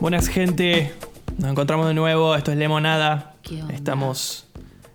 Buenas 0.00 0.28
gente, 0.28 0.92
nos 1.38 1.50
encontramos 1.50 1.86
de 1.86 1.94
nuevo, 1.94 2.34
esto 2.34 2.52
es 2.52 2.58
Lemonada. 2.58 3.34
¿Qué 3.42 3.60
onda? 3.62 3.74
Estamos 3.74 4.46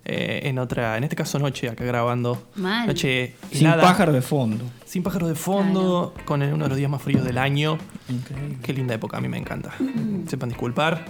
eh, 0.04 0.40
en 0.44 0.58
otra, 0.58 0.96
en 0.96 1.04
este 1.04 1.14
caso 1.16 1.38
noche, 1.38 1.68
acá 1.68 1.84
grabando. 1.84 2.48
Mal. 2.56 2.86
Noche 2.88 3.34
Sin 3.52 3.66
helada, 3.66 3.82
pájaro 3.82 4.12
de 4.12 4.22
fondo. 4.22 4.64
Sin 4.84 5.02
pájaro 5.02 5.28
de 5.28 5.34
fondo, 5.36 6.12
con 6.24 6.42
el- 6.42 6.52
uno 6.52 6.64
de 6.64 6.68
los 6.70 6.78
días 6.78 6.90
más 6.90 7.02
fríos 7.02 7.24
del 7.24 7.38
año. 7.38 7.78
Increíble. 8.08 8.58
Qué 8.62 8.72
linda 8.72 8.94
época, 8.94 9.18
a 9.18 9.20
mí 9.20 9.28
me 9.28 9.38
encanta. 9.38 9.72
Sepan 10.26 10.48
disculpar. 10.48 11.04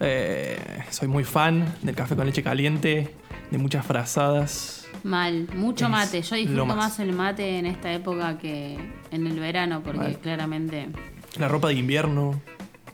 Eh, 0.00 0.58
soy 0.90 1.08
muy 1.08 1.24
fan 1.24 1.74
del 1.82 1.94
café 1.94 2.14
con 2.16 2.26
leche 2.26 2.42
caliente, 2.42 3.14
de 3.50 3.58
muchas 3.58 3.84
frazadas. 3.84 4.86
Mal, 5.04 5.48
mucho 5.54 5.86
Es 5.86 5.90
mate. 5.90 6.22
Yo 6.22 6.36
lo 6.36 6.40
disfruto 6.40 6.66
más. 6.66 6.76
más. 6.76 6.98
el 7.00 7.12
mate 7.12 7.58
en 7.58 7.66
esta 7.66 7.92
época 7.92 8.36
que 8.38 8.76
en 9.10 9.26
el 9.26 9.40
verano, 9.40 9.80
porque 9.82 10.00
Mal. 10.00 10.18
claramente. 10.18 10.88
La 11.38 11.48
ropa 11.48 11.68
de 11.68 11.74
invierno. 11.74 12.40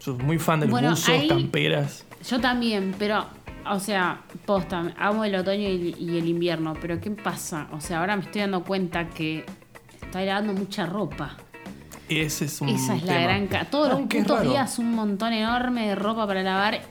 Soy 0.05 0.15
muy 0.17 0.39
fan 0.39 0.61
de 0.61 0.67
los 0.67 0.71
Bueno, 0.71 0.91
buzos, 0.91 1.09
ahí- 1.09 1.29
camperas. 1.29 2.05
Yo 2.29 2.39
también, 2.39 2.95
pero, 2.99 3.25
o 3.71 3.81
sea, 3.81 4.21
posta, 4.45 4.93
amo 4.99 5.25
el 5.25 5.35
otoño 5.35 5.67
y, 5.69 5.97
y 5.99 6.19
el 6.19 6.27
invierno, 6.29 6.75
pero 6.79 7.01
¿qué 7.01 7.11
pasa? 7.11 7.69
O 7.73 7.81
sea, 7.81 8.01
ahora 8.01 8.15
me 8.17 8.23
estoy 8.23 8.43
dando 8.43 8.63
cuenta 8.65 9.09
que 9.09 9.47
estoy 10.03 10.27
lavando 10.27 10.53
mucha 10.53 10.85
ropa. 10.85 11.37
Ese 12.09 12.45
es 12.45 12.61
un 12.61 12.69
Esa 12.69 12.97
es 12.97 13.03
la 13.05 13.15
tema. 13.15 13.23
gran... 13.25 13.47
ca- 13.47 13.65
Todos 13.65 13.93
Aunque 13.93 14.19
los 14.19 14.27
putos 14.27 14.43
días 14.43 14.79
un 14.79 14.95
montón 14.95 15.33
enorme 15.33 15.89
de 15.89 15.95
ropa 15.95 16.27
para 16.27 16.43
lavar. 16.43 16.83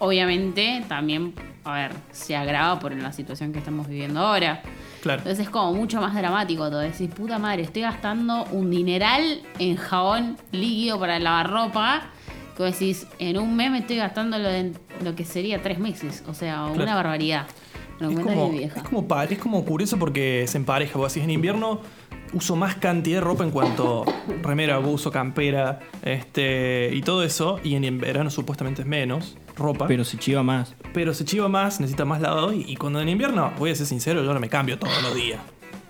Obviamente, 0.00 0.84
también, 0.88 1.32
a 1.64 1.72
ver, 1.74 1.92
se 2.12 2.36
agrava 2.36 2.78
por 2.78 2.94
la 2.94 3.12
situación 3.14 3.52
que 3.52 3.60
estamos 3.60 3.88
viviendo 3.88 4.20
ahora. 4.20 4.60
Claro. 5.00 5.20
Entonces 5.20 5.46
es 5.46 5.50
como 5.50 5.72
mucho 5.72 6.00
más 6.02 6.14
dramático 6.14 6.68
todo. 6.68 6.80
Decís, 6.80 7.08
puta 7.14 7.38
madre, 7.38 7.62
estoy 7.62 7.82
gastando 7.82 8.44
un 8.52 8.70
dineral 8.70 9.40
en 9.58 9.76
jabón 9.76 10.36
líquido 10.52 11.00
para 11.00 11.18
lavar 11.18 11.50
ropa. 11.50 12.02
Que 12.58 12.64
vos 12.64 12.72
decís, 12.78 13.06
en 13.20 13.38
un 13.38 13.54
mes 13.56 13.70
me 13.70 13.78
estoy 13.78 13.96
gastando 13.96 14.36
lo, 14.36 14.48
de- 14.48 14.72
lo 15.02 15.14
que 15.14 15.24
sería 15.24 15.62
tres 15.62 15.78
meses. 15.78 16.22
O 16.26 16.34
sea, 16.34 16.66
una 16.66 16.94
barbaridad. 16.94 17.46
Es 18.00 18.18
como, 18.20 18.50
vieja. 18.50 18.76
es, 18.80 18.82
como, 18.82 19.06
es 19.22 19.38
como 19.38 19.64
curioso 19.64 19.96
porque 19.98 20.44
se 20.48 20.58
empareja. 20.58 20.98
Vos 20.98 21.14
decís, 21.14 21.24
en 21.24 21.30
invierno 21.30 21.80
uso 22.32 22.56
más 22.56 22.74
cantidad 22.74 23.18
de 23.18 23.20
ropa 23.22 23.42
en 23.44 23.50
cuanto 23.52 24.04
remera, 24.42 24.78
buzo, 24.78 25.10
campera 25.10 25.78
este, 26.04 26.90
y 26.92 27.00
todo 27.02 27.22
eso. 27.22 27.60
Y 27.62 27.74
en 27.76 27.98
verano 27.98 28.28
supuestamente 28.30 28.82
es 28.82 28.88
menos 28.88 29.36
ropa. 29.56 29.86
Pero, 29.86 29.88
Pero 29.88 30.04
se 30.04 30.18
chiva 30.18 30.42
más. 30.42 30.74
se 31.12 31.24
chiva 31.24 31.48
más, 31.48 31.78
necesita 31.80 32.04
más 32.04 32.20
lavado. 32.20 32.52
Y, 32.52 32.64
y 32.68 32.74
cuando 32.76 33.00
en 33.00 33.08
invierno, 33.08 33.52
voy 33.58 33.70
a 33.70 33.74
ser 33.76 33.86
sincero, 33.86 34.22
yo 34.24 34.34
no 34.34 34.40
me 34.40 34.48
cambio 34.48 34.78
todos 34.78 35.00
los 35.02 35.14
días. 35.14 35.40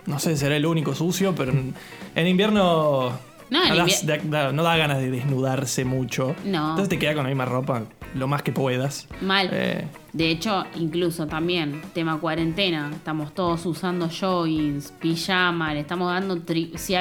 No 0.07 0.19
sé 0.19 0.33
si 0.33 0.39
será 0.39 0.57
el 0.57 0.65
único 0.67 0.95
sucio, 0.95 1.35
pero 1.35 1.51
en, 1.53 1.75
en 2.15 2.27
invierno 2.27 3.13
No, 3.51 3.65
en 3.65 3.77
das- 3.77 4.53
no 4.53 4.63
da 4.63 4.77
ganas 4.77 4.99
de 4.99 5.11
desnudarse 5.11 5.85
mucho. 5.85 6.35
No. 6.45 6.71
Entonces 6.71 6.89
te 6.89 6.99
queda 6.99 7.15
con 7.15 7.23
la 7.25 7.29
misma 7.31 7.45
ropa 7.47 7.85
lo 8.15 8.27
más 8.29 8.43
que 8.43 8.53
puedas. 8.53 9.09
Mal. 9.23 9.49
Eh, 9.53 9.87
De 10.13 10.31
hecho, 10.31 10.65
incluso 10.77 11.27
también, 11.27 11.81
tema 11.95 12.19
cuarentena, 12.19 12.91
estamos 12.95 13.35
todos 13.35 13.65
usando 13.67 14.09
joggings, 14.09 14.93
pijama, 14.93 15.75
le 15.75 15.81
estamos 15.81 16.11
dando... 16.13 16.37
tri- 16.39 16.77
si, 16.77 16.95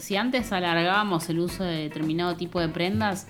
si 0.00 0.16
antes 0.16 0.52
alargábamos 0.52 1.28
el 1.28 1.40
uso 1.40 1.64
de 1.64 1.76
determinado 1.82 2.36
tipo 2.36 2.60
de 2.60 2.68
prendas, 2.68 3.26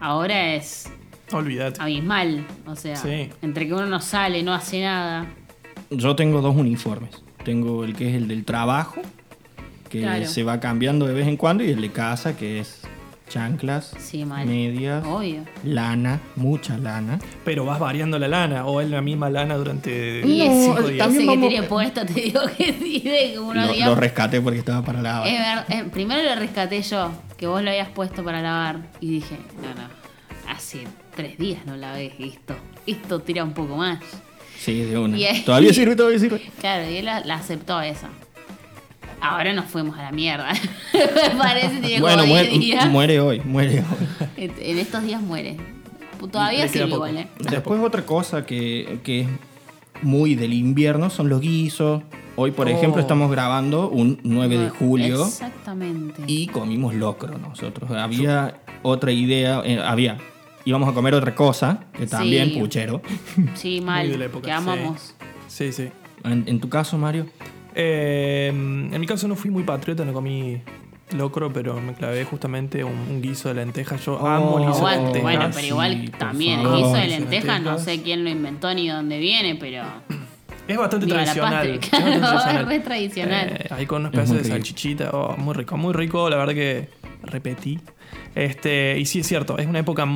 ahora 0.00 0.54
es 0.54 0.90
olvídate. 1.32 1.80
abismal. 1.80 2.46
O 2.66 2.74
sea, 2.76 2.96
Sí. 2.96 3.28
entre 3.42 3.66
que 3.66 3.74
uno 3.74 3.86
no 3.86 4.00
sale, 4.00 4.42
no 4.42 4.52
hace 4.54 4.82
nada. 4.82 5.26
Yo 5.90 6.16
tengo 6.16 6.40
dos 6.40 6.56
uniformes. 6.56 7.22
Tengo 7.44 7.84
el 7.84 7.94
que 7.94 8.08
es 8.08 8.14
el 8.14 8.28
del 8.28 8.44
trabajo, 8.44 9.02
que 9.92 10.00
Claro. 10.00 10.26
se 10.26 10.42
va 10.42 10.58
cambiando 10.58 11.06
de 11.06 11.12
vez 11.14 11.28
en 11.28 11.36
cuando, 11.36 11.62
y 11.62 11.70
el 11.70 11.80
de 11.82 11.92
casa, 11.92 12.34
que 12.36 12.60
es 12.60 12.80
chanclas, 13.28 13.94
Sí, 13.98 14.24
medias, 14.24 15.04
Obvio. 15.06 15.44
lana, 15.64 16.20
mucha 16.36 16.76
lana. 16.78 17.18
Pero 17.44 17.64
vas 17.64 17.78
variando 17.78 18.18
la 18.18 18.26
lana 18.28 18.66
o 18.66 18.80
es 18.80 18.90
la 18.90 19.00
misma 19.02 19.30
lana 19.30 19.54
durante 19.56 20.22
No, 20.24 20.28
cinco 20.64 20.82
días. 20.82 20.98
también 21.06 21.20
que 21.22 21.26
vamos- 21.36 21.48
tiene 21.50 21.66
puesto, 21.66 22.04
te 22.06 22.12
digo 22.14 22.40
que 22.58 22.72
sí, 22.74 23.00
de 23.00 23.38
unos 23.38 23.66
Lo, 23.66 23.72
días... 23.72 23.88
lo 23.88 23.94
rescaté 23.94 24.40
porque 24.40 24.58
estaba 24.58 24.82
para 24.84 25.00
lavar. 25.02 25.28
Eh, 25.28 25.84
primero 25.92 26.22
lo 26.22 26.34
rescaté 26.36 26.82
yo, 26.82 27.10
que 27.36 27.46
vos 27.46 27.62
lo 27.62 27.70
habías 27.70 27.88
puesto 27.90 28.22
para 28.24 28.40
lavar. 28.42 28.80
Y 29.00 29.10
dije, 29.10 29.36
no, 29.62 29.68
no, 29.80 29.88
hace 30.52 30.84
tres 31.16 31.38
días 31.38 31.64
no 31.66 31.76
lavé 31.76 32.12
esto. 32.18 32.54
Esto 32.86 33.20
tira 33.20 33.44
un 33.44 33.52
poco 33.52 33.76
más. 33.76 34.00
Sí, 34.58 34.82
de 34.82 34.98
una. 34.98 35.16
Y 35.18 35.42
Todavía 35.44 35.72
sirve, 35.72 35.96
todavía 35.96 36.18
sirve. 36.18 36.40
Claro, 36.60 36.88
y 36.90 36.96
él 36.98 37.04
la, 37.06 37.20
la 37.20 37.34
aceptó 37.36 37.80
esa. 37.80 38.08
Ahora 39.22 39.52
nos 39.52 39.66
fuimos 39.66 39.96
a 39.98 40.02
la 40.02 40.12
mierda. 40.12 40.48
Parece 41.38 41.80
tiene 41.80 42.00
Bueno, 42.00 42.22
como 42.22 42.34
10 42.34 42.44
muere, 42.48 42.58
días. 42.58 42.88
muere 42.90 43.20
hoy, 43.20 43.40
muere 43.44 43.78
hoy. 43.80 44.50
En 44.58 44.78
estos 44.78 45.02
días 45.04 45.20
muere. 45.22 45.56
Todavía 46.30 46.68
sigue 46.68 46.86
igual, 46.86 47.16
¿eh? 47.16 47.28
Después 47.38 47.80
otra 47.82 48.04
cosa 48.06 48.44
que, 48.46 48.98
que 49.04 49.20
es 49.22 49.28
muy 50.02 50.34
del 50.34 50.52
invierno 50.52 51.08
son 51.10 51.28
los 51.28 51.40
guisos. 51.40 52.02
Hoy, 52.36 52.50
por 52.50 52.66
Oh. 52.66 52.70
ejemplo, 52.70 53.00
estamos 53.00 53.30
grabando 53.30 53.88
un 53.90 54.18
9 54.22 54.56
de 54.58 54.70
julio 54.70 55.24
Exactamente. 55.26 56.22
y 56.26 56.46
comimos 56.48 56.94
locro 56.94 57.36
nosotros. 57.38 57.90
Había 57.90 58.60
otra 58.82 59.12
idea, 59.12 59.62
eh, 59.64 59.80
había, 59.84 60.16
íbamos 60.64 60.88
a 60.88 60.92
comer 60.94 61.14
otra 61.14 61.34
cosa, 61.34 61.80
que 61.92 62.06
también 62.06 62.50
Sí. 62.50 62.58
puchero. 62.60 63.02
Sí, 63.54 63.76
Muy 63.80 63.86
mal. 63.86 64.10
de 64.10 64.18
la 64.18 64.24
época, 64.26 64.46
que 64.46 64.52
amamos. 64.52 65.14
Sí, 65.48 65.72
sí. 65.72 65.90
En, 66.24 66.44
en 66.46 66.60
tu 66.60 66.68
caso, 66.68 66.96
Mario, 66.98 67.26
Eh, 67.74 68.48
en 68.48 69.00
mi 69.00 69.06
caso 69.06 69.28
no 69.28 69.36
fui 69.36 69.50
muy 69.50 69.62
patriota, 69.62 70.04
no 70.04 70.12
comí 70.12 70.60
locro, 71.16 71.52
pero 71.52 71.80
me 71.80 71.92
clavé 71.94 72.24
justamente 72.24 72.84
un, 72.84 72.92
un 72.92 73.22
guiso 73.22 73.48
de 73.48 73.54
lentejas. 73.54 74.04
Yo 74.04 74.14
Oh, 74.14 74.26
amo 74.26 74.58
el 74.58 74.66
guiso 74.68 74.86
de 74.86 74.96
lentejas. 74.96 75.22
Bueno, 75.22 75.50
pero 75.54 75.66
igual 75.66 76.10
también 76.18 76.60
el 76.60 76.68
guiso 76.68 76.94
de 76.94 77.06
lentejas, 77.06 77.62
no 77.62 77.78
sé 77.78 78.02
quién 78.02 78.24
lo 78.24 78.30
inventó 78.30 78.72
ni 78.74 78.88
dónde 78.88 79.18
viene, 79.18 79.56
pero. 79.56 79.82
Es 80.68 80.78
bastante 80.78 81.06
tradicional. 81.06 81.80
patria, 81.80 82.14
es 82.14 82.20
bastante 82.20 82.20
tradicional. 82.20 82.62
es 82.62 82.68
re 82.68 82.80
tradicional. 82.80 83.48
Eh, 83.48 83.66
ahí 83.70 83.86
con 83.86 84.02
muy 84.02 84.10
pedazos 84.12 84.36
de 84.38 84.44
salchichita. 84.44 85.10
oh, 85.12 85.36
muy 85.36 85.54
rico, 85.54 85.76
muy 85.76 85.92
rico. 85.92 86.30
La 86.30 86.36
verdad 86.36 86.54
que 86.54 86.88
repetí. 87.24 87.80
Este, 88.34 88.96
y 88.98 89.04
sí 89.04 89.20
es 89.20 89.26
cierto, 89.26 89.58
es 89.58 89.66
una 89.66 89.80
época 89.80 90.06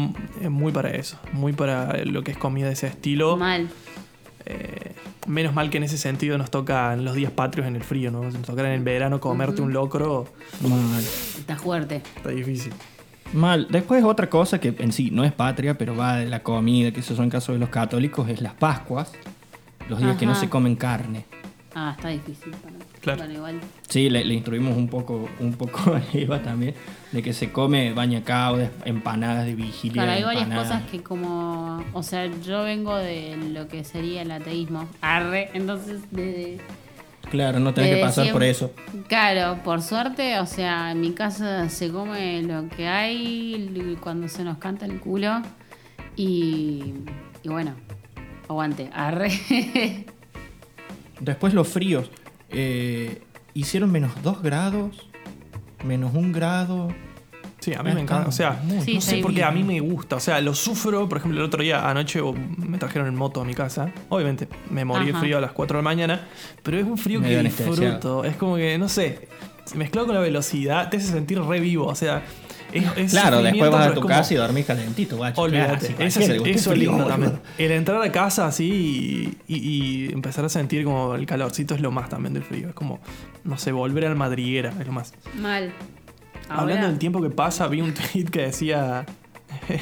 eh, 0.41 0.49
muy 0.49 0.73
para 0.73 0.91
eso. 0.91 1.19
Muy 1.33 1.53
para 1.53 1.97
lo 2.05 2.23
que 2.23 2.31
es 2.31 2.39
comida 2.39 2.69
de 2.69 2.75
ese 2.75 2.87
estilo. 2.87 3.37
Mal. 3.37 3.69
Eh, 4.47 4.86
menos 5.27 5.55
mal 5.55 5.71
que 5.71 5.77
en 5.77 5.85
ese 5.85 5.99
sentido 5.99 6.39
nos 6.39 6.51
toca 6.51 6.93
en 6.93 7.05
los 7.05 7.15
días 7.15 7.33
patrios 7.33 7.67
en 7.67 7.77
el 7.77 7.83
frío, 7.83 8.11
¿no? 8.11 8.31
Si 8.31 8.37
nos 8.37 8.47
tocara 8.47 8.69
en 8.69 8.75
el 8.75 8.85
verano 8.85 9.21
comerte 9.21 9.63
un 9.63 9.73
locro, 9.73 10.27
mal. 10.63 11.03
Está 11.03 11.57
fuerte. 11.57 12.03
está 12.17 12.31
difícil. 12.31 12.73
Mal. 13.33 13.67
Después 13.71 14.05
otra 14.05 14.31
cosa 14.31 14.61
que 14.61 14.75
en 14.79 14.93
sí 14.93 15.11
no 15.11 15.25
es 15.25 15.33
patria, 15.33 15.77
pero 15.77 15.97
va 15.97 16.17
de 16.17 16.27
la 16.27 16.43
comida, 16.43 16.93
que 16.93 17.01
esos 17.01 17.17
son 17.17 17.29
casos 17.29 17.55
de 17.55 17.59
los 17.59 17.71
católicos, 17.71 18.29
es 18.29 18.41
las 18.41 18.55
Pascuas. 18.55 19.13
Los 19.89 20.01
días 20.01 20.17
que 20.17 20.27
no 20.27 20.35
se 20.35 20.49
comen 20.49 20.75
carne. 20.75 21.27
Ah, 21.79 21.93
está 21.95 22.09
difícil. 22.09 22.53
para- 22.53 22.75
Claro. 23.03 23.19
Bueno, 23.19 23.35
igual. 23.35 23.61
Sí, 23.87 24.09
le, 24.09 24.25
le 24.25 24.33
instruimos 24.33 24.75
un 24.77 24.89
poco, 24.89 25.29
un 25.41 25.53
poco 25.53 25.95
a 25.95 26.03
Eva 26.17 26.41
también, 26.43 26.75
de 27.13 27.23
que 27.23 27.35
se 27.35 27.53
come 27.53 27.93
bañacaudas, 27.93 28.71
empanadas 28.87 29.45
de 29.45 29.55
vigilia. 29.55 30.03
Claro, 30.03 30.13
hay 30.13 30.23
varias 30.25 30.49
cosas 30.59 30.83
que 30.91 31.03
como... 31.03 31.85
O 31.93 32.03
sea, 32.03 32.27
yo 32.43 32.63
vengo 32.63 32.97
de 32.97 33.37
lo 33.53 33.69
que 33.69 33.85
sería 33.85 34.23
el 34.23 34.31
ateísmo. 34.31 34.89
Arre. 35.03 35.51
Entonces, 35.53 36.01
de... 36.11 36.59
Claro, 37.31 37.61
no 37.61 37.75
tenés 37.75 37.97
que 37.97 38.01
pasar 38.01 38.33
por 38.33 38.43
eso. 38.43 38.73
Claro, 39.09 39.63
por 39.63 39.83
suerte, 39.83 40.39
o 40.41 40.47
sea, 40.47 40.93
en 40.93 41.01
mi 41.03 41.13
casa 41.13 41.69
se 41.69 41.91
come 41.91 42.43
lo 42.43 42.69
que 42.71 42.89
hay 42.89 43.97
cuando 44.01 44.29
se 44.29 44.45
nos 44.45 44.57
canta 44.59 44.87
el 44.87 44.99
culo. 44.99 45.43
Y, 46.17 46.95
y 47.43 47.49
bueno, 47.49 47.75
aguante, 48.49 48.89
arre. 48.95 49.31
Después 51.21 51.55
los 51.55 51.69
fríos. 51.69 52.11
eh, 52.51 53.23
hicieron 53.55 53.91
menos 53.91 54.13
2 54.23 54.43
grados, 54.43 55.09
menos 55.85 56.13
1 56.15 56.33
grado. 56.33 56.89
Sí, 57.59 57.73
a 57.75 57.83
mí 57.83 57.91
me 57.93 58.03
encanta. 58.03 58.29
O 58.29 58.33
sea, 58.33 58.63
Sí, 58.85 58.95
no 58.97 59.01
sé 59.01 59.17
por 59.19 59.35
qué 59.35 59.43
a 59.43 59.51
mí 59.51 59.65
me 59.65 59.81
gusta. 59.81 60.17
O 60.17 60.21
sea, 60.21 60.41
lo 60.41 60.55
sufro. 60.55 61.09
Por 61.09 61.19
ejemplo, 61.19 61.41
el 61.41 61.47
otro 61.47 61.63
día, 61.63 61.89
anoche, 61.89 62.21
oh, 62.21 62.33
me 62.35 62.79
trajeron 62.79 63.09
en 63.09 63.17
moto 63.17 63.41
a 63.41 63.45
mi 63.45 63.55
casa. 63.55 63.91
Obviamente, 64.11 64.47
me 64.71 64.85
morí 64.85 65.07
de 65.07 65.11
Ajá. 65.13 65.21
frío 65.21 65.39
a 65.39 65.41
las 65.41 65.53
4 65.53 65.79
de 65.79 65.83
la 65.83 65.85
mañana. 65.85 66.29
Pero 66.63 66.79
es 66.79 66.85
un 66.85 66.99
frío 66.99 67.21
Medio 67.21 67.39
que 67.39 67.45
disfruto. 67.45 68.25
Es 68.25 68.37
como 68.37 68.57
que, 68.57 68.79
no 68.79 68.89
sé, 68.89 69.27
mezclado 69.75 70.07
con 70.07 70.15
la 70.15 70.21
velocidad, 70.21 70.91
te 70.91 70.99
hace 70.99 71.09
sentir 71.09 71.41
re 71.43 71.59
vivo. 71.59 71.87
O 71.87 71.95
sea, 71.97 72.23
es, 72.73 72.85
es 72.97 73.11
Claro, 73.13 73.43
después 73.43 73.71
vas 73.71 73.87
a 73.89 73.95
tu 73.95 74.01
casa 74.03 74.35
y 74.35 74.37
dormís 74.37 74.67
calentito, 74.67 75.17
guacho. 75.17 75.41
Olvídate, 75.41 75.89
Claro, 75.89 76.05
eso, 76.05 76.21
sí, 76.21 76.25
es, 76.27 76.57
eso 76.57 76.73
el 76.73 76.83
es 76.83 76.89
lindo 76.89 77.05
también. 77.07 77.39
El 77.59 77.71
entrar 77.73 78.03
a 78.03 78.13
casa 78.13 78.47
así 78.47 79.37
y, 79.47 79.55
y- 79.55 80.07
y 80.09 80.13
empezar 80.13 80.45
a 80.45 80.49
sentir 80.49 80.85
como 80.85 81.15
el 81.15 81.27
calorcito 81.27 81.75
es 81.75 81.81
lo 81.81 81.91
más 81.91 82.09
también 82.09 82.35
del 82.35 82.43
frío. 82.43 82.69
Es 82.69 82.75
como, 82.75 83.01
no 83.45 83.57
sé, 83.59 83.73
volver 83.73 84.05
al 84.07 84.17
madriguera, 84.17 84.73
es 84.81 84.87
lo 84.87 84.93
más. 84.93 85.15
Mal. 85.41 85.73
Hablando 86.49 86.87
del 86.87 86.99
tiempo 86.99 87.21
que 87.23 87.31
pasa, 87.31 87.67
vi 87.69 87.81
un 87.81 87.93
tweet 88.13 88.25
que 88.25 88.43
decía 88.43 89.05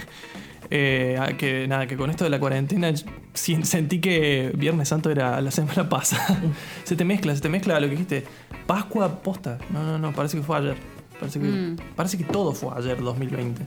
eh, 0.71 1.35
que 1.39 1.67
nada, 1.69 1.87
que 1.87 1.97
con 1.97 2.11
esto 2.11 2.25
de 2.25 2.31
la 2.31 2.39
cuarentena 2.41 2.91
sentí 3.35 4.01
que 4.01 4.53
Viernes 4.57 4.89
Santo 4.89 5.11
era 5.11 5.41
la 5.41 5.51
semana 5.51 5.89
pasada. 5.89 6.41
se 6.85 6.97
te 6.97 7.05
mezcla, 7.05 7.35
se 7.35 7.41
te 7.43 7.49
mezcla 7.49 7.79
lo 7.81 7.87
que 7.87 7.93
dijiste. 7.93 8.25
Pascua 8.67 9.21
posta. 9.23 9.59
No, 9.71 9.83
no, 9.83 9.99
no, 9.99 10.13
parece 10.13 10.39
que 10.39 10.43
fue 10.43 10.57
ayer. 10.57 10.77
Parece 11.19 11.41
que, 11.41 11.47
Mm. 11.47 11.77
parece 11.97 12.19
que 12.19 12.25
todo 12.25 12.53
fue 12.53 12.71
ayer, 12.77 13.01
2020. 13.01 13.63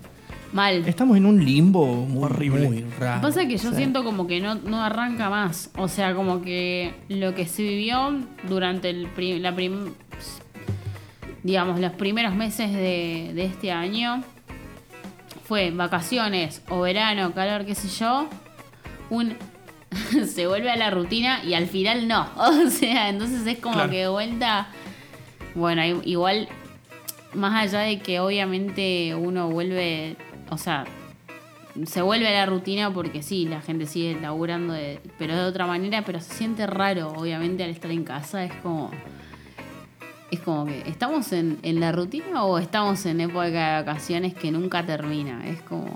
Mal. 0.54 0.88
Estamos 0.88 1.18
en 1.18 1.26
un 1.26 1.44
limbo 1.44 1.86
muy, 1.86 2.24
Horrible. 2.24 2.66
muy 2.68 2.86
raro. 3.00 3.22
Pasa 3.22 3.46
que 3.48 3.58
yo 3.58 3.70
Sí. 3.72 3.76
siento 3.76 4.04
como 4.04 4.28
que 4.28 4.40
no, 4.40 4.56
no 4.56 4.82
arranca 4.82 5.30
más. 5.30 5.70
O 5.78 5.88
sea, 5.88 6.14
como 6.16 6.42
que 6.42 6.94
lo 7.10 7.36
que 7.36 7.46
se 7.48 7.64
vivió 7.64 8.18
durante 8.48 8.90
el 8.90 9.08
pri- 9.08 9.40
la 9.40 9.54
prim- 9.56 9.94
digamos, 11.44 11.80
los 11.80 11.92
primeros 11.94 12.34
meses 12.36 12.72
de, 12.74 13.32
de 13.34 13.46
este 13.46 13.72
año 13.72 14.24
fue 15.46 15.72
vacaciones 15.72 16.62
o 16.70 16.82
verano, 16.82 17.34
calor, 17.34 17.66
qué 17.66 17.76
sé 17.76 17.88
yo. 17.90 18.28
Un 19.10 19.36
se 20.28 20.48
vuelve 20.48 20.70
a 20.70 20.76
la 20.76 20.90
rutina 20.92 21.44
y 21.44 21.54
al 21.54 21.68
final 21.68 22.08
no. 22.08 22.28
O 22.38 22.70
sea, 22.70 23.10
entonces 23.10 23.46
es 23.48 23.60
como 23.60 23.76
Claro. 23.76 23.90
que 23.92 23.98
de 24.00 24.08
vuelta. 24.10 24.68
Bueno, 25.56 25.82
igual, 26.04 26.48
más 27.38 27.64
allá 27.64 27.80
de 27.82 28.00
que 28.00 28.20
obviamente 28.20 29.16
uno 29.16 29.50
vuelve, 29.50 30.18
o 30.50 30.58
sea, 30.58 30.86
se 31.86 32.02
vuelve 32.02 32.28
a 32.28 32.32
la 32.32 32.46
rutina 32.48 32.92
porque 32.94 33.22
sí, 33.22 33.46
la 33.46 33.62
gente 33.62 33.86
sigue 33.86 34.20
laburando, 34.20 34.74
de- 34.74 35.00
pero 35.20 35.36
de 35.36 35.44
otra 35.44 35.68
manera, 35.68 36.02
pero 36.06 36.20
se 36.20 36.34
siente 36.34 36.66
raro, 36.68 37.14
obviamente, 37.16 37.64
al 37.64 37.70
estar 37.70 37.92
en 37.92 38.04
casa. 38.04 38.44
Es 38.44 38.54
como. 38.56 38.92
Es 40.30 40.42
como 40.42 40.66
que, 40.66 40.82
¿estamos 40.90 41.32
en, 41.32 41.58
en 41.64 41.80
la 41.80 41.94
rutina 41.94 42.44
o 42.44 42.58
estamos 42.58 43.06
en 43.06 43.22
época 43.22 43.44
de 43.44 43.84
vacaciones 43.84 44.34
que 44.34 44.52
nunca 44.52 44.86
termina? 44.86 45.48
Es 45.48 45.62
como. 45.62 45.94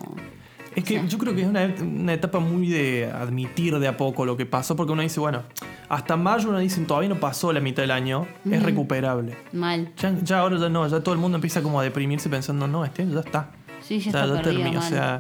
Es 0.75 0.83
que 0.85 1.01
yo 1.07 1.18
creo 1.18 1.35
que 1.35 1.41
es 1.41 1.47
una, 1.47 1.73
una 1.81 2.13
etapa 2.13 2.39
muy 2.39 2.68
de 2.69 3.12
admitir 3.12 3.77
de 3.79 3.88
a 3.88 3.97
poco 3.97 4.25
lo 4.25 4.38
que 4.38 4.45
pasó, 4.45 4.75
porque 4.75 4.94
uno 4.94 5.01
dice, 5.01 5.19
bueno, 5.19 5.44
hasta 5.89 6.15
mayo 6.15 6.47
uno 6.50 6.59
dice, 6.59 6.79
todavía 6.85 7.09
no 7.09 7.19
pasó 7.19 7.51
la 7.51 7.59
mitad 7.59 7.83
del 7.83 7.91
año, 7.91 8.25
es 8.50 8.63
recuperable. 8.63 9.35
Mal. 9.51 9.91
Ya, 9.97 10.15
ya 10.23 10.39
ahora 10.39 10.57
ya 10.57 10.69
no, 10.69 10.88
ya 10.88 11.01
todo 11.01 11.13
el 11.13 11.19
mundo 11.19 11.35
empieza 11.38 11.62
como 11.62 11.79
a 11.79 11.83
deprimirse 11.83 12.29
pensando, 12.29 12.68
no, 12.68 12.85
este 12.85 13.01
año 13.01 13.13
ya 13.15 13.19
está. 13.19 13.51
Sí, 13.81 14.00
ya 14.00 14.09
O 14.09 14.12
sea, 14.13 14.23
está 14.23 14.35
ya 14.35 14.41
perdida, 14.41 14.65
termi- 14.69 14.77
o 14.77 14.81
sea, 14.81 15.19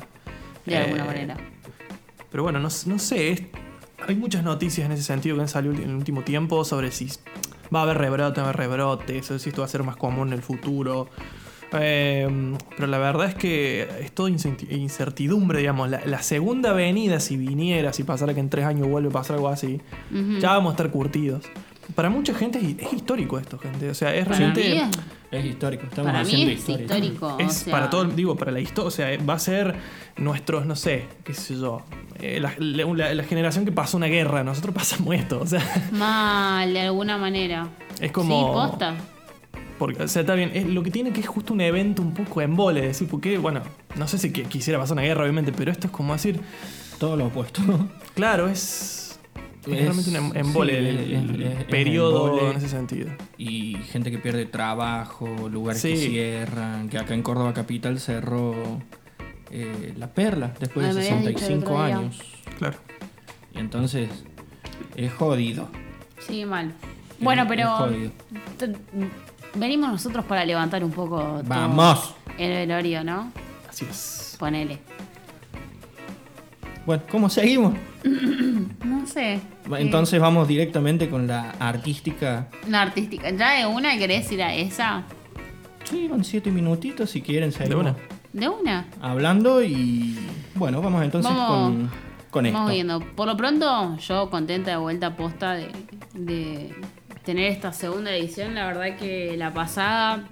de 0.65 0.77
alguna 0.77 1.03
eh, 1.03 1.07
manera. 1.07 1.37
Pero 2.29 2.43
bueno, 2.43 2.59
no, 2.59 2.69
no 2.85 2.99
sé, 2.99 3.31
es- 3.31 3.43
hay 4.07 4.15
muchas 4.15 4.43
noticias 4.43 4.85
en 4.85 4.93
ese 4.93 5.03
sentido 5.03 5.35
que 5.35 5.41
han 5.41 5.47
salido 5.49 5.73
en 5.75 5.81
el 5.89 5.95
último 5.95 6.21
tiempo 6.21 6.63
sobre 6.63 6.91
si 6.91 7.09
va 7.75 7.79
a 7.81 7.83
haber 7.83 7.97
rebrote, 7.97 8.39
va 8.39 8.47
a 8.47 8.49
haber 8.51 8.57
rebrotes, 8.69 9.29
o 9.31 9.37
si 9.37 9.49
esto 9.49 9.61
va 9.61 9.65
a 9.65 9.69
ser 9.69 9.83
más 9.83 9.97
común 9.97 10.29
en 10.29 10.33
el 10.35 10.41
futuro. 10.41 11.09
Eh, 11.73 12.27
pero 12.75 12.87
la 12.87 12.97
verdad 12.97 13.27
es 13.27 13.35
que 13.35 13.87
es 14.01 14.11
todo 14.13 14.27
incenti- 14.27 14.69
incertidumbre, 14.71 15.59
digamos. 15.59 15.89
La, 15.89 16.01
la 16.05 16.21
segunda 16.21 16.73
venida, 16.73 17.19
si 17.19 17.37
viniera, 17.37 17.93
si 17.93 18.03
pasara 18.03 18.33
que 18.33 18.39
en 18.41 18.49
tres 18.49 18.65
años 18.65 18.87
vuelve 18.87 19.09
a 19.09 19.11
pasar 19.13 19.37
algo 19.37 19.47
así, 19.49 19.79
ya 20.39 20.49
vamos 20.53 20.71
a 20.71 20.73
estar 20.73 20.89
curtidos. 20.91 21.45
Para 21.95 22.09
mucha 22.09 22.33
gente 22.33 22.59
es, 22.59 22.87
es 22.87 22.93
histórico 22.93 23.37
esto, 23.39 23.57
gente. 23.57 23.89
O 23.89 23.93
sea, 23.93 24.13
es 24.15 24.25
Para 24.25 24.37
realmente. 24.37 24.69
mí 24.69 24.77
es, 24.77 25.39
Es 25.39 25.45
histórico. 25.45 25.83
Estamos 25.85 26.11
para 26.11 26.23
mí 26.23 26.29
haciendo 26.29 26.51
es 26.51 26.59
historia. 26.59 26.81
histórico. 26.83 27.35
Es 27.39 27.47
o 27.47 27.49
sea, 27.51 27.71
para 27.71 27.89
todo, 27.89 28.05
digo, 28.05 28.35
para 28.35 28.51
la 28.51 28.59
historia, 28.59 28.87
o 28.87 28.91
sea, 28.91 29.17
va 29.29 29.33
a 29.33 29.39
ser 29.39 29.75
nuestros, 30.17 30.65
no 30.65 30.75
sé, 30.75 31.05
qué 31.23 31.33
sé 31.33 31.55
yo, 31.59 31.81
eh, 32.19 32.39
la, 32.39 32.53
la- 32.59 33.13
la 33.13 33.23
generación 33.23 33.65
que 33.65 33.71
pasó 33.71 33.97
una 33.97 34.07
guerra, 34.07 34.43
nosotros 34.43 34.73
pasamos 34.75 35.15
esto, 35.15 35.39
o 35.41 35.47
sea, 35.47 35.61
Mal, 35.91 36.73
de 36.73 36.81
alguna 36.81 37.17
manera. 37.17 37.67
es 37.99 38.11
como... 38.11 38.37
Sí, 38.37 38.53
posta. 38.53 38.95
Porque, 39.81 40.03
o 40.03 40.07
sea, 40.07 40.19
está 40.21 40.35
bien, 40.35 40.51
es 40.53 40.67
lo 40.67 40.83
que 40.83 40.91
tiene 40.91 41.11
que 41.11 41.21
es 41.21 41.27
justo 41.27 41.53
un 41.55 41.61
evento 41.61 42.03
un 42.03 42.13
poco 42.13 42.39
en 42.43 42.55
vole, 42.55 42.81
decir, 42.81 43.07
porque, 43.09 43.39
bueno, 43.39 43.61
no 43.95 44.07
sé 44.07 44.19
si 44.19 44.31
que- 44.31 44.43
quisiera 44.43 44.77
pasar 44.77 44.93
una 44.93 45.01
guerra, 45.01 45.23
obviamente, 45.23 45.51
pero 45.51 45.71
esto 45.71 45.87
es 45.87 45.91
como 45.93 46.13
decir, 46.13 46.39
Todo 46.99 47.17
lo 47.17 47.25
opuesto. 47.25 47.63
claro, 48.13 48.47
es... 48.47 49.19
Es, 49.65 49.67
Es- 49.73 49.79
realmente 49.81 50.09
un 50.11 50.15
em- 50.17 50.31
embole 50.37 50.73
sí, 50.73 50.77
el, 50.77 50.87
es- 50.87 51.31
el 51.31 51.41
es- 51.41 51.59
es 51.61 51.63
periodo 51.65 52.27
embole. 52.27 52.51
en 52.51 52.57
ese 52.57 52.69
sentido. 52.69 53.09
y 53.39 53.75
gente 53.91 54.11
que 54.11 54.19
pierde 54.19 54.45
trabajo, 54.45 55.27
lugares 55.49 55.81
que 55.81 55.95
cierran, 55.97 56.87
que 56.87 56.99
acá 56.99 57.15
en 57.15 57.23
Córdoba 57.23 57.53
Capital 57.55 57.99
cerró 57.99 58.53
eh, 59.49 59.93
La 59.97 60.13
Perla 60.13 60.53
después 60.59 60.87
de 60.87 60.93
me 60.93 60.99
el 60.99 61.05
65 61.23 61.71
otro 61.71 61.85
día. 61.87 61.97
años. 61.97 62.21
Claro. 62.59 62.77
Y 63.55 63.57
entonces 63.57 64.09
es 64.95 65.11
jodido. 65.11 65.69
Sí, 66.19 66.45
mal. 66.45 66.73
Bueno, 67.19 67.45
pero 67.47 67.61
es 67.63 67.67
jodido. 67.69 68.11
t- 68.59 68.73
venimos 69.55 69.89
nosotros 69.91 70.25
para 70.25 70.45
levantar 70.45 70.83
un 70.83 70.91
poco 70.91 71.17
todo 71.19 71.43
Vamos. 71.45 72.15
el 72.37 72.49
velorio, 72.51 73.03
¿no? 73.03 73.31
Así 73.69 73.85
es. 73.89 74.35
Ponele. 74.39 74.79
Bueno, 76.85 77.03
¿cómo 77.11 77.29
seguimos? 77.29 77.73
No 78.83 79.05
sé. 79.07 79.39
Entonces 79.77 80.19
vamos 80.19 80.47
directamente 80.47 81.09
con 81.09 81.25
la 81.27 81.51
artística. 81.59 82.47
Una 82.67 82.81
artística. 82.83 83.29
¿Ya 83.31 83.51
de 83.59 83.65
una 83.65 83.97
querés 83.97 84.31
ir 84.31 84.41
a 84.43 84.53
esa? 84.53 85.03
Sí, 85.85 86.07
van 86.07 86.23
siete 86.23 86.51
minutitos 86.51 87.09
si 87.09 87.21
quieren 87.21 87.51
seguir. 87.51 87.69
De 87.69 87.75
una. 87.75 87.95
¿De 88.33 88.49
una? 88.49 88.87
Hablando 89.01 89.63
y 89.63 90.17
bueno, 90.55 90.81
vamos 90.81 91.03
entonces 91.03 91.31
Vamos- 91.31 91.47
con, 91.71 91.91
con 92.29 92.45
esto. 92.45 92.57
Vamos 92.57 92.73
viendo. 92.73 92.99
Por 93.15 93.27
lo 93.27 93.37
pronto, 93.37 93.97
yo 93.97 94.29
contenta 94.29 94.71
de 94.71 94.77
vuelta 94.77 95.15
posta 95.15 95.53
de, 95.53 95.71
de 96.13 96.75
tener 97.23 97.51
esta 97.51 97.73
segunda 97.73 98.11
edición. 98.15 98.55
La 98.55 98.65
verdad 98.67 98.97
que 98.97 99.35
la 99.37 99.53
pasada 99.53 100.23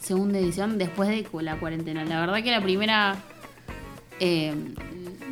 segunda 0.00 0.38
edición 0.38 0.78
después 0.78 1.08
de 1.08 1.26
la 1.42 1.56
cuarentena. 1.56 2.04
La 2.04 2.20
verdad 2.20 2.42
que 2.42 2.50
la 2.50 2.60
primera. 2.62 3.16
eh, 4.20 4.54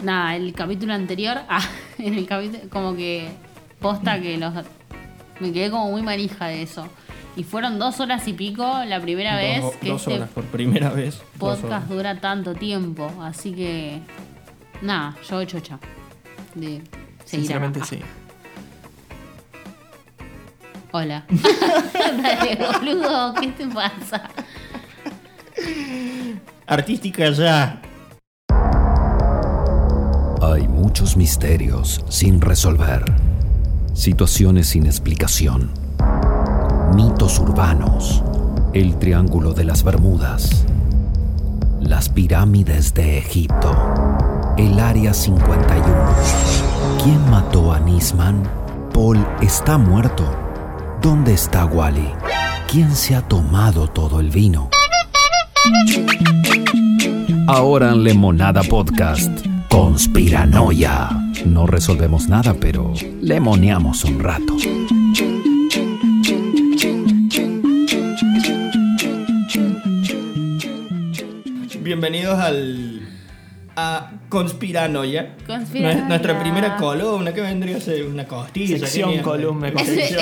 nada, 0.03 0.37
el 0.37 0.53
capítulo 0.55 0.95
anterior. 0.95 1.39
Ah, 1.49 1.63
en 1.99 2.15
el 2.15 2.27
capítulo. 2.27 2.69
Como 2.71 2.95
que 2.97 3.29
posta 3.81 4.21
que 4.21 4.37
los. 4.39 4.53
Me 5.41 5.53
quedé 5.53 5.71
como 5.71 5.91
muy 5.91 6.03
manija 6.03 6.47
de 6.49 6.63
eso. 6.63 6.89
Y 7.37 7.45
fueron 7.45 7.79
dos 7.79 8.01
horas 8.01 8.27
y 8.27 8.33
pico 8.33 8.67
la 8.85 9.01
primera 9.01 9.37
vez 9.37 9.63
Dos, 9.63 9.77
que 9.77 9.89
dos 9.91 10.01
este 10.03 10.15
horas 10.15 10.29
por 10.31 10.45
primera 10.47 10.91
vez. 10.91 11.23
podcast 11.39 11.87
dura 11.89 12.21
tanto 12.21 12.55
tiempo. 12.55 13.13
Así 13.23 13.53
que. 13.53 14.01
Nada, 14.83 15.17
yo 15.29 15.45
chocha. 15.45 15.79
De 16.55 16.67
seguir 16.67 16.85
Sinceramente 17.25 17.79
acá. 17.79 17.89
sí. 17.89 18.01
Hola. 20.93 21.25
Dale, 22.23 22.56
boludo, 22.56 23.35
¿qué 23.35 23.49
te 23.49 23.67
pasa? 23.67 24.23
Artística 26.67 27.31
ya. 27.31 27.82
Hay 30.40 30.67
muchos 30.69 31.17
misterios 31.17 32.02
sin 32.08 32.40
resolver, 32.40 33.05
situaciones 33.93 34.69
sin 34.69 34.87
explicación, 34.87 35.73
mitos 36.94 37.38
urbanos, 37.38 38.23
el 38.73 38.99
Triángulo 38.99 39.52
de 39.52 39.64
las 39.64 39.82
Bermudas, 39.82 40.64
las 41.80 42.09
pirámides 42.09 42.95
de 42.95 43.18
Egipto, 43.18 43.75
el 44.57 44.78
Área 44.78 45.12
51. 45.12 45.85
¿Quién 47.02 47.30
mató 47.30 47.73
a 47.73 47.80
Nisman? 47.80 48.42
Paul 48.95 49.25
está 49.42 49.76
muerto. 49.76 50.48
¿Dónde 51.00 51.35
está 51.35 51.64
Wally? 51.64 52.11
¿Quién 52.71 52.90
se 52.90 53.14
ha 53.14 53.23
tomado 53.23 53.87
todo 53.87 54.19
el 54.19 54.31
vino? 54.31 54.69
Ahora 57.47 57.90
en 57.93 58.02
Lemonada 58.02 58.62
Podcast. 58.64 59.31
Conspiranoia. 59.71 61.09
No 61.47 61.69
resolvemos 61.69 62.28
nada, 62.28 62.55
pero 62.59 62.93
lemoneamos 63.21 64.05
un 64.05 64.19
rato. 64.19 64.57
Bienvenidos 71.81 72.38
al. 72.40 72.98
Conspiranoia. 74.28 75.35
Conspiranoia. 75.47 75.94
Nue- 76.02 76.08
Nuestra 76.08 76.38
primera 76.40 76.76
columna, 76.76 77.32
que 77.32 77.40
vendría 77.40 77.76
a 77.76 77.80
ser 77.80 78.04
una 78.06 78.26
costilla. 78.26 78.78
Sección, 78.78 79.18
columna, 79.20 79.68
Es, 79.68 79.88
es 79.88 80.16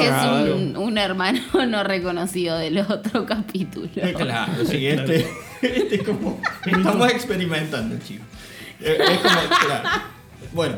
un, 0.55 0.77
un 0.77 0.99
hermano 0.99 1.41
no 1.67 1.83
reconocido 1.85 2.57
del 2.59 2.79
otro 2.79 3.27
capítulo. 3.27 3.89
Eh, 3.97 4.15
Claro, 4.17 4.53
sí, 4.65 4.87
este, 4.87 5.27
este 5.63 5.95
es 5.97 6.03
como. 6.03 6.41
Estamos 6.67 7.11
experimentando, 7.11 7.97
chicos. 8.07 8.27
Eh, 8.81 8.97
Es 9.01 9.19
como, 9.19 9.41
claro. 9.67 9.89
Bueno, 10.53 10.75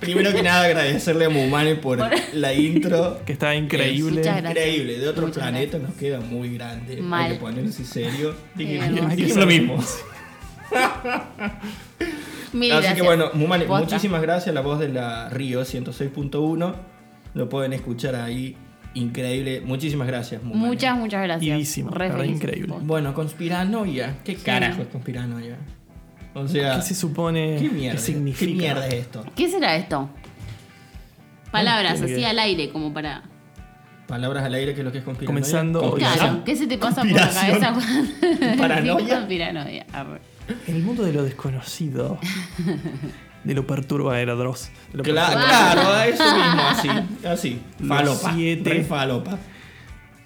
primero 0.00 0.32
que 0.32 0.42
nada 0.42 0.64
agradecerle 0.64 1.24
a 1.24 1.28
Mumane 1.30 1.74
por 1.76 1.98
la 2.34 2.54
intro. 2.54 3.20
Que 3.26 3.32
está 3.32 3.54
increíble. 3.54 4.22
Increíble, 4.22 4.98
de 4.98 5.08
otro 5.08 5.26
Muchas 5.26 5.42
planeta 5.42 5.78
nos 5.78 5.94
queda 5.94 6.20
muy 6.20 6.54
grande. 6.54 6.98
Mal. 7.02 7.24
Hay 7.24 7.32
que 7.32 7.40
ponerse 7.40 7.84
serio. 7.84 8.34
Eh, 8.58 8.80
ser- 9.16 9.36
lo 9.36 9.46
mismo. 9.46 9.82
Mil 12.52 12.72
Así 12.72 12.80
gracias. 12.80 12.94
que 12.94 13.02
bueno, 13.02 13.30
Mumane, 13.34 13.66
muchísimas 13.66 14.22
gracias. 14.22 14.54
La 14.54 14.60
voz 14.60 14.78
de 14.78 14.88
la 14.88 15.28
Río 15.28 15.62
106.1. 15.62 16.74
Lo 17.34 17.48
pueden 17.48 17.72
escuchar 17.72 18.14
ahí. 18.14 18.56
Increíble. 18.94 19.60
Muchísimas 19.60 20.06
gracias, 20.06 20.42
Mumane. 20.42 20.66
Muchas, 20.66 20.96
muchas 20.96 21.22
gracias. 21.22 21.56
Idísimo, 21.56 21.90
Re 21.90 22.26
increíble. 22.26 22.74
Bueno, 22.80 23.12
conspiranoia. 23.12 24.18
¿Qué 24.24 24.36
carajo 24.36 24.82
es 24.82 24.88
conspiranoia? 24.88 25.56
O 26.32 26.48
sea, 26.48 26.76
¿Qué 26.76 26.82
se 26.82 26.94
supone 26.94 27.56
¿qué 27.58 27.68
mierda, 27.68 27.98
significa? 27.98 28.50
¿qué 28.50 28.56
mierda 28.58 28.86
es 28.88 28.94
esto? 28.94 29.24
¿Qué 29.34 29.48
será 29.48 29.76
esto? 29.76 30.08
Palabras 31.50 32.00
así 32.02 32.24
al 32.24 32.38
aire 32.38 32.70
como 32.70 32.92
para... 32.92 33.22
Palabras 34.06 34.44
al 34.44 34.54
aire, 34.54 34.72
que 34.74 34.80
es 34.80 34.84
lo 34.84 34.92
que 34.92 34.98
es 34.98 35.04
conspiranoia. 35.04 35.42
Comenzando. 35.42 35.94
Claro, 35.94 36.44
¿qué 36.44 36.54
se 36.54 36.66
te 36.66 36.78
pasa 36.78 37.02
por 37.02 37.10
la 37.10 37.28
cabeza 37.30 37.72
cuando 37.72 38.56
Paranoia. 38.58 39.14
Conspiranoia. 39.16 39.86
El 40.66 40.82
mundo 40.82 41.02
de 41.04 41.12
lo 41.12 41.24
desconocido, 41.24 42.18
de 43.44 43.54
lo 43.54 43.66
perturbador, 43.66 44.26
lo 44.92 45.02
Cla- 45.04 45.32
claro, 45.32 46.02
eso 46.02 46.24
mismo, 46.24 46.62
así. 46.62 46.88
Así. 47.26 47.60
Falopa. 47.86 48.32
siete. 48.34 48.70
re 48.70 48.84
falopa. 48.84 49.38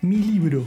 Mi 0.03 0.17
libro, 0.17 0.65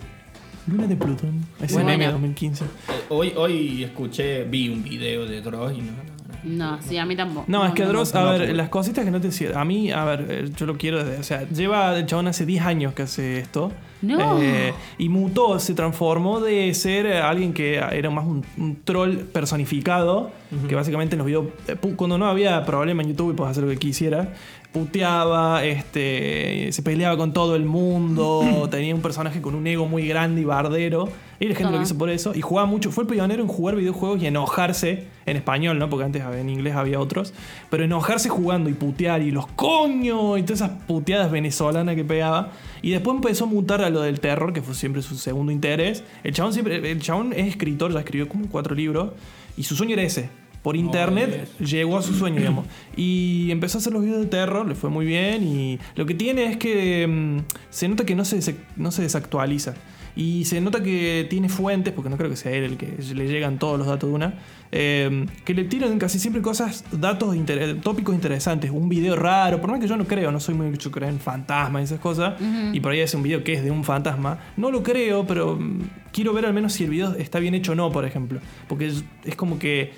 Luna 0.68 0.88
de 0.88 0.96
Plutón. 0.96 1.46
Ese 1.62 1.74
Bueno. 1.76 1.90
meme 1.90 2.08
2015. 2.08 2.64
Eh, 2.66 2.68
Hoy, 3.10 3.34
hoy 3.36 3.84
escuché, 3.84 4.44
vi 4.46 4.70
un 4.70 4.84
video 4.84 5.26
de 5.26 5.42
Dross 5.42 5.74
y 5.74 5.82
no, 5.82 5.92
no, 5.92 6.04
no. 6.04 6.74
No, 6.76 6.82
sí, 6.82 6.98
a 6.98 7.06
mí 7.06 7.16
tampoco. 7.16 7.46
No, 7.48 7.66
es 7.66 7.74
que 7.74 7.84
Dross, 7.86 8.14
a 8.16 8.24
no, 8.24 8.32
ver, 8.32 8.50
no. 8.50 8.54
las 8.56 8.70
cositas 8.70 9.06
que 9.06 9.12
no 9.12 9.22
te. 9.22 9.30
A 9.56 9.64
mí, 9.66 9.92
a 9.92 10.04
ver, 10.04 10.26
eh, 10.30 10.50
yo 10.58 10.66
lo 10.66 10.78
quiero 10.78 11.04
desde. 11.04 11.20
O 11.20 11.24
sea, 11.24 11.48
lleva 11.50 11.98
el 11.98 12.06
chabón 12.06 12.28
hace 12.28 12.46
10 12.46 12.64
años 12.66 12.94
que 12.94 13.04
hace 13.04 13.40
esto. 13.40 13.72
No. 14.04 14.40
Eh, 14.42 14.74
y 14.98 15.10
mutó, 15.10 15.58
se 15.60 15.74
transformó 15.74 16.40
de 16.42 16.72
ser 16.74 17.06
eh, 17.08 17.20
alguien 17.20 17.54
que 17.54 17.76
era 17.78 18.10
más 18.10 18.26
un, 18.26 18.46
un 18.58 18.76
troll 18.84 19.16
personificado. 19.18 20.32
Que 20.68 20.76
básicamente 20.76 21.16
en 21.16 21.18
los 21.18 21.26
videos. 21.26 21.48
eh, 21.68 21.76
Cuando 21.96 22.20
no 22.20 22.28
había 22.28 22.64
problema 22.64 23.02
en 23.02 23.10
YouTube 23.10 23.32
y 23.32 23.36
podías 23.36 23.52
hacer 23.54 23.64
lo 23.64 23.72
que 23.72 23.78
quisieras. 23.78 24.28
Puteaba, 24.74 25.64
este, 25.64 26.72
se 26.72 26.82
peleaba 26.82 27.16
con 27.16 27.32
todo 27.32 27.56
el 27.56 27.64
mundo. 27.64 28.68
tenía 28.72 28.94
un 28.94 29.02
personaje 29.02 29.42
con 29.42 29.56
un 29.56 29.66
ego 29.68 29.86
muy 29.86 30.08
grande 30.08 30.42
y 30.42 30.46
bardero. 30.46 31.10
Y 31.40 31.48
la 31.48 31.56
gente 31.56 31.72
lo 31.72 31.80
quiso 31.80 31.98
por 31.98 32.10
eso. 32.10 32.34
Y 32.34 32.42
jugaba 32.42 32.68
mucho. 32.68 32.92
Fue 32.92 33.04
el 33.04 33.08
pionero 33.08 33.44
en 33.44 33.48
jugar 33.48 33.76
videojuegos 33.76 34.22
y 34.22 34.26
enojarse 34.26 35.06
en 35.26 35.38
español, 35.38 35.78
¿no? 35.78 35.90
Porque 35.90 36.06
antes 36.06 36.24
en 36.24 36.50
inglés 36.50 36.76
había 36.76 37.00
otros. 37.00 37.34
Pero 37.70 37.84
enojarse 37.84 38.30
jugando 38.30 38.70
y 38.70 38.74
putear 38.74 39.22
y 39.22 39.30
los 39.30 39.46
coños 39.48 40.40
y 40.40 40.44
todas 40.44 40.62
esas 40.62 40.72
puteadas 40.88 41.30
venezolanas 41.30 41.96
que 41.96 42.04
pegaba. 42.04 42.52
Y 42.82 42.92
después 42.92 43.16
empezó 43.16 43.46
a 43.46 43.48
mutar 43.48 43.84
a 43.84 43.90
lo 43.90 44.02
del 44.02 44.20
terror, 44.20 44.54
que 44.54 44.62
fue 44.62 44.74
siempre 44.74 45.02
su 45.02 45.16
segundo 45.16 45.52
interés. 45.52 46.04
El 46.24 46.34
chabón 46.34 46.52
siempre. 46.54 46.92
El 46.92 47.00
chabón 47.00 47.32
es 47.34 47.48
escritor, 47.48 47.94
ya 47.94 48.00
escribió 48.00 48.28
como 48.28 48.48
cuatro 48.48 48.74
libros. 48.74 49.12
Y 49.56 49.64
su 49.64 49.76
sueño 49.76 49.94
era 49.94 50.02
ese. 50.02 50.43
Por 50.64 50.76
internet 50.78 51.50
llegó 51.60 51.98
a 51.98 52.02
su 52.02 52.14
sueño, 52.14 52.38
digamos. 52.38 52.66
Y 52.96 53.52
empezó 53.52 53.78
a 53.78 53.82
hacer 53.82 53.92
los 53.94 54.02
videos 54.04 54.22
de 54.22 54.28
terror, 54.28 54.66
le 54.68 54.76
fue 54.76 54.90
muy 54.90 55.06
bien. 55.06 55.44
Y 55.44 55.78
lo 55.96 56.06
que 56.06 56.14
tiene 56.16 56.46
es 56.46 56.58
que 56.58 57.06
mm, 57.06 57.40
se 57.70 57.88
nota 57.90 58.06
que 58.06 58.16
no 58.16 58.24
se, 58.26 58.56
no 58.78 58.92
se 58.92 59.02
desactualiza. 59.02 59.74
Y 60.16 60.46
se 60.46 60.62
nota 60.62 60.84
que 60.84 61.26
tiene 61.30 61.50
fuentes, 61.50 61.92
porque 61.92 62.08
no 62.10 62.18
creo 62.18 62.30
que 62.30 62.36
sea 62.36 62.52
él 62.52 62.64
el 62.66 62.78
que 62.78 62.98
le 63.16 63.28
llegan 63.28 63.58
todos 63.58 63.80
los 63.80 63.88
datos 63.88 64.08
de 64.10 64.16
una, 64.16 64.36
eh, 64.72 65.26
que 65.44 65.56
le 65.56 65.64
tiran 65.64 65.98
casi 65.98 66.20
siempre 66.20 66.40
cosas, 66.44 66.86
datos, 66.92 67.36
inter- 67.36 67.82
tópicos 67.82 68.14
interesantes. 68.14 68.70
Un 68.70 68.90
video 68.90 69.16
raro, 69.16 69.60
por 69.60 69.72
más 69.72 69.80
que 69.80 69.88
yo 69.88 69.98
no 69.98 70.06
creo, 70.06 70.32
no 70.32 70.40
soy 70.40 70.54
muy 70.54 70.68
mucho 70.68 70.92
creo 70.92 71.10
en 71.10 71.20
fantasmas 71.20 71.82
y 71.82 71.86
esas 71.86 72.00
cosas, 72.00 72.36
y 72.74 72.80
por 72.80 72.92
ahí 72.92 73.02
hace 73.02 73.18
un 73.18 73.24
video 73.24 73.44
que 73.44 73.54
es 73.54 73.64
de 73.64 73.72
un 73.72 73.84
fantasma. 73.84 74.38
No 74.56 74.70
lo 74.70 74.84
creo, 74.84 75.26
pero 75.26 75.56
mm, 75.60 75.80
quiero 76.12 76.32
ver 76.32 76.46
al 76.46 76.54
menos 76.54 76.74
si 76.74 76.84
el 76.84 76.92
video 76.92 77.16
está 77.16 77.40
bien 77.40 77.56
hecho 77.56 77.72
o 77.72 77.76
no, 77.76 77.92
por 77.92 78.06
ejemplo. 78.06 78.40
Porque 78.68 78.86
es, 78.86 79.04
es 79.26 79.36
como 79.36 79.58
que 79.58 79.94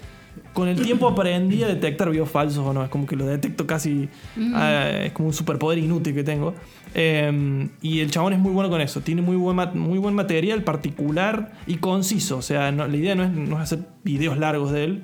con 0.54 0.68
el 0.68 0.82
tiempo 0.82 1.08
aprendí 1.08 1.64
a 1.64 1.68
detectar 1.68 2.10
videos 2.10 2.30
falsos 2.30 2.66
o 2.66 2.74
no. 2.74 2.84
Es 2.84 2.90
como 2.90 3.06
que 3.06 3.16
lo 3.16 3.26
detecto 3.26 3.66
casi. 3.68 4.10
ah, 4.54 4.90
es 5.04 5.12
como 5.12 5.28
un 5.30 5.34
superpoder 5.34 5.78
inútil 5.80 6.14
que 6.14 6.24
tengo. 6.24 6.54
Eh, 6.94 7.68
y 7.82 8.00
el 8.00 8.10
chabón 8.12 8.34
es 8.34 8.40
muy 8.40 8.52
bueno 8.52 8.70
con 8.70 8.80
eso. 8.82 9.02
Tiene 9.02 9.22
muy 9.22 9.36
buen, 9.36 9.56
ma- 9.56 9.72
muy 9.74 9.98
buen 10.00 10.16
material 10.16 10.64
particular 10.64 11.52
y 11.68 11.76
conciso. 11.76 12.38
O 12.38 12.42
sea, 12.42 12.72
no- 12.72 12.88
la 12.88 12.96
idea 12.96 13.16
no 13.16 13.24
es, 13.24 13.32
no 13.32 13.58
es 13.58 13.64
hacer 13.64 13.80
videos 14.04 14.38
largos 14.38 14.72
de 14.72 14.84
él, 14.86 15.04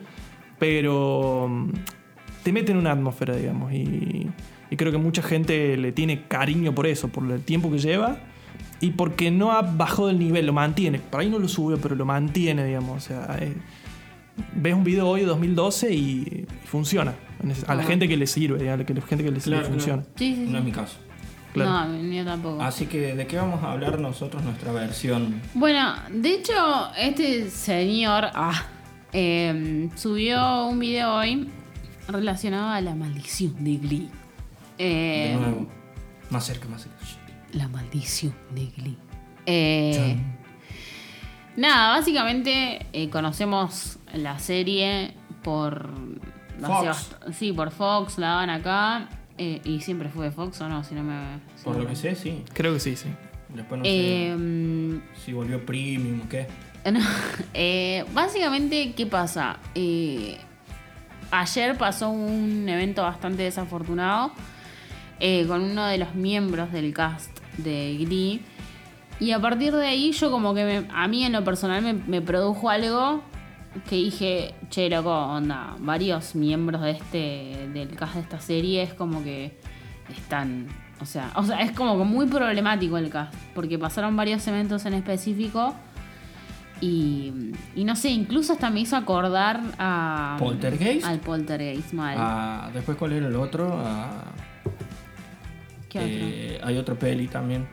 pero 0.60 1.48
mm, 1.50 1.70
te 2.44 2.54
mete 2.54 2.72
en 2.72 2.78
una 2.78 2.92
atmósfera, 2.92 3.36
digamos. 3.36 3.74
Y, 3.74 4.28
y 4.70 4.76
creo 4.78 4.92
que 4.92 4.98
mucha 4.98 5.22
gente 5.22 5.76
le 5.78 5.92
tiene 5.92 6.24
cariño 6.28 6.74
por 6.74 6.88
eso, 6.88 7.08
por 7.10 7.30
el 7.30 7.42
tiempo 7.42 7.72
que 7.72 7.80
lleva. 7.80 8.20
Y 8.80 8.92
porque 8.92 9.30
no 9.30 9.52
ha 9.52 9.62
bajado 9.62 10.10
el 10.10 10.18
nivel, 10.18 10.48
lo 10.48 10.54
mantiene. 10.54 11.00
Por 11.00 11.22
ahí 11.22 11.30
no 11.30 11.38
lo 11.40 11.48
sube, 11.48 11.78
pero 11.78 11.96
lo 11.96 12.06
mantiene, 12.06 12.66
digamos. 12.66 12.98
O 12.98 13.00
sea, 13.08 13.38
es- 13.40 13.54
ves 14.56 14.74
un 14.74 14.84
video 14.84 15.08
hoy 15.08 15.22
de 15.22 15.28
2012 15.28 15.94
y, 15.94 16.00
y 16.00 16.48
funciona. 16.66 17.16
A 17.68 17.76
la 17.76 17.84
gente 17.84 18.08
que 18.08 18.18
le 18.18 18.28
sirve, 18.28 18.70
a 18.70 18.78
la, 18.78 18.86
gente 18.86 19.24
que 19.24 19.32
le 19.32 19.40
sirve 19.40 19.58
Claro, 19.58 19.74
funciona. 19.74 20.04
Sí, 20.16 20.36
sí, 20.36 20.46
sí. 20.46 20.52
No 20.52 20.60
es 20.60 20.64
mi 20.64 20.72
caso. 20.72 20.98
Claro. 21.54 21.92
No, 21.92 22.14
yo 22.14 22.24
tampoco. 22.24 22.62
Así 22.62 22.86
que, 22.86 23.16
¿de 23.16 23.28
qué 23.28 23.38
vamos 23.38 23.64
a 23.64 23.72
hablar 23.72 24.00
nosotros, 24.00 24.44
nuestra 24.44 24.72
versión? 24.72 25.42
Bueno, 25.54 25.96
de 26.10 26.36
hecho, 26.36 26.54
este 26.98 27.50
señor 27.50 28.28
ah, 28.34 28.64
eh, 29.12 29.90
subió 29.96 30.68
un 30.68 30.80
video 30.80 31.16
hoy 31.16 31.50
relacionado 32.08 32.70
a 32.70 32.82
la 32.82 32.96
maldición 32.96 33.64
de 33.64 33.78
Glee. 33.78 34.10
Eh, 34.78 35.32
De 35.34 35.42
nuevo. 35.42 35.68
Más 36.30 36.46
cerca, 36.46 36.68
más 36.70 36.84
cerca. 36.84 36.98
La 37.54 37.68
maldición 37.68 38.34
de 38.56 38.68
Glee. 38.68 38.98
Eh, 39.46 40.16
nada, 41.58 41.98
básicamente 41.98 42.86
eh, 42.94 43.10
conocemos 43.10 44.00
la 44.14 44.40
serie 44.40 45.14
por. 45.44 45.90
Fox. 46.62 46.88
hace 46.88 46.88
bast- 46.90 47.34
Sí, 47.34 47.52
por 47.54 47.72
Fox, 47.72 48.18
la 48.18 48.28
daban 48.28 48.50
acá. 48.50 49.10
eh, 49.38 49.60
y 49.66 49.80
siempre 49.82 50.10
fue 50.10 50.26
de 50.26 50.32
Fox 50.32 50.62
o 50.62 50.70
no, 50.70 50.84
si 50.84 50.94
no 50.94 51.02
me. 51.04 51.40
si 51.56 51.64
Por 51.64 51.74
no 51.74 51.80
lo 51.80 51.86
me- 51.86 51.92
que 51.92 51.96
sé, 51.96 52.16
sí. 52.16 52.44
Creo 52.54 52.74
que 52.74 52.80
sí, 52.80 52.96
sí. 52.96 53.10
Después 53.50 53.80
no 53.80 53.86
Eh, 53.88 55.00
sé 55.16 55.22
si 55.26 55.34
volvió 55.34 55.66
premium 55.66 56.22
o 56.26 56.30
qué. 56.30 56.48
No, 56.92 57.00
eh, 57.54 58.06
básicamente, 58.14 58.94
¿qué 58.94 59.06
pasa? 59.06 59.58
Eh, 59.76 60.38
ayer 61.32 61.78
pasó 61.78 62.10
un 62.10 62.68
evento 62.68 63.04
bastante 63.04 63.44
desafortunado 63.44 64.32
eh, 65.20 65.46
con 65.48 65.62
uno 65.64 65.86
de 65.86 65.98
los 66.00 66.16
miembros 66.16 66.72
del 66.72 66.94
cast 66.94 67.30
de 67.58 67.98
Glee. 68.00 68.42
Y 69.22 69.32
a 69.32 69.40
partir 69.40 69.74
de 69.74 69.86
ahí 69.88 70.12
yo 70.12 70.30
como 70.32 70.54
que 70.54 70.66
me- 70.66 70.88
a 70.94 71.08
mí 71.08 71.24
en 71.24 71.32
lo 71.32 71.44
personal 71.44 71.82
me, 71.82 71.94
me 71.94 72.22
produjo 72.22 72.70
algo 72.70 73.22
que 73.88 73.96
dije, 73.96 74.54
che, 74.70 74.90
loco, 74.90 75.12
onda, 75.16 75.76
varios 75.80 76.36
miembros 76.36 76.82
de 76.82 76.92
este, 76.92 77.70
del 77.74 77.96
cast 77.96 78.16
de 78.16 78.20
esta 78.22 78.42
serie 78.42 78.82
es 78.84 78.94
como 78.94 79.24
que 79.24 79.58
están, 80.10 80.68
o 81.00 81.06
sea, 81.06 81.32
o 81.36 81.44
sea, 81.44 81.62
es 81.62 81.72
como 81.72 81.98
que 81.98 82.04
muy 82.04 82.26
problemático 82.26 82.98
el 82.98 83.10
cast, 83.10 83.34
porque 83.56 83.78
pasaron 83.80 84.18
varios 84.18 84.46
eventos 84.48 84.86
en 84.86 84.96
específico 84.96 85.74
y, 86.82 87.54
y 87.76 87.84
no 87.86 87.96
sé, 87.96 88.10
incluso 88.10 88.54
hasta 88.54 88.70
me 88.72 88.80
hizo 88.82 88.98
acordar 88.98 89.62
a... 89.78 90.36
¿Poltergeist? 90.40 91.06
Al 91.06 91.20
poltergeist, 91.20 91.94
mal. 91.94 92.16
Ah, 92.20 92.70
después, 92.74 92.98
¿cuál 92.98 93.14
era 93.14 93.28
el 93.28 93.36
otro? 93.36 93.72
Ah, 93.86 94.24
¿Qué 95.90 96.00
otro? 96.00 96.10
eh, 96.10 96.60
hay 96.64 96.78
otra 96.78 96.96
peli 96.96 97.28
también. 97.28 97.68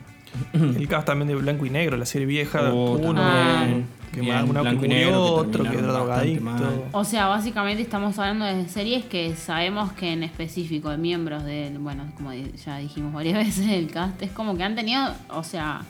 El 0.53 0.89
cast 0.89 1.07
también 1.07 1.29
de 1.29 1.35
blanco 1.35 1.67
y 1.67 1.71
negro, 1.71 1.97
la 1.97 2.07
serie 2.07 2.27
vieja. 2.27 2.73
Oh, 2.73 2.93
uno, 2.93 3.21
también. 3.21 3.87
que 4.13 4.21
Bien, 4.21 4.49
uno 4.49 4.63
que 4.63 4.73
murió, 4.73 5.23
otro 5.23 5.65
que 5.65 5.79
era 5.79 5.93
drogadicto. 5.93 6.89
O 6.93 7.05
sea, 7.05 7.27
básicamente 7.27 7.83
estamos 7.83 8.19
hablando 8.19 8.45
de 8.45 8.69
series 8.69 9.05
que 9.05 9.35
sabemos 9.37 9.93
que 9.93 10.13
en 10.13 10.23
específico 10.23 10.91
de 10.91 10.99
miembros 10.99 11.45
del, 11.45 11.79
bueno, 11.79 12.11
como 12.17 12.33
ya 12.33 12.79
dijimos 12.79 13.13
varias 13.13 13.39
veces 13.47 13.69
el 13.69 13.91
cast, 13.91 14.21
es 14.23 14.31
como 14.31 14.57
que 14.57 14.65
han 14.65 14.75
tenido, 14.75 15.13
o 15.31 15.43
sea, 15.43 15.83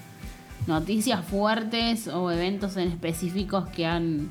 noticias 0.66 1.24
fuertes 1.24 2.08
o 2.08 2.30
eventos 2.30 2.76
en 2.76 2.88
específicos 2.88 3.68
que 3.70 3.86
han, 3.86 4.30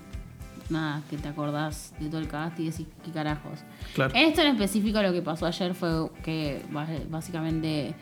nada, 0.69 1.01
que 1.09 1.17
te 1.17 1.27
acordás 1.27 1.93
de 1.99 2.07
todo 2.09 2.19
el 2.19 2.27
cast 2.27 2.59
y 2.59 2.69
decís, 2.69 2.87
qué 3.03 3.11
carajos. 3.11 3.59
Claro. 3.95 4.13
Esto 4.15 4.41
en 4.41 4.47
específico 4.47 5.01
lo 5.01 5.11
que 5.11 5.21
pasó 5.21 5.45
ayer 5.45 5.73
fue 5.73 6.09
que 6.23 6.61
básicamente 7.09 7.95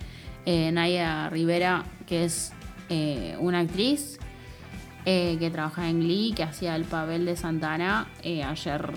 eh, 0.46 0.72
Naya 0.72 1.30
Rivera, 1.30 1.84
que 2.06 2.25
es 2.25 2.54
eh, 2.90 3.36
una 3.40 3.60
actriz 3.60 4.20
eh, 5.06 5.38
que 5.40 5.50
trabaja 5.50 5.90
en 5.90 6.02
Glee, 6.02 6.34
que 6.36 6.44
hacía 6.44 6.75
el 6.75 6.86
papel 6.86 7.25
de 7.25 7.36
Santana, 7.36 8.08
ayer, 8.24 8.90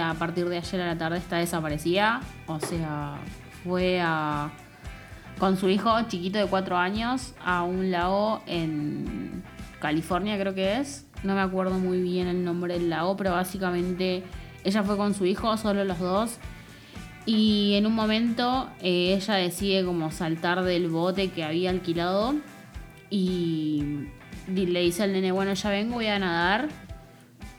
a 0.00 0.14
partir 0.14 0.48
de 0.48 0.58
ayer 0.58 0.80
a 0.80 0.86
la 0.86 0.98
tarde 0.98 1.18
está 1.18 1.36
desaparecida. 1.36 2.20
O 2.46 2.60
sea, 2.60 3.16
fue 3.64 4.00
a, 4.00 4.50
con 5.38 5.56
su 5.56 5.68
hijo 5.68 5.90
chiquito 6.08 6.38
de 6.38 6.46
cuatro 6.46 6.76
años 6.76 7.34
a 7.44 7.62
un 7.62 7.90
lago 7.90 8.42
en 8.46 9.42
California, 9.80 10.38
creo 10.38 10.54
que 10.54 10.78
es. 10.78 11.06
No 11.22 11.34
me 11.34 11.40
acuerdo 11.40 11.78
muy 11.78 12.00
bien 12.00 12.28
el 12.28 12.44
nombre 12.44 12.74
del 12.74 12.90
lago, 12.90 13.16
pero 13.16 13.32
básicamente 13.32 14.22
ella 14.64 14.82
fue 14.82 14.96
con 14.96 15.14
su 15.14 15.26
hijo, 15.26 15.56
solo 15.56 15.84
los 15.84 15.98
dos. 15.98 16.38
Y 17.26 17.74
en 17.74 17.86
un 17.86 17.94
momento 17.94 18.68
eh, 18.80 19.14
ella 19.14 19.34
decide 19.34 19.84
como 19.84 20.10
saltar 20.12 20.62
del 20.62 20.88
bote 20.88 21.30
que 21.30 21.42
había 21.42 21.70
alquilado 21.70 22.36
y 23.10 23.82
le 24.54 24.80
dice 24.80 25.02
al 25.02 25.12
nene, 25.12 25.32
bueno, 25.32 25.52
ya 25.54 25.70
vengo, 25.70 25.94
voy 25.96 26.06
a 26.06 26.18
nadar. 26.20 26.68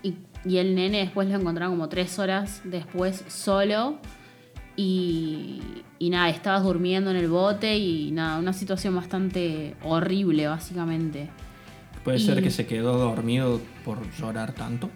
Y, 0.04 0.16
y 0.46 0.58
el 0.58 0.74
nene 0.74 1.00
después 1.00 1.28
lo 1.28 1.36
encontraron 1.36 1.74
como 1.76 1.90
tres 1.90 2.18
horas 2.18 2.62
después 2.64 3.26
solo. 3.28 3.98
Y, 4.78 5.60
y 6.00 6.10
nada, 6.12 6.30
estabas 6.30 6.64
durmiendo 6.64 7.10
en 7.12 7.18
el 7.18 7.28
bote 7.28 7.78
y 7.78 8.12
nada, 8.12 8.38
una 8.40 8.54
situación 8.54 8.96
bastante 8.96 9.76
horrible 9.84 10.48
básicamente. 10.48 11.30
Puede 12.04 12.20
Y- 12.20 12.22
ser 12.26 12.42
que 12.42 12.52
se 12.52 12.66
quedó 12.68 12.98
dormido 12.98 13.60
por 13.84 14.00
llorar 14.18 14.54
tanto. 14.54 14.90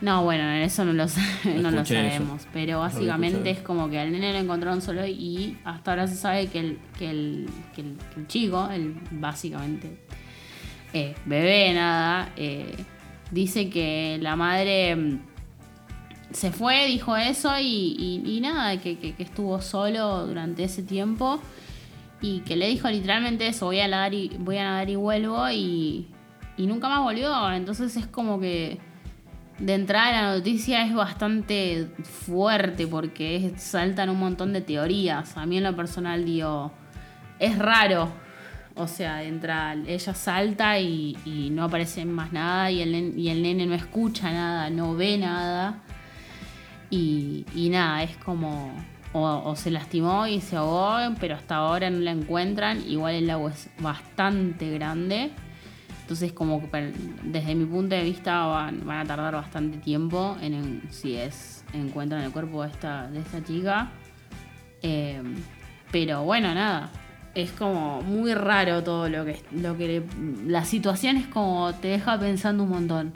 No, 0.00 0.24
bueno, 0.24 0.50
eso 0.52 0.84
no 0.84 0.92
lo, 0.92 1.06
no 1.62 1.70
lo 1.70 1.80
eso. 1.80 1.94
sabemos. 1.94 2.46
Pero 2.52 2.80
básicamente 2.80 3.50
es 3.50 3.60
como 3.60 3.88
que 3.88 3.98
al 3.98 4.12
nene 4.12 4.32
lo 4.32 4.38
encontraron 4.38 4.82
solo 4.82 5.06
y 5.06 5.56
hasta 5.64 5.92
ahora 5.92 6.06
se 6.06 6.16
sabe 6.16 6.48
que 6.48 6.60
el, 6.60 6.78
que 6.98 7.10
el, 7.10 7.46
que 7.74 7.80
el, 7.80 7.96
que 8.14 8.20
el 8.20 8.26
chico, 8.26 8.68
el 8.70 8.94
básicamente 9.12 9.98
eh, 10.92 11.14
bebé, 11.24 11.72
nada, 11.74 12.30
eh, 12.36 12.74
dice 13.30 13.70
que 13.70 14.18
la 14.20 14.36
madre 14.36 14.94
mm, 14.96 15.20
se 16.30 16.52
fue, 16.52 16.86
dijo 16.86 17.16
eso 17.16 17.58
y, 17.58 17.96
y- 18.24 18.36
y 18.36 18.40
nada, 18.40 18.78
que, 18.80 18.98
que- 18.98 19.14
que 19.14 19.22
estuvo 19.22 19.60
solo 19.62 20.26
durante 20.26 20.64
ese 20.64 20.82
tiempo 20.82 21.40
y 22.20 22.40
que 22.40 22.56
le 22.56 22.68
dijo 22.68 22.88
literalmente 22.90 23.46
eso, 23.46 23.66
voy 23.66 23.80
a 23.80 23.88
nadar 23.88 24.12
y, 24.12 24.28
voy 24.38 24.58
a 24.58 24.64
nadar 24.64 24.90
y 24.90 24.96
vuelvo 24.96 25.48
y, 25.50 26.06
y 26.58 26.66
nunca 26.66 26.88
más 26.88 27.00
volvió. 27.02 27.50
Entonces 27.52 27.96
es 27.96 28.06
como 28.06 28.38
que 28.40 28.78
de 29.58 29.74
entrada 29.74 30.12
la 30.12 30.34
noticia 30.36 30.84
es 30.84 30.94
bastante 30.94 31.88
fuerte 32.02 32.86
porque 32.86 33.36
es- 33.36 33.62
saltan 33.62 34.10
un 34.10 34.18
montón 34.18 34.52
de 34.52 34.60
teorías. 34.60 35.36
A 35.36 35.46
mí 35.46 35.58
en 35.58 35.64
lo 35.64 35.74
personal 35.74 36.24
digo, 36.24 36.72
es 37.38 37.58
raro. 37.58 38.10
O 38.74 38.86
sea, 38.86 39.16
de 39.18 39.28
entrada 39.28 39.74
ella 39.86 40.12
salta 40.14 40.78
y, 40.78 41.16
no 41.50 41.64
aparece 41.64 42.04
más 42.04 42.32
nada 42.32 42.70
y 42.70 42.82
el, 42.82 43.42
nene 43.42 43.64
no 43.64 43.74
escucha 43.74 44.30
nada, 44.30 44.68
no 44.68 44.94
ve 44.94 45.16
nada. 45.16 45.82
Y, 46.90 47.44
nada, 47.70 48.02
es 48.02 48.16
como. 48.18 48.72
O, 49.12 49.22
o 49.22 49.56
se 49.56 49.70
lastimó 49.70 50.26
y 50.26 50.42
se 50.42 50.56
ahogó, 50.56 50.98
pero 51.18 51.36
hasta 51.36 51.56
ahora 51.56 51.88
no 51.88 52.00
la 52.00 52.10
encuentran. 52.10 52.82
Igual 52.86 53.14
el 53.14 53.26
lago 53.28 53.48
es 53.48 53.70
bastante 53.80 54.70
grande. 54.70 55.30
Entonces, 56.06 56.32
como 56.32 56.62
desde 57.24 57.56
mi 57.56 57.64
punto 57.64 57.96
de 57.96 58.04
vista 58.04 58.46
van, 58.46 58.88
a 58.88 59.04
tardar 59.04 59.34
bastante 59.34 59.78
tiempo 59.78 60.36
en, 60.40 60.82
si 60.90 61.16
es 61.16 61.64
encuentran 61.72 62.22
el 62.22 62.30
cuerpo 62.30 62.62
de 62.62 62.68
esta, 62.70 63.08
de 63.08 63.18
esta 63.18 63.42
chica. 63.42 63.90
Eh, 64.82 65.20
pero 65.90 66.22
bueno, 66.22 66.54
nada. 66.54 66.90
Es 67.34 67.50
como 67.50 68.02
muy 68.02 68.34
raro 68.34 68.84
todo 68.84 69.08
lo 69.08 69.24
que 69.24 69.40
lo 69.50 69.76
que 69.76 69.88
le- 69.88 70.48
la 70.48 70.64
situación 70.64 71.16
es 71.16 71.26
como 71.26 71.74
te 71.74 71.88
deja 71.88 72.16
pensando 72.20 72.62
un 72.62 72.70
montón. 72.70 73.14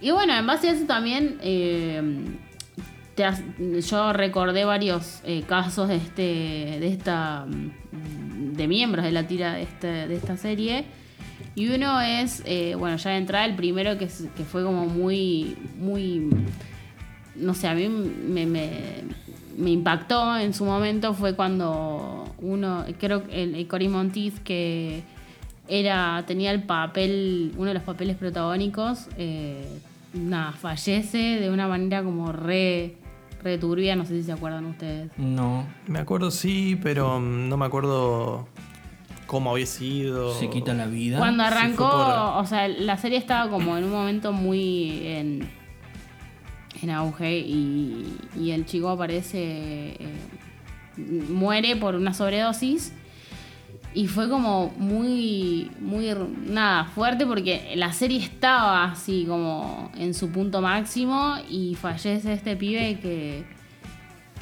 Y 0.00 0.12
bueno, 0.12 0.32
en 0.34 0.46
base 0.46 0.68
a 0.68 0.72
eso 0.74 0.86
también 0.86 1.38
eh, 1.42 2.00
yo 3.90 4.12
recordé 4.12 4.64
varios 4.64 5.20
eh, 5.24 5.42
casos 5.42 5.88
de 5.88 5.96
este 5.96 6.22
de 6.22 6.86
esta 6.88 7.46
de 7.50 8.68
miembros 8.68 9.04
de 9.04 9.10
la 9.12 9.26
tira 9.26 9.54
de, 9.54 9.62
este- 9.64 10.06
de 10.08 10.14
esta 10.14 10.36
serie. 10.36 10.84
Y 11.54 11.68
uno 11.68 12.00
es, 12.00 12.42
eh, 12.46 12.74
bueno, 12.78 12.96
ya 12.96 13.10
de 13.10 13.16
entrada 13.18 13.44
el 13.44 13.56
primero 13.56 13.98
que, 13.98 14.06
fue 14.06 14.62
como 14.62 14.86
muy, 14.86 15.56
muy, 15.78 16.28
no 17.36 17.54
sé, 17.54 17.66
a 17.68 17.74
mí 17.74 17.88
me, 17.88 18.46
me- 18.46 19.02
me 19.58 19.70
impactó 19.70 20.38
en 20.38 20.54
su 20.54 20.64
momento 20.64 21.12
fue 21.12 21.34
cuando 21.34 22.32
uno, 22.40 22.84
creo 22.98 23.26
que 23.26 23.42
el, 23.42 23.54
el 23.56 23.66
Cory 23.66 23.88
Monteith 23.88 24.38
que 24.38 25.02
era, 25.68 26.24
tenía 26.26 26.50
el 26.52 26.62
papel, 26.62 27.52
uno 27.56 27.66
de 27.68 27.74
los 27.74 27.82
papeles 27.82 28.16
protagónicos, 28.16 29.08
eh, 29.18 29.64
nada, 30.14 30.52
fallece 30.52 31.18
de 31.18 31.50
una 31.50 31.68
manera 31.68 32.02
como 32.02 32.32
re, 32.32 32.94
re 33.42 33.58
turbia, 33.58 33.96
no 33.96 34.04
sé 34.06 34.16
si 34.18 34.22
se 34.24 34.32
acuerdan 34.32 34.64
ustedes. 34.66 35.10
No. 35.18 35.66
Me 35.86 35.98
acuerdo 35.98 36.30
sí, 36.30 36.78
pero 36.82 37.20
mm, 37.20 37.48
no 37.48 37.56
me 37.56 37.66
acuerdo 37.66 38.48
cómo 39.30 39.52
había 39.52 39.66
sido. 39.66 40.34
Se 40.34 40.50
quita 40.50 40.74
la 40.74 40.86
vida. 40.86 41.18
Cuando 41.18 41.44
arrancó, 41.44 41.88
por- 41.88 42.42
o 42.42 42.46
sea, 42.46 42.66
la 42.66 42.96
serie 42.96 43.16
estaba 43.16 43.48
como 43.48 43.78
en 43.78 43.84
un 43.84 43.92
momento 43.92 44.32
muy 44.32 45.06
en, 45.06 45.48
en 46.82 46.90
auge 46.90 47.38
y, 47.38 48.16
y 48.36 48.50
el 48.50 48.66
chico 48.66 48.88
aparece, 48.88 49.38
eh, 49.38 50.16
muere 51.28 51.76
por 51.76 51.94
una 51.94 52.12
sobredosis 52.12 52.92
y 53.94 54.08
fue 54.08 54.28
como 54.28 54.72
muy, 54.78 55.70
muy, 55.80 56.12
nada, 56.46 56.86
fuerte 56.86 57.24
porque 57.24 57.72
la 57.76 57.92
serie 57.92 58.18
estaba 58.18 58.84
así 58.84 59.26
como 59.28 59.92
en 59.96 60.12
su 60.12 60.30
punto 60.32 60.60
máximo 60.60 61.36
y 61.48 61.76
fallece 61.76 62.32
este 62.32 62.56
pibe 62.56 62.98
que, 63.00 63.44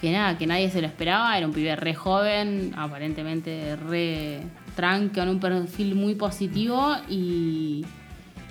que 0.01 0.12
nada, 0.12 0.38
que 0.38 0.46
nadie 0.46 0.70
se 0.70 0.81
lo 0.81 0.87
esperaba, 0.87 1.37
era 1.37 1.46
un 1.46 1.53
pibe 1.53 1.77
re 1.77 1.94
joven, 1.94 2.72
aparentemente 2.77 3.77
re 3.77 4.40
tranqui, 4.78 5.18
con 5.18 5.28
un 5.28 5.40
perfil 5.40 5.96
muy 5.96 6.14
positivo 6.14 6.94
y, 7.08 7.84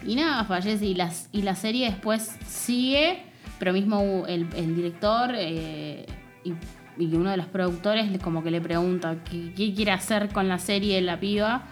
y 0.05 0.15
nada, 0.15 0.43
fallece 0.43 0.85
y, 0.85 0.93
las, 0.93 1.29
y 1.31 1.41
la 1.43 1.55
serie 1.55 1.85
después 1.85 2.37
sigue, 2.45 3.23
pero 3.59 3.71
mismo 3.71 4.25
el, 4.27 4.45
el 4.53 4.75
director 4.75 5.31
eh, 5.35 6.05
y, 6.43 6.53
uno 6.99 7.29
de 7.29 7.37
los 7.37 7.45
productores 7.45 8.09
como 8.21 8.43
que 8.43 8.51
le 8.51 8.59
pregunta 8.59 9.17
qué, 9.29 9.53
quiere 9.73 9.91
hacer 9.91 10.29
con 10.29 10.49
la 10.49 10.59
serie 10.59 10.99
la 11.01 11.17
piba. 11.19 11.63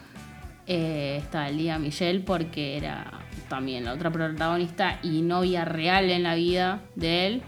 Eh, 0.67 1.21
el 1.47 1.57
día 1.57 1.77
Michelle 1.77 2.21
porque 2.21 2.77
era 2.77 3.11
también 3.49 3.85
la 3.85 3.93
otra 3.93 4.09
protagonista 4.09 4.99
y 5.03 5.21
novia 5.21 5.65
real 5.65 6.09
en 6.11 6.23
la 6.23 6.35
vida 6.35 6.81
de 6.95 7.27
él. 7.27 7.41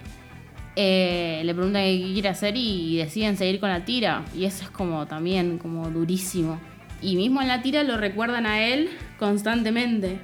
Eh, 0.75 1.41
le 1.45 1.53
preguntan 1.53 1.83
qué 1.83 2.09
quiere 2.13 2.29
hacer 2.29 2.55
y 2.57 2.97
deciden 2.97 3.37
seguir 3.37 3.59
con 3.59 3.69
la 3.69 3.85
tira. 3.85 4.25
Y 4.35 4.45
eso 4.45 4.63
es 4.63 4.71
como 4.71 5.05
también 5.05 5.57
como 5.59 5.89
durísimo. 5.89 6.59
Y 7.01 7.15
mismo 7.15 7.41
en 7.41 7.47
la 7.47 7.61
tira 7.61 7.83
lo 7.83 7.97
recuerdan 7.97 8.45
a 8.45 8.65
él 8.65 8.89
constantemente. 9.19 10.19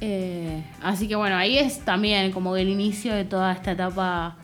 Eh, 0.00 0.62
así 0.82 1.08
que 1.08 1.16
bueno, 1.16 1.36
ahí 1.36 1.58
es 1.58 1.80
también 1.80 2.32
como 2.32 2.56
el 2.56 2.68
inicio 2.68 3.14
de 3.14 3.24
toda 3.24 3.52
esta 3.52 3.72
etapa 3.72 4.36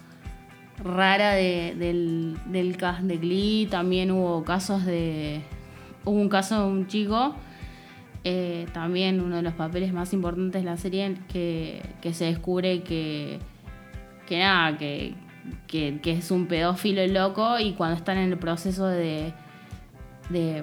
rara 0.82 1.32
de- 1.32 1.74
del, 1.76 2.36
del 2.46 2.76
cast 2.76 3.00
de 3.02 3.16
Glee. 3.18 3.66
También 3.70 4.10
hubo 4.10 4.44
casos 4.44 4.84
de... 4.84 5.42
Hubo 6.04 6.18
un 6.20 6.28
caso 6.28 6.60
de 6.60 6.66
un 6.70 6.86
chico, 6.86 7.34
eh, 8.24 8.66
también 8.72 9.20
uno 9.20 9.36
de 9.36 9.42
los 9.42 9.52
papeles 9.54 9.92
más 9.92 10.12
importantes 10.12 10.62
de 10.62 10.70
la 10.70 10.76
serie, 10.76 11.16
que, 11.30 11.82
que 12.00 12.14
se 12.14 12.24
descubre 12.26 12.82
que, 12.82 13.38
que 14.26 14.38
nada, 14.38 14.78
que, 14.78 15.14
que 15.66 16.00
es 16.04 16.30
un 16.30 16.46
pedófilo 16.46 17.06
loco 17.08 17.58
y 17.58 17.72
cuando 17.72 17.96
están 17.96 18.16
en 18.18 18.32
el 18.32 18.38
proceso 18.38 18.86
de... 18.86 19.34
de 20.28 20.62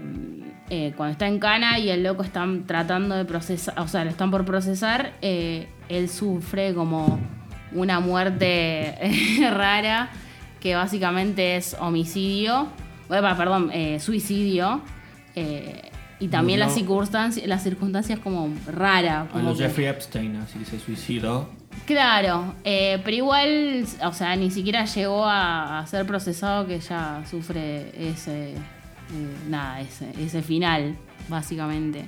eh, 0.70 0.94
cuando 0.98 1.14
está 1.14 1.28
en 1.28 1.40
cana 1.40 1.80
y 1.80 1.90
el 1.90 2.04
loco 2.04 2.24
están 2.24 2.66
tratando 2.66 3.16
de 3.16 3.26
procesar, 3.26 3.80
o 3.80 3.88
sea, 3.88 4.04
lo 4.04 4.10
están 4.12 4.32
por 4.32 4.46
procesar, 4.46 5.14
eh, 5.22 5.68
él 5.90 6.10
sufre 6.10 6.74
como 6.74 7.20
una 7.72 8.00
muerte 8.00 8.96
rara 9.52 10.10
que 10.60 10.76
básicamente 10.76 11.56
es 11.58 11.76
homicidio, 11.80 12.68
bueno, 13.08 13.36
perdón, 13.38 13.70
eh, 13.74 14.00
suicidio. 14.00 14.82
eh, 15.36 15.82
y 16.18 16.30
también 16.30 16.60
las 16.62 16.74
circunstancias, 16.74 17.46
las 17.46 17.62
circunstancias 17.62 18.20
como 18.20 18.50
rara. 18.68 19.22
A 19.24 19.26
Como 19.28 19.52
que- 19.54 19.64
Jeffrey 19.64 19.88
Epstein, 19.88 20.38
así 20.38 20.58
que 20.60 20.66
se 20.66 20.80
suicidó. 20.80 21.50
Claro, 21.86 22.56
eh, 22.64 23.02
pero 23.04 23.18
igual, 23.18 23.86
o 24.02 24.14
sea, 24.14 24.34
ni 24.38 24.50
siquiera 24.50 24.86
llegó 24.86 25.26
a, 25.26 25.80
a 25.80 25.88
ser 25.88 26.06
procesado 26.06 26.66
que 26.68 26.80
ya 26.80 27.22
sufre 27.30 27.92
ese, 28.10 28.54
eh, 29.14 29.36
nada, 29.50 29.82
ese, 29.82 30.12
ese 30.20 30.42
final, 30.42 30.96
básicamente. 31.30 32.06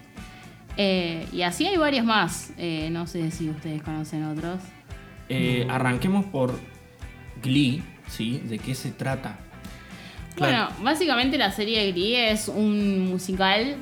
Eh, 0.78 1.26
y 1.32 1.42
así 1.42 1.66
hay 1.66 1.78
varios 1.78 2.06
más, 2.06 2.52
eh, 2.58 2.90
no 2.92 3.08
sé 3.08 3.32
si 3.32 3.50
ustedes 3.50 3.82
conocen 3.82 4.24
otros. 4.26 4.60
Arranquemos 5.70 6.26
por 6.26 6.58
Glee, 7.42 7.84
¿sí? 8.08 8.40
¿De 8.46 8.60
qué 8.60 8.76
se 8.76 8.92
trata? 8.92 9.38
Claro. 10.36 10.68
Bueno, 10.70 10.84
básicamente 10.84 11.38
la 11.38 11.52
serie 11.52 11.84
de 11.84 11.92
Glee 11.92 12.16
es 12.16 12.48
un 12.48 13.10
musical. 13.10 13.78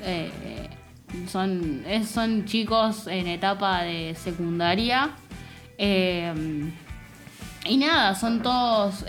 son, 1.28 1.84
es- 1.86 2.08
son 2.08 2.44
chicos 2.46 3.06
en 3.06 3.26
etapa 3.26 3.82
de 3.82 4.14
secundaria. 4.14 5.10
y 5.78 7.76
nada, 7.76 8.14
son 8.14 8.42
todos 8.42 9.04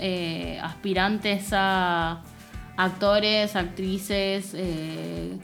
aspirantes 0.62 1.50
a 1.54 2.22
actores, 2.78 3.56
actrices 3.56 4.54
eh, 4.54 5.38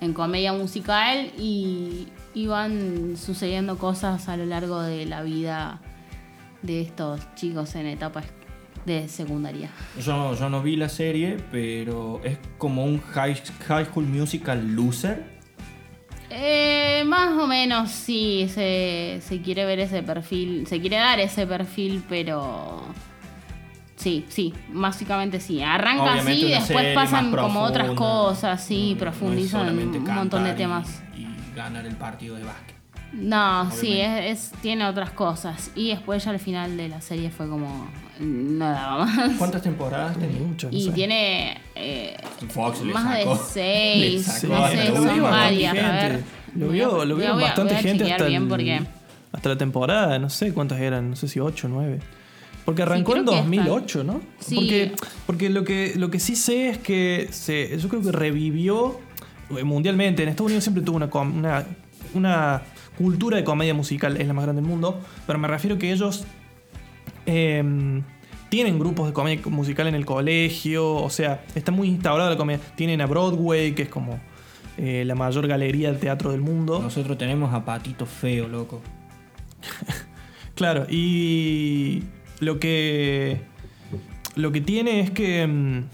en 0.00 0.12
comedia 0.12 0.52
musical 0.52 1.30
y, 1.38 2.08
van 2.46 3.16
sucediendo 3.16 3.78
cosas 3.78 4.28
a 4.28 4.36
lo 4.36 4.46
largo 4.46 4.80
de 4.80 5.06
la 5.06 5.22
vida 5.22 5.80
de 6.62 6.82
estos 6.82 7.20
chicos 7.34 7.74
en 7.74 7.86
etapa 7.86 8.22
de 8.86 9.08
secundaria. 9.08 9.70
Yo, 10.00 10.34
yo 10.36 10.48
no 10.48 10.62
vi 10.62 10.76
la 10.76 10.88
serie, 10.88 11.36
pero 11.50 12.20
es 12.22 12.38
como 12.56 12.84
un 12.84 13.00
high, 13.00 13.34
high 13.66 13.86
School 13.86 14.06
Musical 14.06 14.68
loser. 14.76 15.24
Eh, 16.30 17.02
más 17.06 17.36
o 17.36 17.48
menos 17.48 17.90
sí, 17.90 18.48
se, 18.54 19.18
se 19.20 19.42
quiere 19.42 19.64
ver 19.64 19.80
ese 19.80 20.04
perfil, 20.04 20.64
se 20.68 20.80
quiere 20.80 20.96
dar 20.96 21.18
ese 21.18 21.44
perfil, 21.44 22.04
pero 22.08 22.82
sí, 23.98 24.24
sí, 24.28 24.54
básicamente 24.72 25.40
sí. 25.40 25.62
Arranca 25.62 26.04
Obviamente 26.04 26.30
así 26.32 26.46
y 26.46 26.50
después 26.50 26.94
pasan 26.94 27.30
como 27.30 27.60
otras 27.62 27.90
cosas, 27.90 28.62
sí, 28.64 28.92
No- 28.94 28.98
profundizan 29.00 29.68
un 29.78 29.92
montón 30.04 30.04
de 30.04 30.10
cantar 30.10 30.54
y- 30.54 30.56
temas. 30.56 31.02
Y, 31.16 31.26
ganar 31.54 31.84
el 31.84 31.96
partido 31.96 32.36
de 32.36 32.44
básquet. 32.44 32.76
No, 33.12 33.70
sí, 33.72 34.00
es, 34.00 34.52
es- 34.52 34.60
tiene 34.60 34.86
otras 34.86 35.10
cosas. 35.10 35.70
Y 35.74 35.88
después 35.90 36.24
ya 36.24 36.30
al 36.30 36.38
final 36.38 36.76
de 36.76 36.88
la 36.88 37.00
serie 37.00 37.30
fue 37.30 37.48
como, 37.48 37.88
no 38.20 38.64
daba 38.70 39.06
más. 39.06 39.32
¿Cuántas 39.38 39.62
temporadas? 39.62 40.16
Mucho, 40.18 40.70
no 40.70 40.76
Y 40.76 40.82
sé. 40.84 40.90
tiene 40.92 41.58
eh, 41.74 42.16
Fox 42.50 42.82
le 42.82 42.92
más 42.92 43.18
sacó. 43.18 43.34
de 43.34 43.40
seis, 43.50 44.02
le 44.26 44.40
Sí, 44.40 44.46
no 44.46 44.68
sé, 44.68 44.86
son 44.94 45.22
varias, 45.22 45.72
a 45.72 45.76
gente. 45.76 46.08
ver. 46.08 46.24
Lo 46.54 46.68
vio, 46.68 47.04
lo 47.04 47.16
vio 47.16 47.28
a- 47.28 47.32
voy 47.32 47.42
a- 47.42 47.46
bastante 47.46 47.74
voy 47.74 47.80
a 47.80 47.82
gente 47.82 48.12
hasta, 48.12 48.24
bien 48.26 48.42
el- 48.42 48.48
porque- 48.48 48.82
hasta 49.32 49.48
la 49.48 49.56
temporada, 49.58 50.18
no 50.18 50.28
sé 50.30 50.52
cuántas 50.52 50.78
eran, 50.80 51.10
no 51.10 51.16
sé 51.16 51.28
si 51.28 51.40
8 51.40 51.66
o 51.66 51.70
9. 51.70 52.00
Porque 52.68 52.82
arrancó 52.82 53.12
Sí, 53.12 53.20
en 53.20 53.24
creo 53.24 53.34
que 53.34 53.56
2008, 53.56 54.04
¿no? 54.04 54.20
Sí. 54.40 54.56
Porque, 54.56 54.92
porque 55.26 55.48
lo, 55.48 55.64
que, 55.64 55.94
lo 55.96 56.10
que 56.10 56.20
sí 56.20 56.36
sé 56.36 56.68
es 56.68 56.76
que 56.76 57.28
se, 57.30 57.78
yo 57.78 57.88
creo 57.88 58.02
que 58.02 58.12
revivió 58.12 59.00
eh, 59.56 59.64
mundialmente. 59.64 60.22
En 60.22 60.28
Estados 60.28 60.50
Unidos 60.50 60.64
siempre 60.64 60.82
tuvo 60.82 60.98
una, 60.98 61.64
una 62.12 62.62
cultura 62.98 63.38
de 63.38 63.44
comedia 63.44 63.72
musical, 63.72 64.18
es 64.18 64.26
la 64.26 64.34
más 64.34 64.44
grande 64.44 64.60
del 64.60 64.68
mundo. 64.68 65.00
Pero 65.26 65.38
me 65.38 65.48
refiero 65.48 65.78
que 65.78 65.90
ellos 65.90 66.26
em, 67.24 68.02
tienen 68.50 68.78
grupos 68.78 69.06
de 69.06 69.12
comedia 69.14 69.40
musical 69.46 69.86
en 69.86 69.94
el 69.94 70.04
colegio. 70.04 70.96
O 70.96 71.08
sea, 71.08 71.42
está 71.54 71.72
muy 71.72 71.88
instaurada 71.88 72.28
la 72.28 72.36
comedia. 72.36 72.60
Tienen 72.76 73.00
a 73.00 73.06
Broadway, 73.06 73.74
que 73.74 73.84
es 73.84 73.88
como 73.88 74.20
eh, 74.76 75.04
la 75.06 75.14
mayor 75.14 75.46
galería 75.46 75.90
de 75.90 75.96
teatro 75.96 76.32
del 76.32 76.42
mundo. 76.42 76.80
Nosotros 76.80 77.16
tenemos 77.16 77.54
a 77.54 77.64
Patito 77.64 78.04
Feo, 78.04 78.46
loco. 78.46 78.82
Claro, 80.58 80.86
y 80.90 82.02
lo 82.40 82.58
que 82.60 83.40
lo 84.36 84.52
que 84.52 84.60
tiene 84.60 85.00
es 85.00 85.10
que 85.10 85.46
mm, 85.46 85.84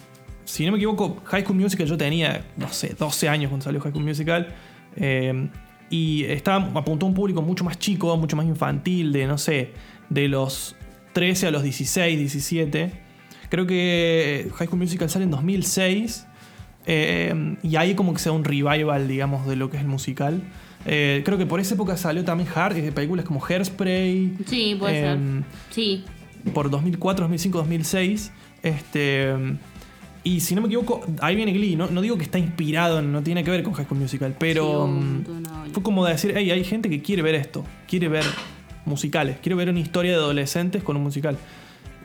si 0.45 0.67
no 0.67 0.73
me 0.73 0.79
equivoco, 0.79 1.23
High 1.25 1.43
School 1.45 1.59
Musical 1.59 1.87
yo 1.87 1.97
tenía, 1.97 2.45
no 2.57 2.69
sé, 2.73 2.95
12 2.99 3.29
años 3.29 3.49
cuando 3.49 3.65
salió 3.65 3.81
High 3.81 3.93
School 3.93 4.05
Musical 4.05 4.55
eh, 4.97 5.49
y 5.91 6.25
estaba 6.25 6.71
apuntó 6.79 7.07
a 7.07 7.09
un 7.09 7.15
público 7.15 7.41
mucho 7.41 7.65
más 7.65 7.79
chico, 7.79 8.15
mucho 8.19 8.37
más 8.37 8.45
infantil, 8.47 9.13
de 9.13 9.27
no 9.27 9.39
sé, 9.39 9.71
de 10.11 10.29
los 10.29 10.77
13 11.15 11.47
a 11.47 11.51
los 11.51 11.63
16, 11.63 12.19
17. 12.19 12.93
Creo 13.49 13.67
que 13.67 14.51
High 14.57 14.67
School 14.67 14.81
Musical 14.81 15.09
sale 15.09 15.25
en 15.25 15.31
2006 15.31 16.27
eh, 16.87 17.57
y 17.63 17.77
ahí 17.77 17.95
como 17.95 18.13
que 18.13 18.19
se 18.19 18.29
da 18.29 18.35
un 18.35 18.45
revival, 18.45 19.09
digamos, 19.09 19.47
de 19.47 19.57
lo 19.57 19.71
que 19.71 19.77
es 19.79 19.83
el 19.83 19.89
musical. 19.89 20.43
Eh, 20.87 21.23
creo 21.25 21.39
que 21.39 21.47
por 21.47 21.61
esa 21.61 21.75
época 21.75 21.97
salió 21.97 22.25
también 22.25 22.49
Har- 22.55 22.77
eh, 22.77 22.93
películas 22.93 23.25
como 23.25 23.43
Hairspray. 23.43 24.35
Sí, 24.47 24.77
puede 24.79 25.01
ser. 25.01 25.11
em, 25.13 25.43
Sí. 25.71 26.05
Por 26.53 26.71
2004, 26.71 27.25
2005, 27.25 27.59
2006. 27.59 28.33
Este, 28.63 29.35
y 30.25 30.41
si 30.41 30.55
no 30.55 30.63
me 30.63 30.69
equivoco, 30.69 31.03
ahí 31.21 31.37
viene 31.37 31.53
Glee. 31.53 31.77
No, 31.77 31.89
no 31.89 32.01
digo 32.01 32.17
que 32.17 32.25
está 32.25 32.39
inspirado, 32.39 33.03
no 33.03 33.23
tiene 33.23 33.45
que 33.45 33.51
ver 33.51 33.63
con 33.63 33.75
High 33.75 33.87
School 33.87 34.01
Musical, 34.01 34.35
pero 34.39 34.87
Sí, 34.87 34.93
mm, 34.93 35.73
fue 35.73 35.83
como 35.83 36.05
decir, 36.05 36.33
hey, 36.37 36.51
hay 36.51 36.65
gente 36.65 36.89
que 36.89 37.03
quiere 37.03 37.23
ver 37.23 37.35
esto, 37.35 37.65
quiere 37.87 38.09
ver 38.09 38.25
musicales, 38.87 39.39
quiere 39.43 39.55
ver 39.55 39.69
una 39.69 39.81
historia 39.81 40.13
de 40.13 40.19
adolescentes 40.19 40.83
con 40.83 40.97
un 40.97 41.03
musical. 41.03 41.37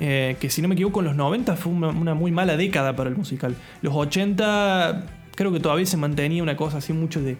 Eh, 0.02 0.38
que 0.40 0.50
si 0.50 0.62
no 0.62 0.68
me 0.70 0.76
equivoco, 0.76 1.02
en 1.02 1.08
los 1.08 1.16
90 1.16 1.56
fue 1.58 1.74
una, 1.74 1.90
una 1.90 2.14
muy 2.14 2.32
mala 2.32 2.56
década 2.56 2.96
para 2.96 3.10
el 3.10 3.18
musical. 3.18 3.56
Los 3.82 3.94
80 3.96 5.06
creo 5.36 5.54
que 5.54 5.62
todavía 5.62 5.86
se 5.86 5.96
mantenía 5.96 6.44
una 6.44 6.58
cosa 6.58 6.80
así 6.80 6.92
mucho 6.92 7.22
de... 7.22 7.38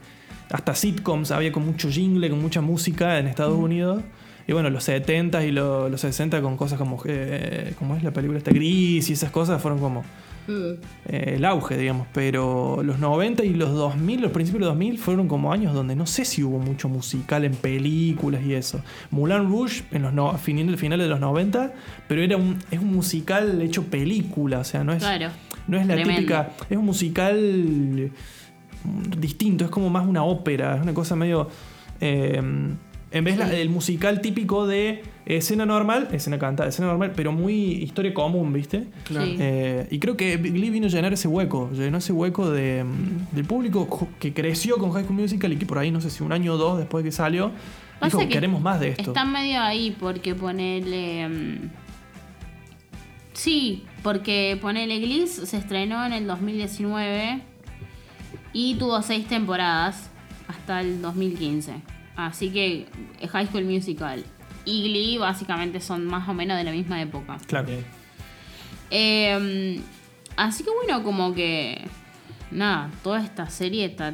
Hasta 0.52 0.74
sitcoms 0.74 1.32
había 1.32 1.52
con 1.52 1.66
mucho 1.66 1.90
jingle, 1.90 2.30
con 2.30 2.42
mucha 2.42 2.62
música 2.62 3.20
en 3.20 3.28
Estados 3.28 3.58
Unidos. 3.58 4.02
Y 4.50 4.54
bueno, 4.54 4.72
los 4.72 4.84
70 4.86 5.46
y 5.46 5.52
lo- 5.52 5.90
los 5.90 6.02
60 6.02 6.42
con 6.42 6.58
cosas 6.58 6.80
como... 6.80 7.00
Eh, 7.06 7.74
¿Cómo 7.78 7.96
es 7.96 8.02
la 8.02 8.10
película 8.12 8.40
esta? 8.40 8.50
Gris 8.50 9.08
y 9.08 9.14
esas 9.14 9.30
cosas 9.30 9.62
fueron 9.62 9.80
como 9.80 10.04
eh, 10.48 11.34
el 11.36 11.46
auge, 11.46 11.78
digamos. 11.78 12.08
Pero 12.14 12.82
los 12.82 12.98
90 12.98 13.46
y 13.46 13.54
los 13.54 13.72
2000, 13.76 14.22
los 14.22 14.32
principios 14.32 14.62
de 14.62 14.66
los 14.66 14.74
2000 14.74 14.98
fueron 14.98 15.28
como 15.28 15.54
años 15.54 15.76
donde 15.76 15.96
no 15.96 16.08
sé 16.08 16.26
si 16.26 16.42
hubo 16.44 16.58
mucho 16.58 16.90
musical 16.90 17.46
en 17.46 17.54
películas 17.54 18.42
y 18.44 18.56
eso. 18.56 18.82
Moulin 19.12 19.48
Rouge 19.48 19.84
en 19.92 20.02
los 20.02 20.14
no, 20.14 20.36
finales, 20.40 20.80
finales 20.80 21.06
de 21.06 21.10
los 21.12 21.20
90, 21.20 21.72
pero 22.08 22.24
era 22.24 22.36
un, 22.36 22.58
es 22.72 22.80
un 22.80 22.92
musical 22.92 23.62
hecho 23.62 23.84
película, 23.84 24.58
o 24.58 24.64
sea, 24.64 24.84
no 24.84 24.94
es, 24.94 25.04
Claro. 25.04 25.28
no 25.68 25.78
es 25.78 25.86
la 25.86 25.94
Tremendo. 25.94 26.22
típica, 26.22 26.50
es 26.68 26.76
un 26.76 26.86
musical 26.86 28.12
mm, 28.84 29.20
distinto, 29.20 29.66
es 29.66 29.70
como 29.70 29.92
más 29.92 30.08
una 30.08 30.24
ópera, 30.24 30.76
es 30.78 30.82
una 30.82 30.96
cosa 30.96 31.16
medio... 31.16 31.48
eh, 32.02 32.42
en 33.12 33.24
vez 33.24 33.38
del 33.38 33.70
musical 33.70 34.22
típico 34.22 34.68
de 34.68 35.02
escena 35.26 35.66
normal, 35.66 36.10
escena 36.12 36.38
cantada, 36.38 36.70
escena 36.70 36.88
normal, 36.90 37.14
pero 37.16 37.32
muy 37.32 37.54
historia 37.54 38.14
común, 38.14 38.54
¿viste? 38.54 38.86
Claro. 39.04 39.26
Sí. 39.26 39.38
Eh, 39.40 39.88
y 39.90 40.00
creo 40.00 40.16
que 40.16 40.38
Glee 40.38 40.70
vino 40.70 40.88
a 40.88 40.90
llenar 40.90 41.14
ese 41.14 41.28
hueco, 41.28 41.72
llenó 41.72 41.98
ese 41.98 42.14
hueco 42.14 42.50
de, 42.50 42.84
mm, 42.84 43.36
del 43.36 43.46
público 43.46 44.10
que 44.20 44.34
creció 44.34 44.78
con 44.78 44.92
High 44.92 45.06
School 45.06 45.20
Musical 45.20 45.54
y 45.54 45.58
que 45.58 45.66
por 45.66 45.80
ahí, 45.80 45.92
no 45.92 46.02
sé 46.02 46.10
si 46.10 46.24
un 46.24 46.32
año 46.32 46.54
o 46.54 46.58
dos 46.58 46.78
después 46.78 47.04
de 47.04 47.10
que 47.10 47.16
salió, 47.16 47.52
Pasa 48.00 48.18
dijo, 48.18 48.30
que 48.30 48.34
queremos 48.34 48.62
más 48.62 48.80
de 48.80 48.90
esto. 48.90 49.12
Está 49.12 49.26
medio 49.26 49.60
ahí 49.60 49.96
porque 50.00 50.36
ponele. 50.36 51.28
mm, 51.28 51.70
Sí, 53.34 53.86
porque 54.04 54.58
ponele 54.62 55.00
Gliss 55.00 55.32
se 55.32 55.58
estrenó 55.58 56.06
en 56.06 56.12
el 56.12 56.28
2019 56.28 57.42
y 58.52 58.76
tuvo 58.76 59.02
seis 59.02 59.28
temporadas 59.28 60.10
hasta 60.50 60.82
el 60.82 61.02
2015. 61.02 61.76
Así 62.28 62.50
que 62.50 62.88
eh, 63.20 63.28
High 63.28 63.48
School 63.48 63.66
Musical 63.66 64.24
y 64.66 64.84
Glee 64.84 65.18
básicamente 65.18 65.80
son 65.80 66.06
más 66.06 66.28
o 66.28 66.34
menos 66.34 66.58
de 66.58 66.64
la 66.64 66.72
misma 66.72 67.02
época. 67.02 67.38
Claro. 67.48 67.70
Eh, 68.92 69.82
así 70.36 70.64
que 70.64 70.70
bueno, 70.72 71.04
como 71.04 71.34
que. 71.34 71.82
Nada, 72.52 72.90
toda 73.04 73.24
esta 73.24 73.50
serie, 73.50 73.86
está, 73.86 74.14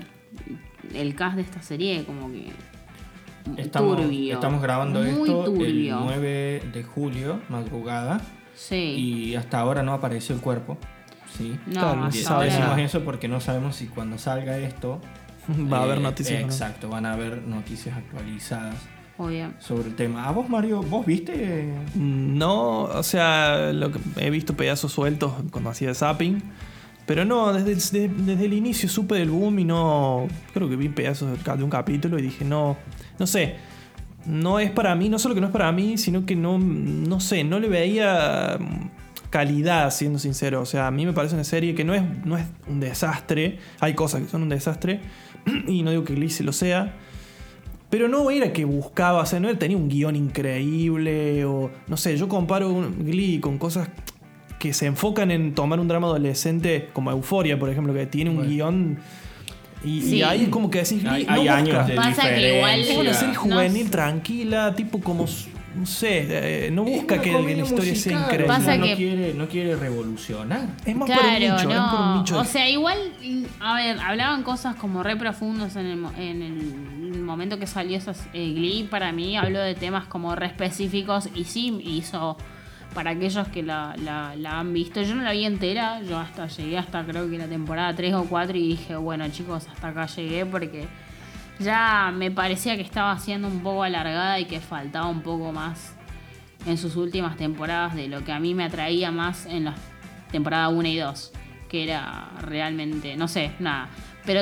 el 0.93 1.15
cast 1.15 1.35
de 1.37 1.41
esta 1.41 1.61
serie, 1.61 2.03
como 2.03 2.31
que. 2.31 2.51
Estamos, 3.57 3.97
turbio. 3.97 4.33
estamos 4.33 4.61
grabando 4.61 5.01
Muy 5.01 5.09
esto 5.29 5.45
el 5.45 5.53
turbio. 5.53 5.99
9 6.01 6.63
de 6.73 6.83
julio, 6.83 7.41
madrugada, 7.47 8.19
Sí. 8.55 8.75
y 8.75 9.35
hasta 9.35 9.59
ahora 9.59 9.83
no 9.83 9.93
apareció 9.93 10.33
el 10.35 10.41
cuerpo. 10.41 10.77
Sí. 11.37 11.57
No, 11.67 11.71
Claro. 11.73 12.41
Decimos 12.41 12.79
eso 12.79 13.03
porque 13.03 13.27
no 13.27 13.39
sabemos 13.39 13.75
si 13.75 13.87
cuando 13.87 14.17
salga 14.17 14.57
esto 14.57 14.99
Va 15.71 15.79
a 15.79 15.83
haber 15.83 15.97
eh, 15.97 16.01
noticias. 16.01 16.41
¿no? 16.41 16.47
Exacto, 16.47 16.89
van 16.89 17.05
a 17.05 17.13
haber 17.13 17.43
noticias 17.43 17.97
actualizadas 17.97 18.75
Obvio. 19.17 19.51
sobre 19.59 19.89
el 19.89 19.95
tema. 19.95 20.27
¿A 20.27 20.31
vos, 20.31 20.49
Mario, 20.49 20.81
vos 20.81 21.05
viste? 21.05 21.73
No, 21.95 22.83
o 22.83 23.03
sea, 23.03 23.71
lo 23.73 23.91
que 23.91 23.99
he 24.17 24.29
visto 24.29 24.55
pedazos 24.55 24.91
sueltos 24.91 25.33
cuando 25.51 25.69
hacía 25.69 25.93
zapping. 25.93 26.41
Pero 27.05 27.23
no, 27.23 27.53
desde, 27.53 27.75
desde, 27.75 28.07
desde 28.07 28.45
el 28.45 28.53
inicio 28.53 28.89
supe 28.89 29.15
del 29.15 29.29
boom 29.29 29.59
y 29.59 29.63
no. 29.63 30.27
Creo 30.53 30.67
que 30.67 30.75
vi 30.75 30.89
pedazos 30.89 31.37
de 31.43 31.63
un 31.63 31.69
capítulo 31.69 32.17
y 32.17 32.23
dije, 32.23 32.43
no. 32.43 32.77
No 33.19 33.27
sé. 33.27 33.55
No 34.25 34.59
es 34.59 34.71
para 34.71 34.95
mí, 34.95 35.07
no 35.07 35.19
solo 35.19 35.35
que 35.35 35.41
no 35.41 35.47
es 35.47 35.53
para 35.53 35.71
mí, 35.71 35.99
sino 35.99 36.25
que 36.25 36.35
no. 36.35 36.57
No 36.57 37.19
sé, 37.19 37.43
no 37.43 37.59
le 37.59 37.67
veía 37.67 38.57
calidad, 39.29 39.91
siendo 39.91 40.17
sincero. 40.17 40.61
O 40.61 40.65
sea, 40.65 40.87
a 40.87 40.91
mí 40.91 41.05
me 41.05 41.13
parece 41.13 41.35
una 41.35 41.43
serie 41.43 41.75
que 41.75 41.83
no 41.83 41.93
es, 41.93 42.01
no 42.25 42.37
es 42.37 42.45
un 42.67 42.79
desastre. 42.79 43.59
Hay 43.81 43.93
cosas 43.93 44.21
que 44.21 44.27
son 44.27 44.41
un 44.41 44.49
desastre. 44.49 45.01
Y 45.67 45.83
no 45.83 45.91
digo 45.91 46.03
que 46.03 46.15
Glee 46.15 46.29
se 46.29 46.43
lo 46.43 46.51
sea. 46.53 46.93
Pero 47.89 48.07
no 48.07 48.29
era 48.31 48.51
que 48.51 48.65
buscaba, 48.65 49.21
o 49.21 49.25
sea, 49.25 49.39
no 49.39 49.47
era- 49.49 49.59
tenía 49.59 49.77
un 49.77 49.87
guion 49.89 50.15
increíble 50.15 51.45
o 51.45 51.71
no 51.87 51.97
sé, 51.97 52.17
yo 52.17 52.27
comparo 52.27 52.69
un 52.69 53.05
Glee 53.05 53.39
con 53.39 53.57
cosas 53.57 53.89
que 54.59 54.73
se 54.73 54.85
enfocan 54.87 55.29
en 55.31 55.53
tomar 55.53 55.79
un 55.79 55.87
drama 55.87 56.07
adolescente 56.07 56.89
como 56.93 57.11
Euforia, 57.11 57.59
por 57.59 57.69
ejemplo, 57.69 57.93
que 57.93 58.05
tiene 58.07 58.31
un 58.31 58.37
Bueno. 58.37 58.49
guion 58.51 58.97
y, 59.83 60.23
ahí 60.23 60.43
es 60.45 60.49
como 60.49 60.71
que 60.71 60.79
decís, 60.79 61.03
Glee 61.03 61.09
Hay, 61.11 61.25
no 61.25 61.33
hay 61.33 61.47
años 61.47 61.87
de 61.87 61.95
Pasa 61.95 62.33
que 62.33 62.55
igual- 62.57 62.79
Es 62.79 62.97
una 62.97 63.13
serie 63.13 63.35
juvenil, 63.35 63.85
No. 63.85 63.91
tranquila, 63.91 64.73
tipo 64.75 64.99
como, 64.99 65.25
no 65.75 65.85
sé, 65.85 66.67
eh, 66.67 66.71
no 66.71 66.83
busca 66.83 67.21
que 67.21 67.31
la 67.31 67.39
historia 67.51 67.95
sea 67.95 68.13
musical, 68.17 68.21
increíble. 68.23 68.47
Pasa 68.47 68.77
no, 68.77 68.85
que- 68.85 68.95
quiere, 68.95 69.33
no 69.33 69.47
quiere 69.47 69.75
revolucionar. 69.75 70.67
Es 70.85 70.95
más 70.95 71.09
por 71.09 71.25
el 71.25 71.39
nicho, 71.41 71.55
es 71.55 71.63
por 71.63 71.69
un 71.73 71.75
no. 71.79 72.17
nicho. 72.19 72.39
O 72.39 72.45
sea, 72.45 72.69
igual, 72.69 72.97
a 73.59 73.75
ver, 73.75 73.99
hablaban 73.99 74.43
cosas 74.43 74.75
como 74.75 75.03
re 75.03 75.15
profundos 75.15 75.75
en 75.75 75.85
el, 75.85 75.97
mo- 75.97 76.13
en 76.17 76.41
el 76.41 77.21
momento 77.21 77.59
que 77.59 77.67
salió 77.67 77.97
esa 77.97 78.11
eh, 78.33 78.53
Glee. 78.53 78.87
Para 78.89 79.11
mí 79.11 79.35
habló 79.37 79.59
de 79.59 79.75
temas 79.75 80.05
como 80.05 80.35
re 80.35 80.45
específicos 80.47 81.29
y 81.35 81.43
sí 81.43 81.77
hizo 81.83 82.37
para 82.93 83.11
aquellos 83.11 83.47
que 83.49 83.61
la, 83.61 83.93
la- 84.01 84.35
la 84.37 84.59
han 84.59 84.71
visto. 84.71 85.01
Yo 85.01 85.15
no 85.15 85.23
la 85.23 85.33
vi 85.33 85.43
entera, 85.45 86.01
yo 86.01 86.17
hasta 86.17 86.47
llegué 86.47 86.77
hasta 86.77 87.03
creo 87.05 87.29
que 87.29 87.37
la 87.37 87.47
temporada 87.47 87.93
3 87.93 88.13
o 88.13 88.23
4 88.25 88.55
y 88.57 88.67
dije, 88.69 88.95
bueno 88.95 89.27
chicos, 89.29 89.67
hasta 89.69 89.89
acá 89.89 90.05
llegué 90.05 90.45
porque 90.45 90.87
ya 91.59 92.11
me 92.13 92.31
parecía 92.31 92.75
que 92.75 92.81
estaba 92.81 93.17
siendo 93.19 93.47
un 93.47 93.61
poco 93.61 93.83
alargada 93.83 94.39
y 94.39 94.45
que 94.45 94.59
faltaba 94.59 95.07
un 95.07 95.21
poco 95.21 95.51
más 95.51 95.95
en 96.65 96.77
sus 96.77 96.95
últimas 96.95 97.37
temporadas 97.37 97.95
de 97.95 98.07
lo 98.07 98.23
que 98.23 98.31
a 98.31 98.39
mí 98.39 98.53
me 98.53 98.65
atraía 98.65 99.11
más 99.11 99.45
en 99.45 99.65
las 99.65 99.75
temporadas 100.31 100.73
1 100.73 100.87
y 100.87 100.97
2, 100.97 101.31
que 101.69 101.83
era 101.83 102.29
realmente, 102.41 103.15
no 103.15 103.27
sé, 103.27 103.51
nada. 103.59 103.89
Pero, 104.25 104.41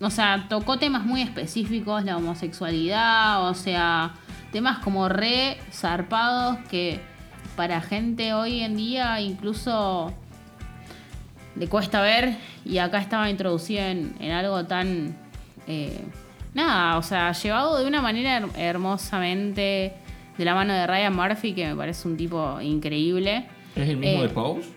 o 0.00 0.10
sea, 0.10 0.46
tocó 0.48 0.78
temas 0.78 1.04
muy 1.04 1.22
específicos, 1.22 2.04
la 2.04 2.16
homosexualidad, 2.16 3.48
o 3.48 3.54
sea, 3.54 4.12
temas 4.52 4.78
como 4.80 5.08
re 5.08 5.58
zarpados 5.72 6.58
que 6.70 7.00
para 7.56 7.80
gente 7.80 8.34
hoy 8.34 8.60
en 8.60 8.76
día 8.76 9.20
incluso 9.20 10.12
le 11.56 11.68
cuesta 11.68 12.00
ver 12.00 12.36
y 12.64 12.78
acá 12.78 12.98
estaba 12.98 13.30
introducido 13.30 13.82
en, 13.82 14.14
en 14.20 14.32
algo 14.32 14.64
tan... 14.66 15.16
eh, 15.66 16.04
nada, 16.54 16.98
o 16.98 17.02
sea, 17.02 17.32
llevado 17.32 17.78
de 17.78 17.86
una 17.86 18.00
manera 18.02 18.40
her- 18.40 18.50
hermosamente 18.56 19.92
de 20.38 20.44
la 20.44 20.54
mano 20.54 20.72
de 20.72 20.86
Ryan 20.86 21.14
Murphy, 21.14 21.52
que 21.52 21.66
me 21.68 21.76
parece 21.76 22.08
un 22.08 22.16
tipo 22.16 22.60
increíble. 22.60 23.46
¿Es 23.76 23.88
el 23.88 23.96
mismo 23.98 24.18
Eh, 24.18 24.22
de 24.22 24.28
Pose? 24.30 24.68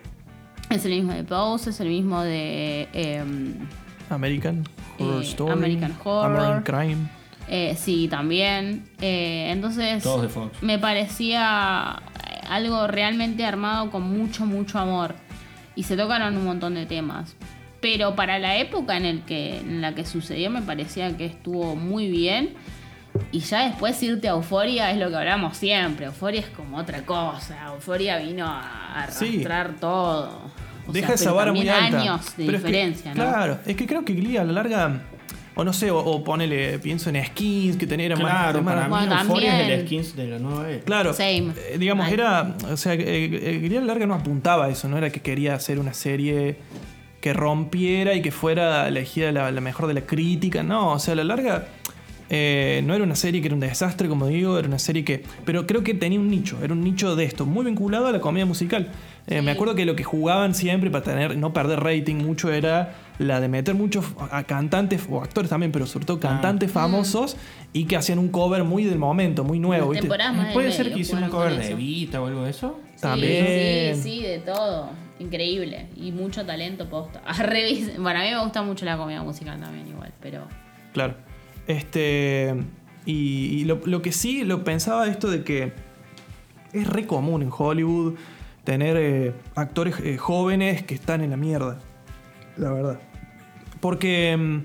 Es 0.70 0.86
el 0.86 0.92
mismo 0.92 1.14
de 1.14 1.24
Pose, 1.24 1.70
es 1.70 1.80
el 1.80 1.90
mismo 1.90 2.22
de... 2.22 2.88
em, 2.94 3.54
American 4.10 4.64
Horror 5.00 5.22
eh, 5.22 5.26
Story, 5.26 5.52
American 5.52 5.96
Horror. 6.04 6.36
American 6.40 6.64
Crime. 6.64 7.08
eh, 7.48 7.76
sí, 7.80 8.08
también. 8.08 8.84
Eh, 9.02 9.50
entonces... 9.52 10.04
Todos 10.04 10.24
de 10.24 10.30
Fox. 10.30 10.62
me 10.62 10.78
parecía 10.80 12.02
algo 12.50 12.88
realmente 12.88 13.46
armado 13.46 13.90
con 13.90 14.04
mucho, 14.04 14.46
mucho 14.46 14.80
amor. 14.80 15.16
Y 15.76 15.84
se 15.84 15.96
tocaron 15.98 16.36
un 16.38 16.46
montón 16.46 16.76
de 16.76 16.86
temas. 16.86 17.36
Pero 17.84 18.16
para 18.16 18.40
la 18.40 18.58
época 18.58 18.96
en, 18.96 19.04
el 19.06 19.22
que, 19.24 19.58
en 19.58 19.82
la 19.82 19.94
que 19.94 20.06
sucedió 20.06 20.50
me 20.50 20.62
parecía 20.62 21.16
que 21.18 21.26
estuvo 21.26 21.76
muy 21.76 22.10
bien. 22.10 22.54
Y 23.32 23.40
ya 23.42 23.68
después 23.68 24.02
irte 24.02 24.28
a 24.30 24.32
Euforia 24.32 24.90
es 24.90 24.98
lo 24.98 25.10
que 25.10 25.18
hablamos 25.18 25.58
siempre. 25.58 26.06
Euforia 26.06 26.40
es 26.40 26.48
como 26.48 26.78
otra 26.78 27.02
cosa. 27.06 27.58
Euforia 27.76 28.18
vino 28.20 28.46
a 28.48 29.06
Sí. 29.12 29.26
arrastrar 29.44 29.76
todo. 29.82 30.50
O 30.88 30.94
Deja 30.94 31.08
sea, 31.08 31.16
esa 31.16 31.24
pero 31.26 31.36
vara 31.36 31.52
muy 31.54 31.68
alta. 31.68 32.00
años 32.02 32.38
de 32.38 32.46
Pero 32.46 32.58
es 32.58 32.64
que- 32.64 32.68
diferencia, 32.70 33.14
¿no? 33.14 33.22
Claro, 33.24 33.60
es 33.66 33.76
que 33.76 33.86
creo 33.86 34.04
que 34.06 34.14
Glee 34.14 34.38
a 34.38 34.44
la 34.46 34.54
larga, 34.54 35.02
o 35.56 35.64
no 35.66 35.74
sé, 35.74 35.92
o, 35.92 35.98
o 36.00 36.24
ponele, 36.24 36.80
pienso 36.80 37.10
en 37.10 37.24
skins 37.26 37.76
que 37.78 37.86
tenía 37.86 38.10
más- 38.12 38.20
Claro, 38.20 38.62
más- 38.64 38.74
para 38.76 38.88
mí 38.88 38.90
Bueno, 38.92 39.22
Euphoria 39.22 39.52
es 39.52 39.58
también. 39.60 39.80
el 39.80 39.86
skins 39.88 40.16
de 40.16 40.28
la 40.28 40.40
nueva 40.40 40.70
era. 40.70 40.84
Claro, 40.86 41.14
Same. 41.14 41.52
eh, 41.70 41.76
digamos, 41.78 42.06
Mal. 42.06 42.14
era, 42.14 42.56
o 42.72 42.78
sea, 42.78 42.94
eh, 42.94 43.00
eh, 43.06 43.60
Glee 43.62 43.76
a 43.78 43.82
la 43.82 43.88
larga 43.88 44.06
no 44.06 44.14
apuntaba 44.16 44.66
a 44.66 44.70
eso, 44.70 44.88
no 44.88 44.98
era 44.98 45.10
que 45.10 45.20
quería 45.22 45.54
hacer 45.54 45.80
una 45.80 45.94
serie 45.94 46.58
que 47.24 47.32
rompiera 47.32 48.16
y 48.16 48.22
que 48.22 48.32
fuera 48.32 48.86
elegida 48.86 49.32
la, 49.32 49.50
la 49.50 49.62
mejor 49.62 49.88
de 49.88 49.94
la 49.94 50.02
crítica, 50.02 50.62
no, 50.62 50.92
o 50.92 51.00
sea, 51.00 51.14
a 51.14 51.16
la 51.16 51.24
larga 51.24 51.68
eh, 52.30 52.82
no 52.86 52.94
era 52.94 53.06
una 53.06 53.16
serie 53.16 53.40
que 53.40 53.48
era 53.48 53.56
un 53.56 53.62
desastre, 53.62 54.10
como 54.10 54.28
digo, 54.28 54.60
era 54.60 54.68
una 54.68 54.78
serie 54.78 55.06
que, 55.06 55.24
pero 55.46 55.66
creo 55.66 55.86
que 55.86 55.94
tenía 55.94 56.20
un 56.20 56.28
nicho, 56.30 56.58
era 56.62 56.74
un 56.74 56.82
nicho 56.84 57.16
de 57.16 57.24
esto, 57.24 57.46
muy 57.46 57.64
vinculado 57.64 58.08
a 58.08 58.12
la 58.12 58.20
comedia 58.20 58.46
musical. 58.46 58.90
Eh, 59.28 59.42
Me 59.42 59.52
acuerdo 59.52 59.74
que 59.74 59.86
lo 59.86 59.96
que 59.96 60.04
jugaban 60.04 60.54
siempre 60.54 60.92
para 60.92 61.06
tener, 61.06 61.38
no 61.38 61.54
perder 61.54 61.80
rating 61.80 62.16
mucho 62.16 62.52
era 62.52 62.96
la 63.20 63.40
de 63.40 63.48
meter 63.48 63.74
muchos 63.74 64.04
a 64.32 64.44
cantantes 64.44 65.08
o 65.10 65.22
actores 65.22 65.50
también, 65.50 65.72
pero 65.72 65.86
sobre 65.86 66.06
todo 66.06 66.20
cantantes 66.20 66.70
famosos 66.70 67.38
y 67.72 67.86
que 67.86 67.96
hacían 67.96 68.20
un 68.20 68.28
cover 68.28 68.66
muy 68.66 68.84
del 68.84 69.00
momento, 69.00 69.46
muy 69.46 69.60
nuevo. 69.60 69.92
¿viste? 69.92 70.10
¿Puede 70.54 70.74
ser 70.74 70.92
que 70.92 71.00
hicieron 71.00 71.24
un 71.24 71.30
cover 71.30 71.56
de 71.56 71.64
eso. 71.64 71.72
Evita 71.72 72.22
o 72.22 72.28
algo 72.28 72.44
de 72.44 72.50
eso? 72.50 72.80
Sí, 72.96 73.02
También. 73.02 73.96
Sí, 73.96 74.02
sí, 74.02 74.24
de 74.24 74.40
todo. 74.40 75.03
Increíble. 75.24 75.88
Y 75.96 76.12
mucho 76.12 76.46
talento 76.46 76.90
posta. 76.90 77.22
Bueno, 77.98 78.20
a 78.20 78.24
mí 78.24 78.30
me 78.30 78.44
gusta 78.44 78.62
mucho 78.62 78.86
la 78.86 78.98
comedia 78.98 79.22
musical 79.24 79.60
también 79.60 79.88
igual, 79.88 80.14
pero... 80.22 80.48
Claro. 80.92 81.16
Este. 81.68 82.54
Y, 83.06 83.62
y 83.62 83.66
lo, 83.66 84.02
que 84.02 84.12
sí 84.12 84.44
lo 84.44 84.64
pensaba 84.64 85.08
esto 85.08 85.30
de 85.30 85.44
que 85.44 85.74
es 86.72 86.88
re 86.88 87.06
común 87.06 87.42
en 87.42 87.50
Hollywood 87.56 88.16
tener 88.64 88.96
eh, 88.98 89.34
actores 89.56 89.96
eh, 90.00 90.18
jóvenes 90.18 90.84
que 90.84 90.94
están 90.94 91.22
en 91.22 91.32
la 91.32 91.38
mierda. 91.38 91.80
La 92.58 92.72
verdad. 92.72 93.00
Porque 93.80 94.36
mm, 94.38 94.58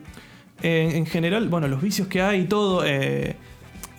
en, 0.62 0.90
en 0.96 1.06
general, 1.06 1.48
bueno, 1.48 1.68
los 1.68 1.80
vicios 1.80 2.08
que 2.08 2.20
hay 2.20 2.42
y 2.42 2.44
todo. 2.44 2.84
eh, 2.84 3.36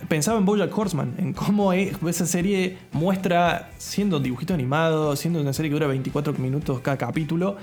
pensaba 0.08 0.38
en 0.38 0.44
Bojack 0.44 0.76
Horseman, 0.76 1.14
en 1.18 1.32
cómo 1.32 1.72
es- 1.72 1.96
esa 2.08 2.26
serie 2.26 2.78
muestra, 2.92 3.70
siendo 3.78 4.16
un 4.18 4.22
dibujito 4.22 4.54
animado, 4.54 5.14
siendo 5.16 5.40
una 5.40 5.52
serie 5.52 5.70
que 5.70 5.74
dura 5.74 5.86
24 5.86 6.32
minutos 6.34 6.80
cada 6.80 6.96
capítulo, 6.96 7.56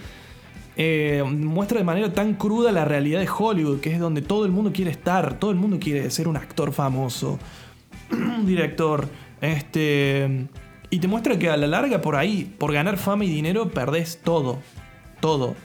eh, 0.75 1.23
muestra 1.27 1.79
de 1.79 1.83
manera 1.83 2.13
tan 2.13 2.35
cruda 2.35 2.71
la 2.71 2.85
realidad 2.85 3.19
de 3.19 3.27
Hollywood, 3.35 3.79
que 3.79 3.91
es 3.93 3.99
donde 3.99 4.21
todo 4.21 4.45
el 4.45 4.51
mundo 4.51 4.71
quiere 4.71 4.91
estar, 4.91 5.39
todo 5.39 5.49
el 5.51 5.57
mundo 5.57 5.77
quiere 5.79 6.09
ser 6.11 6.27
un 6.27 6.37
actor 6.37 6.71
famoso, 6.71 7.39
un 8.11 8.45
director, 8.45 9.07
este, 9.41 10.47
y 10.89 10.99
te 10.99 11.07
muestra 11.07 11.37
que 11.39 11.49
a 11.49 11.57
la 11.57 11.67
larga 11.67 12.01
por 12.01 12.15
ahí, 12.15 12.53
por 12.57 12.71
ganar 12.73 12.97
fama 12.97 13.25
y 13.25 13.29
dinero, 13.29 13.69
perdés 13.69 14.21
todo, 14.23 14.59
todo. 15.19 15.55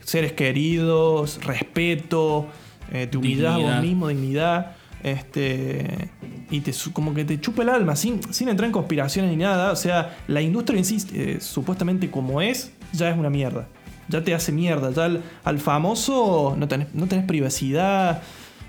Seres 0.00 0.32
queridos, 0.32 1.40
respeto, 1.44 2.46
eh, 2.92 3.06
te 3.06 3.16
humillás 3.16 3.54
vos 3.76 3.82
mismo, 3.82 4.08
dignidad, 4.08 4.76
este, 5.02 6.10
y 6.50 6.60
te, 6.60 6.72
como 6.92 7.14
que 7.14 7.24
te 7.24 7.40
chupa 7.40 7.62
el 7.62 7.68
alma, 7.68 7.96
sin, 7.96 8.20
sin 8.32 8.48
entrar 8.48 8.66
en 8.66 8.72
conspiraciones 8.72 9.30
ni 9.30 9.36
nada, 9.36 9.72
o 9.72 9.76
sea, 9.76 10.18
la 10.26 10.42
industria 10.42 10.80
en 10.80 10.86
eh, 11.14 11.38
supuestamente 11.40 12.10
como 12.10 12.40
es, 12.40 12.72
ya 12.92 13.10
es 13.10 13.18
una 13.18 13.30
mierda 13.30 13.68
ya 14.10 14.22
te 14.22 14.34
hace 14.34 14.52
mierda. 14.52 14.90
Ya 14.90 15.20
al, 15.44 15.58
famoso 15.58 16.54
no 16.58 16.68
tenés, 16.68 16.88
no 16.92 17.06
tenés 17.06 17.24
privacidad. 17.24 18.22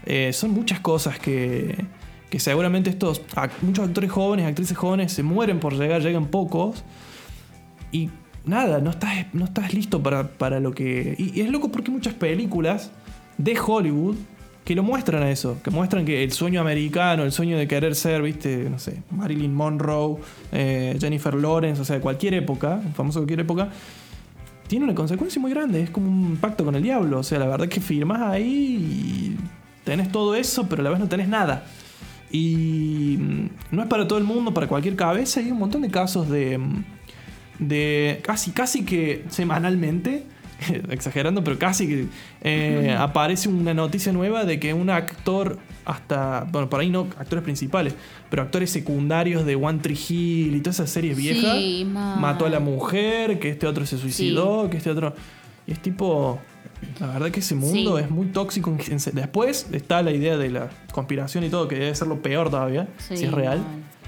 Eh, 0.05 0.31
son 0.33 0.51
muchas 0.51 0.79
cosas 0.79 1.19
que, 1.19 1.85
que 2.29 2.39
seguramente 2.39 2.89
estos 2.89 3.21
muchos 3.61 3.87
actores 3.87 4.11
jóvenes, 4.11 4.45
actrices 4.45 4.77
jóvenes 4.77 5.11
se 5.11 5.23
mueren 5.23 5.59
por 5.59 5.73
llegar, 5.73 6.01
llegan 6.01 6.27
pocos. 6.27 6.83
Y 7.91 8.09
nada, 8.45 8.79
no 8.79 8.91
estás, 8.91 9.33
no 9.33 9.45
estás 9.45 9.73
listo 9.73 10.01
para, 10.01 10.29
para 10.29 10.59
lo 10.59 10.73
que... 10.73 11.15
Y, 11.17 11.41
es 11.41 11.49
loco 11.49 11.71
porque 11.71 11.91
muchas 11.91 12.13
películas 12.13 12.91
de 13.37 13.59
Hollywood 13.59 14.15
que 14.63 14.75
lo 14.75 14.83
muestran 14.83 15.23
a 15.23 15.31
eso, 15.31 15.57
que 15.63 15.71
muestran 15.71 16.05
que 16.05 16.23
el 16.23 16.31
sueño 16.31 16.61
americano, 16.61 17.23
el 17.23 17.31
sueño 17.31 17.57
de 17.57 17.67
querer 17.67 17.95
ser, 17.95 18.21
viste, 18.21 18.69
no 18.69 18.77
sé, 18.79 19.01
Marilyn 19.09 19.53
Monroe, 19.53 20.17
eh, 20.51 20.97
Jennifer 20.99 21.33
Lawrence, 21.33 21.81
o 21.81 21.85
sea, 21.85 21.95
de 21.95 22.01
cualquier 22.01 22.35
época, 22.35 22.79
famoso 22.93 23.19
de 23.19 23.23
cualquier 23.23 23.39
época, 23.41 23.69
tiene 24.71 24.85
una 24.85 24.95
consecuencia 24.95 25.41
muy 25.41 25.51
grande. 25.51 25.81
Es 25.81 25.89
como 25.89 26.07
un 26.07 26.37
pacto 26.37 26.63
con 26.63 26.75
el 26.75 26.81
diablo. 26.81 27.19
O 27.19 27.23
sea, 27.23 27.39
la 27.39 27.45
verdad 27.45 27.67
es 27.67 27.73
que 27.73 27.81
firmas 27.81 28.21
ahí 28.21 29.35
y 29.35 29.37
tenés 29.83 30.09
todo 30.13 30.33
eso, 30.33 30.69
pero 30.69 30.79
a 30.81 30.83
la 30.85 30.89
vez 30.91 30.99
no 30.99 31.09
tenés 31.09 31.27
nada. 31.27 31.65
Y 32.31 33.17
mm, 33.19 33.75
no 33.75 33.81
es 33.81 33.89
para 33.89 34.07
todo 34.07 34.17
el 34.17 34.23
mundo, 34.23 34.53
para 34.53 34.67
cualquier 34.67 34.95
cabeza. 34.95 35.41
Hay 35.41 35.51
un 35.51 35.59
montón 35.59 35.81
de 35.81 35.89
casos 35.89 36.29
de. 36.29 36.57
mm, 36.57 36.85
de 37.59 38.21
casi, 38.23 38.51
casi 38.51 38.85
que 38.85 39.25
semanalmente. 39.27 40.23
Exagerando, 40.89 41.43
pero 41.43 41.57
casi 41.57 41.87
que 41.87 42.05
eh, 42.41 42.95
aparece 42.97 43.49
una 43.49 43.73
noticia 43.73 44.11
nueva 44.13 44.45
de 44.45 44.59
que 44.59 44.73
un 44.73 44.89
actor, 44.89 45.57
hasta. 45.85 46.47
Bueno, 46.51 46.69
por 46.69 46.79
ahí 46.81 46.89
no 46.89 47.07
actores 47.17 47.43
principales, 47.43 47.95
pero 48.29 48.41
actores 48.43 48.69
secundarios 48.69 49.45
de 49.45 49.55
One 49.55 49.79
Tree 49.79 49.97
Hill 50.09 50.55
y 50.55 50.61
todas 50.61 50.77
esas 50.79 50.89
series 50.91 51.17
viejas 51.17 51.57
Sí, 51.57 51.85
mató 51.85 52.45
a 52.45 52.49
la 52.49 52.59
mujer, 52.59 53.39
que 53.39 53.49
este 53.49 53.65
otro 53.67 53.85
se 53.85 53.97
suicidó, 53.97 54.69
que 54.69 54.77
este 54.77 54.89
otro. 54.89 55.15
Y 55.67 55.71
es 55.73 55.79
tipo. 55.81 56.39
La 56.99 57.07
verdad 57.07 57.29
que 57.29 57.41
ese 57.41 57.53
mundo 57.53 57.97
Sí. 57.97 58.03
es 58.03 58.09
muy 58.09 58.27
tóxico. 58.27 58.75
Después 59.13 59.67
está 59.71 60.01
la 60.01 60.11
idea 60.11 60.35
de 60.37 60.49
la 60.49 60.69
conspiración 60.91 61.43
y 61.43 61.49
todo, 61.49 61.67
que 61.67 61.75
debe 61.75 61.93
ser 61.95 62.07
lo 62.07 62.21
peor 62.23 62.49
todavía, 62.49 62.87
si 62.97 63.13
es 63.25 63.31
real. 63.31 63.59
mal. 63.59 63.67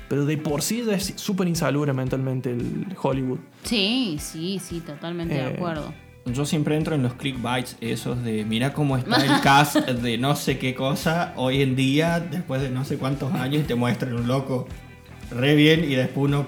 Pero 0.10 0.26
de 0.26 0.38
por 0.38 0.62
sí 0.62 0.84
es 0.92 1.14
súper 1.16 1.48
insalubre 1.48 1.94
mentalmente 1.94 2.52
el 2.52 2.88
Hollywood. 3.02 3.40
Sí, 3.64 4.18
sí, 4.20 4.60
sí, 4.64 4.80
totalmente 4.80 5.34
de 5.36 5.42
Eh, 5.42 5.54
acuerdo. 5.56 5.94
Yo 6.26 6.46
siempre 6.46 6.78
entro 6.78 6.96
en 6.96 7.04
los 7.04 7.14
clickbites 7.16 7.76
esos 7.82 8.24
de 8.24 8.46
mira 8.46 8.74
cómo 8.74 8.96
está 8.98 9.18
el 9.26 9.42
cast 9.44 9.76
de 9.78 10.18
no 10.18 10.36
sé 10.38 10.58
qué 10.58 10.74
cosa 10.74 11.34
hoy 11.36 11.62
en 11.62 11.76
día, 11.76 12.20
después 12.22 12.62
de 12.62 12.70
no 12.70 12.86
sé 12.86 12.98
cuántos 12.98 13.34
años, 13.34 13.62
y 13.64 13.66
te 13.66 13.76
muestran 13.76 14.14
un 14.14 14.28
loco 14.28 14.68
re 15.32 15.56
bien 15.56 15.84
y 15.84 15.96
después 15.96 16.28
uno 16.28 16.46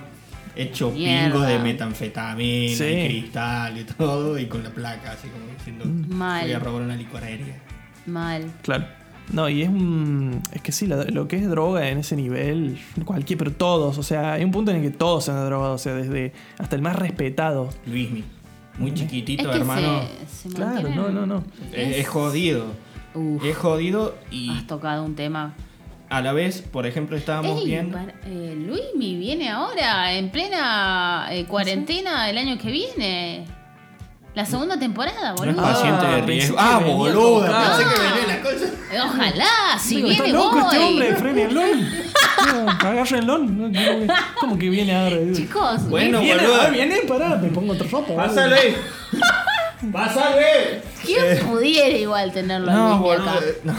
hecho 0.55 0.91
Mierda. 0.91 1.25
pingo 1.33 1.41
de 1.41 1.59
metanfetamina 1.59 2.75
Sí. 2.77 2.83
y 2.85 3.07
cristal 3.21 3.77
y 3.77 3.83
todo, 3.83 4.39
y 4.39 4.45
con 4.45 4.63
la 4.63 4.69
placa, 4.69 5.11
así 5.11 5.27
como 5.27 5.43
diciendo, 5.57 5.85
Mal. 6.15 6.43
voy 6.45 6.53
a 6.53 6.59
robar 6.59 6.81
una 6.83 6.95
licorería. 6.95 7.57
Mal. 8.05 8.45
Claro. 8.61 8.85
No, 9.33 9.49
y 9.49 9.63
es 9.63 9.69
un. 9.69 10.39
Es 10.53 10.61
que 10.61 10.71
sí, 10.71 10.85
lo 10.88 11.27
que 11.27 11.38
es 11.38 11.49
droga 11.49 11.89
en 11.89 11.97
ese 11.97 12.15
nivel, 12.15 12.77
cualquier, 13.05 13.39
pero 13.39 13.51
todos. 13.51 13.97
O 13.97 14.03
sea, 14.03 14.33
hay 14.33 14.43
un 14.43 14.51
punto 14.51 14.69
en 14.69 14.77
el 14.77 14.83
que 14.83 14.91
todos 14.95 15.25
se 15.25 15.31
han 15.31 15.43
drogado. 15.47 15.73
O 15.73 15.77
sea, 15.79 15.95
desde. 15.95 16.31
Hasta 16.59 16.75
el 16.75 16.83
más 16.83 16.95
respetado. 16.95 17.69
Luismi, 17.88 18.23
muy 18.77 18.93
chiquitito, 18.93 19.43
es 19.43 19.49
que 19.49 19.57
hermano. 19.57 20.01
se, 20.27 20.49
se 20.49 20.55
Claro, 20.55 20.89
no, 20.89 21.09
no, 21.09 21.25
no. 21.25 21.43
Es, 21.73 21.97
es 21.97 22.07
jodido. 22.07 22.65
Uf, 23.13 23.43
Es 23.45 23.55
jodido 23.57 24.15
y 24.31 24.49
has 24.51 24.67
tocado 24.67 25.03
un 25.03 25.15
tema. 25.15 25.53
a 26.09 26.21
la 26.21 26.33
vez, 26.33 26.61
por 26.61 26.85
ejemplo, 26.85 27.15
estábamos 27.17 27.59
Ey, 27.61 27.65
viendo... 27.65 27.97
para- 27.97 28.13
eh, 28.25 28.55
Luismi 28.57 29.15
viene 29.17 29.49
ahora, 29.49 30.13
en 30.13 30.29
plena 30.31 31.27
eh, 31.31 31.45
cuarentena 31.45 32.29
el 32.29 32.38
año 32.38 32.57
que 32.57 32.71
viene. 32.71 33.45
La 34.36 34.45
segunda 34.45 34.78
temporada, 34.78 35.30
No 35.30 35.36
es 35.36 35.56
boludo. 35.56 35.62
paciente 35.62 36.06
de 36.06 36.13
Ah, 36.13 36.26
riesgo. 36.26 36.56
Ah, 36.60 36.80
boluda, 36.80 37.48
con- 37.48 37.78
pensé 37.78 37.95
que 37.95 38.02
venía 38.02 38.36
la 38.36 38.41
cosa. 38.41 38.65
Eh, 38.91 39.00
Ojalá, 39.02 39.80
si 39.80 39.95
Digo, 39.95 40.08
viene 40.10 40.26
está 40.28 40.38
loco 40.38 40.60
este 40.60 40.78
voy. 40.78 40.86
hombre, 40.88 41.15
frenenlo. 41.15 41.62
No, 42.54 42.69
agárrenlo. 42.69 43.38
No, 43.39 43.63
¿Cómo 43.63 43.71
que- 43.71 44.08
¿Cómo 44.41 44.60
que 44.60 44.69
viene 44.69 44.93
ahora? 44.95 45.15
Chicos, 45.34 45.89
Bueno, 45.89 46.19
viene, 46.19 46.43
boluda. 46.45 46.65
ah, 46.65 46.69
viene, 46.69 46.98
pará, 47.08 47.30
me 47.38 47.48
pongo 47.50 47.74
otra 47.74 47.88
ropa. 47.89 48.13
Pásale. 48.13 48.76
Pásale. 49.91 50.82
¿quién 51.04 51.39
pudiera 51.48 51.95
igual 51.98 52.32
tenerlo 52.32 52.71
No, 52.71 52.88
Luismi 52.89 53.04
boludo. 53.04 53.30
acá? 53.30 53.39
No, 53.63 53.74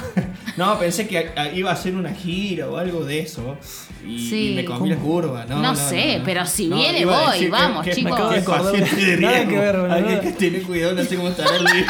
no, 0.56 0.78
pensé 0.78 1.06
que 1.08 1.32
iba 1.54 1.70
a 1.70 1.74
hacer 1.74 1.94
una 1.94 2.10
gira 2.14 2.68
o 2.68 2.76
algo 2.76 3.04
de 3.04 3.20
eso. 3.20 3.56
Y, 4.04 4.18
Sí. 4.28 4.50
y 4.52 4.54
me 4.56 4.64
comí 4.64 4.88
la 4.88 4.96
curva. 4.96 5.44
No, 5.48 5.56
No 5.56 5.62
no, 5.72 5.74
sé, 5.74 6.18
no. 6.18 6.24
pero 6.24 6.46
si 6.46 6.68
No, 6.68 6.76
viene, 6.76 7.04
voy, 7.04 7.46
vamos, 7.48 7.84
que- 7.84 7.92
chicos. 7.92 8.30
Me 8.30 8.36
acabo 8.38 8.70
de 8.70 8.80
de. 8.80 9.16
Nada 9.16 9.34
riesgo. 9.34 9.50
que 9.50 9.58
ver, 9.58 9.76
boludo. 9.76 9.92
Alguien 9.94 10.20
que 10.20 10.30
tiene 10.32 10.58
cuidado, 10.60 10.94
no 10.94 11.02
sé 11.04 11.16
cómo 11.16 11.28
estará 11.28 11.58
Luis. 11.58 11.84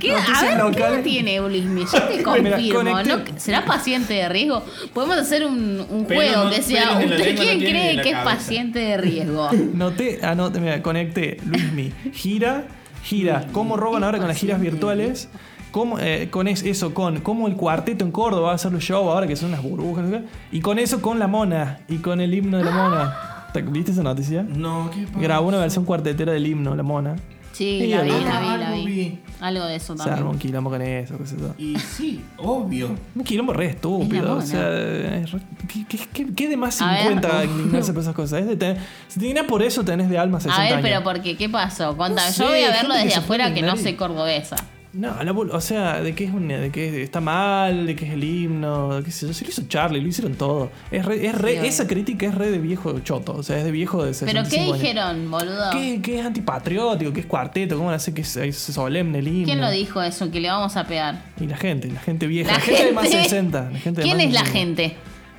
¿Qué, 0.00 0.12
a 0.12 0.42
ver, 0.42 0.74
¿qué 0.96 1.02
tiene 1.04 1.38
Luismi? 1.40 1.82
Yo 1.84 2.02
te 2.02 2.16
Mira, 2.42 2.56
confirmo. 2.56 3.02
¿no? 3.02 3.18
¿Será 3.36 3.64
paciente 3.64 4.14
de 4.14 4.28
riesgo? 4.28 4.64
Podemos 4.92 5.16
hacer 5.18 5.46
un, 5.46 5.84
un 5.88 6.04
juego 6.06 6.44
no- 6.44 6.50
que 6.50 6.62
sea, 6.62 6.98
¿usted 6.98 7.36
quién 7.36 7.58
cree 7.60 8.00
que 8.02 8.10
es 8.10 8.18
paciente 8.18 8.78
de 8.80 8.96
riesgo? 8.96 9.48
Noté, 9.74 10.20
anoté, 10.24 10.60
mira, 10.60 10.82
conecté, 10.82 11.36
Luismi, 11.46 11.92
gira, 12.12 12.64
gira, 13.04 13.46
cómo 13.52 13.76
roban 13.76 14.02
ahora 14.02 14.18
con 14.18 14.26
las 14.28 14.38
giras 14.38 14.60
virtuales, 14.60 15.28
cómo, 15.74 15.98
eh, 15.98 16.28
con 16.30 16.46
es- 16.46 16.62
eso, 16.62 16.94
con 16.94 17.18
cómo 17.18 17.48
el 17.48 17.56
cuarteto 17.56 18.04
en 18.04 18.12
Córdoba 18.12 18.46
va 18.46 18.52
a 18.52 18.54
hacer 18.54 18.70
los 18.70 18.84
show 18.84 19.10
ahora 19.10 19.26
que 19.26 19.34
son 19.34 19.48
unas 19.48 19.60
burbujas, 19.64 20.04
y 20.52 20.60
con 20.60 20.78
eso 20.78 21.02
con 21.02 21.18
la 21.18 21.26
mona, 21.26 21.80
y 21.88 21.96
con 21.96 22.20
el 22.20 22.32
himno 22.32 22.58
de 22.58 22.64
la 22.64 22.70
mona. 22.70 23.16
¿Te- 23.52 23.62
¿Viste 23.62 23.90
esa 23.90 24.04
noticia? 24.04 24.44
No, 24.44 24.88
¿qué 24.94 25.02
pasa? 25.02 25.18
Grabó 25.18 25.48
una 25.48 25.58
versión 25.58 25.84
cuartetera 25.84 26.32
del 26.32 26.46
himno, 26.46 26.76
la 26.76 26.84
mona. 26.84 27.16
Sí, 27.50 27.78
Sí, 27.80 27.86
la 27.88 28.02
vi, 28.02 28.10
algo- 28.10 28.24
la 28.24 28.40
vi, 28.40 28.46
la 28.46 28.52
algo 28.68 28.76
vi. 28.76 28.86
vi. 28.86 29.18
Algo 29.40 29.64
de 29.66 29.74
eso 29.76 29.96
Se 29.96 30.02
arma 30.04 30.14
un 30.14 30.18
también. 30.22 30.38
quilombo 30.38 30.70
con 30.70 30.82
eso, 30.82 31.18
qué 31.18 31.26
sé 31.26 31.36
yo. 31.40 31.54
Y 31.58 31.76
sí, 31.78 32.20
obvio. 32.38 32.90
Un 33.16 33.24
quilombo 33.24 33.52
re 33.52 33.66
Es 33.66 33.74
estúpido. 33.74 34.36
O 34.36 34.40
sea, 34.42 34.70
es 34.72 35.32
re- 35.32 35.40
¿qué, 35.68 35.84
qué, 35.88 35.98
qué- 36.12 36.34
qué 36.34 36.48
de 36.48 36.56
más 36.56 36.80
A 36.82 36.92
ver. 36.92 37.02
50 37.02 37.44
indignarse 37.46 37.92
por 37.92 38.02
esas 38.02 38.14
cosas? 38.14 38.40
Es 38.42 38.46
de 38.46 38.56
tener- 38.56 38.78
si 39.08 39.18
te 39.18 39.42
por 39.44 39.60
eso, 39.62 39.84
tenés 39.84 40.08
de 40.08 40.18
alma 40.18 40.38
60 40.40 40.56
A 40.60 40.64
ver, 40.64 40.72
años. 40.74 40.82
pero 40.88 41.02
¿por 41.02 41.20
qué? 41.20 41.36
¿Qué 41.36 41.48
pasó? 41.48 41.96
Contame. 41.96 42.28
No 42.30 42.44
Yo 42.44 42.48
voy 42.48 42.62
a 42.62 42.70
verlo 42.70 42.94
desde 42.94 43.16
afuera 43.16 43.52
que 43.52 43.62
no 43.62 43.76
soy 43.76 43.94
cordobesa. 43.94 44.56
No, 44.94 45.22
la 45.22 45.32
o 45.32 45.60
sea, 45.60 46.00
de 46.00 46.14
que 46.14 46.24
es 46.24 46.32
un, 46.32 46.46
de 46.48 46.70
que 46.70 47.02
está 47.02 47.20
mal, 47.20 47.86
de 47.86 47.96
que 47.96 48.06
es 48.06 48.12
el 48.12 48.22
himno, 48.22 49.00
qué 49.04 49.10
sé 49.10 49.26
yo, 49.26 49.34
si 49.34 49.44
lo 49.44 49.50
hizo 49.50 49.62
Charlie, 49.68 50.00
lo 50.00 50.06
hicieron 50.08 50.34
todo. 50.34 50.70
Es 50.90 51.04
re- 51.04 51.26
es 51.26 51.34
re- 51.34 51.60
Sí, 51.60 51.66
esa 51.66 51.86
crítica 51.86 52.26
es 52.26 52.34
re 52.34 52.50
de 52.50 52.58
viejo 52.58 52.98
choto, 53.00 53.34
o 53.34 53.42
sea, 53.42 53.58
es 53.58 53.64
de 53.64 53.70
viejo 53.72 54.04
de 54.04 54.12
¿Pero 54.12 54.44
65 54.44 54.48
qué 54.50 54.60
años. 54.60 54.80
dijeron, 54.80 55.30
boludo? 55.30 55.70
Que, 55.72 56.00
que 56.00 56.20
es 56.20 56.24
antipatriótico, 56.26 57.12
que 57.12 57.20
es 57.20 57.26
cuarteto, 57.26 57.76
cómo 57.76 57.90
hace 57.90 58.14
que 58.14 58.22
es, 58.22 58.36
es 58.36 58.56
solemne 58.56 59.18
el 59.18 59.26
himno. 59.28 59.44
¿Quién 59.46 59.60
lo 59.60 59.70
dijo 59.70 60.00
eso? 60.00 60.30
Que 60.30 60.40
le 60.40 60.48
vamos 60.48 60.76
a 60.76 60.84
pegar. 60.86 61.22
Y 61.40 61.46
la 61.46 61.56
gente, 61.56 61.88
la 61.90 62.00
gente 62.00 62.26
vieja, 62.28 62.52
La 62.52 62.58
la, 62.58 62.64
gente, 62.64 62.84
de 62.86 62.92
más 62.92 63.04
gente. 63.08 63.22
60. 63.24 63.70
La 63.72 63.78
gente 63.78 64.00
de 64.00 64.04
¿Quién 64.04 64.16
más 64.16 64.26
es 64.26 64.32
la 64.32 64.40
60. 64.44 64.58
gente? 64.82 64.96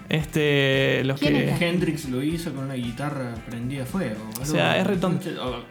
Este, 0.07 1.03
los 1.03 1.19
¿Quién 1.19 1.33
que... 1.33 1.67
Hendrix 1.67 2.09
lo 2.09 2.21
hizo 2.21 2.53
con 2.53 2.67
la 2.67 2.75
guitarra 2.75 3.33
prendida 3.49 3.83
a 3.83 3.85
fuego. 3.87 4.29
O 4.39 4.45
sea, 4.45 4.77
es 4.77 4.85
retón- 4.85 5.19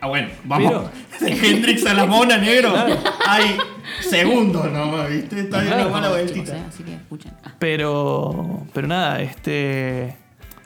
Ah, 0.01 0.09
bueno, 0.09 0.29
vamos. 0.45 0.91
De 1.21 1.31
Hendrix 1.33 1.87
a 1.87 1.95
la 1.95 2.07
mona, 2.07 2.37
negro. 2.39 2.73
Hay 3.27 3.57
segundos 4.01 4.71
nomás, 4.73 5.09
¿viste? 5.09 5.41
Está 5.41 5.61
bien 5.61 5.73
Claro. 5.73 5.89
una 5.91 6.01
mala 6.01 6.09
Chicos, 6.09 6.33
vueltita. 6.33 6.57
eh, 6.57 6.63
así 6.69 6.83
que 6.83 6.95
escuchen. 6.95 7.33
Ah. 7.45 7.53
Pero, 7.59 8.67
pero 8.73 8.89
nada, 8.89 9.23
este. 9.23 10.17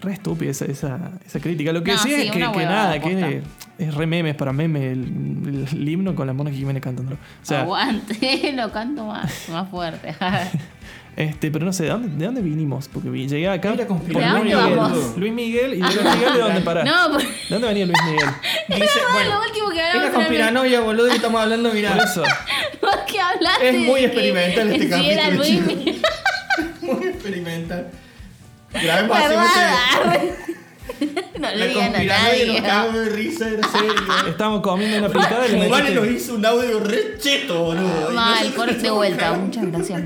Re 0.01 0.13
estúpida 0.13 0.53
esa, 0.53 0.65
esa, 0.67 1.11
esa 1.27 1.41
crítica. 1.41 1.73
Lo 1.73 1.83
que 1.83 1.91
No, 1.91 1.99
sí, 1.99 2.09
sí, 2.11 2.15
es 2.27 2.31
que, 2.31 2.39
una 2.39 2.53
que 2.53 2.65
nada, 2.65 3.01
que 3.01 3.43
es 3.79 3.95
re 3.97 4.07
memes 4.07 4.37
para 4.37 4.53
meme 4.53 4.93
el, 4.93 5.67
el 5.73 5.89
himno 5.89 6.15
con 6.15 6.27
la 6.29 6.33
Mona 6.33 6.53
Jiménez 6.53 6.81
cantando. 6.81 7.15
O 7.17 7.19
sea, 7.43 7.63
Aguante, 7.63 8.53
lo 8.57 8.71
canto 8.71 9.05
más, 9.05 9.49
más 9.51 9.69
fuerte. 9.69 10.15
este, 11.19 11.51
pero 11.51 11.65
no 11.67 11.73
sé, 11.73 11.83
¿de 11.85 11.89
dónde, 11.91 12.09
de 12.17 12.25
dónde 12.27 12.41
vinimos? 12.43 12.89
Porque 12.89 13.11
vi- 13.11 13.27
llegué 13.29 13.49
acá 13.49 13.73
Mira, 13.73 13.87
por 13.87 13.99
Luis 14.07 14.45
Miguel. 14.45 14.57
vamos. 14.77 15.17
Luis 15.17 15.33
Miguel 15.33 15.75
y 15.75 15.77
de 15.77 15.83
Luis 15.83 15.97
Miguel 16.15 16.33
de 16.35 16.39
dónde 16.41 16.61
pará. 16.65 16.85
no, 16.85 17.11
por- 17.13 17.23
¿De 17.23 17.29
dónde 17.51 17.67
venía 17.69 17.87
Luis 17.87 17.99
Miguel? 18.07 18.29
Dice, 18.69 19.01
lo 19.03 19.13
bueno, 19.13 19.41
último 19.47 19.69
que 19.71 19.79
es 19.81 19.85
hablamos 19.85 19.95
la 19.95 20.07
era 20.09 20.13
conspiranoia, 20.13 20.81
boludo, 20.81 21.09
que 21.09 21.17
estamos 21.17 21.41
hablando, 21.43 21.69
Por 21.71 21.77
mirá. 21.77 21.97
eso. 21.97 22.23
¿Por 22.81 23.05
qué 23.07 23.21
hablaste? 23.21 23.69
Es 23.69 23.75
muy 23.81 23.95
de 23.95 23.99
que- 24.01 24.05
experimental 24.07 24.73
este 24.73 24.89
que 24.89 24.95
si 24.95 25.11
era 25.11 25.23
capítulo, 25.25 25.45
Luis 25.45 25.51
chicos. 25.59 25.77
Miguel? 25.77 26.03
Muy 26.83 27.07
experimental. 27.09 27.91
Grabemos 28.73 29.17
así. 29.19 30.29
No 31.39 31.49
le 31.55 31.69
digan 31.69 31.95
a 31.95 31.99
nos 31.99 32.07
nadie. 32.07 32.61
cagamos 32.63 32.95
de 32.95 33.09
risa, 33.11 33.49
era 33.49 33.69
serio. 33.73 33.93
Estábamos 34.29 34.61
comiendo 34.61 34.99
una 34.99 35.09
picada 35.09 35.47
y 35.47 35.53
le 35.53 35.69
Vale 35.69 35.91
nos 35.95 36.09
hizo 36.09 36.35
un 36.35 36.45
audio 36.45 36.81
re 36.81 37.17
cheto, 37.19 37.63
boludo. 37.63 38.11
Mal, 38.13 38.53
corte 38.55 38.91
vuelta. 38.91 39.33
Muchas 39.35 39.67
gracias, 39.71 40.03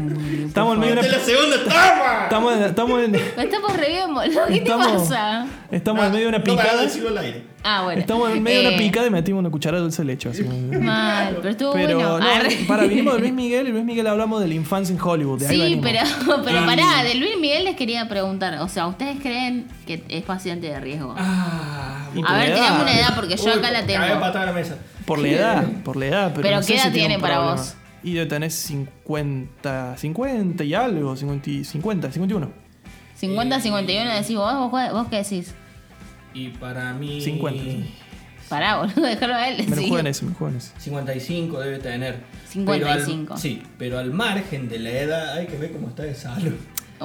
Estamos 0.47 0.75
en 0.75 0.81
medio 0.81 0.95
de 0.97 1.01
una. 1.01 1.09
la 1.09 1.19
segunda 1.25 1.57
toma. 1.65 2.21
Estamos, 2.25 2.53
en- 2.57 2.63
estamos, 2.65 3.03
en, 3.05 3.15
Estamos 3.15 3.77
re 3.77 3.89
bien, 3.89 4.15
boludo. 4.15 4.47
¿Qué 4.47 4.61
te 4.61 4.71
pasa? 4.71 5.47
estamos 5.71 6.05
en 6.05 6.13
medio 6.13 6.25
de 6.25 6.29
una 6.37 6.45
picada. 6.45 6.83
decirlo 6.83 7.09
al 7.09 7.19
aire. 7.19 7.45
Ah, 7.65 7.83
bueno. 7.85 8.01
Estamos 8.01 8.31
en 8.31 8.43
medio 8.43 8.61
de 8.63 8.67
una 8.69 8.77
Eh, 8.77 8.79
picada 8.79 9.07
y 9.07 9.11
metimos 9.11 9.39
una 9.41 9.51
cucharada 9.51 9.79
de 9.81 9.83
dulce 9.85 10.03
de 10.03 10.07
leche. 10.07 10.29
así 10.29 10.43
Mal, 10.43 11.37
pero 11.37 11.49
estuvo 11.51 11.73
Pero 11.73 11.95
bueno. 11.97 12.19
no, 12.19 12.27
Arre. 12.29 12.57
para 12.67 12.85
vinimos 12.85 13.15
de 13.15 13.21
Luis 13.21 13.33
Miguel 13.33 13.69
y 13.69 13.73
Luis 13.73 13.85
Miguel 13.85 14.07
hablamos 14.09 14.41
de 14.41 14.49
la 14.49 14.55
infancia 14.55 14.93
en 14.95 15.01
Hollywood. 15.01 15.39
De 15.41 15.49
Sí, 15.49 15.79
pero, 15.83 16.01
pero 16.45 16.67
pará, 16.67 17.03
de 17.05 17.15
Luis 17.15 17.37
Miguel 17.41 17.65
les 17.65 17.77
quería 17.77 18.09
preguntar. 18.09 18.55
O 18.61 18.69
sea, 18.69 18.87
¿ustedes 18.89 19.19
creen 19.23 19.67
que 19.87 20.03
es 20.09 20.23
paciente 20.25 20.67
de 20.69 20.81
riesgo? 20.81 21.15
Ah, 21.17 22.07
A 22.27 22.37
ver, 22.39 22.55
tirame 22.55 22.83
una 22.83 22.99
edad 22.99 23.15
porque 23.15 23.37
yo 23.37 23.53
acá 23.53 23.71
la 23.71 23.87
tengo. 23.87 24.03
a 24.03 24.47
la 24.47 24.53
mesa. 24.53 24.77
Por 25.07 25.19
la 25.21 25.29
edad, 25.29 25.65
por 25.85 25.97
la 25.97 26.07
edad. 26.07 26.31
Pero, 26.35 26.43
Pero 26.43 26.57
no 26.57 26.63
sé 26.63 26.73
¿qué 26.75 26.79
edad 26.81 26.87
si 26.89 26.93
tiene 26.93 27.19
para 27.19 27.35
problema. 27.37 27.57
vos? 27.61 27.75
Y 28.05 28.15
de 28.15 28.27
tener 28.27 28.51
50, 28.51 29.97
50 29.97 30.65
y 30.65 30.75
algo, 30.75 31.17
50, 31.17 31.51
y- 31.51 31.65
50 31.65 32.11
51. 32.11 32.51
50, 33.17 33.61
51 33.61 34.11
decís 34.15 34.37
vos, 34.37 34.71
vos, 34.71 34.93
vos 34.93 35.07
qué 35.09 35.17
decís. 35.19 35.55
Y 36.35 36.49
para 36.51 36.93
mí. 36.95 37.21
50, 37.21 37.63
sí. 37.63 37.95
Pará, 38.49 38.79
boludo, 38.79 39.03
dejarlo 39.03 39.35
a 39.35 39.49
él. 39.49 39.65
Me 39.69 39.77
lo 39.77 39.83
sí. 39.83 39.89
juego 39.89 39.99
en 40.01 40.07
ese, 40.09 40.25
me 40.25 40.31
lo 40.33 40.37
juego 40.37 40.51
en 40.53 40.59
ese. 40.59 40.73
55 40.79 41.61
debe 41.61 41.79
tener. 41.79 42.17
55. 42.49 43.25
Pero 43.25 43.35
al, 43.35 43.41
sí, 43.41 43.63
pero 43.79 43.99
al 43.99 44.13
margen 44.13 44.69
de 44.69 44.79
la 44.79 44.91
edad 44.91 45.33
hay 45.39 45.47
que 45.47 45.57
ver 45.57 45.73
cómo 45.73 45.89
está 45.89 46.03
de 46.03 46.15
salud. 46.15 46.57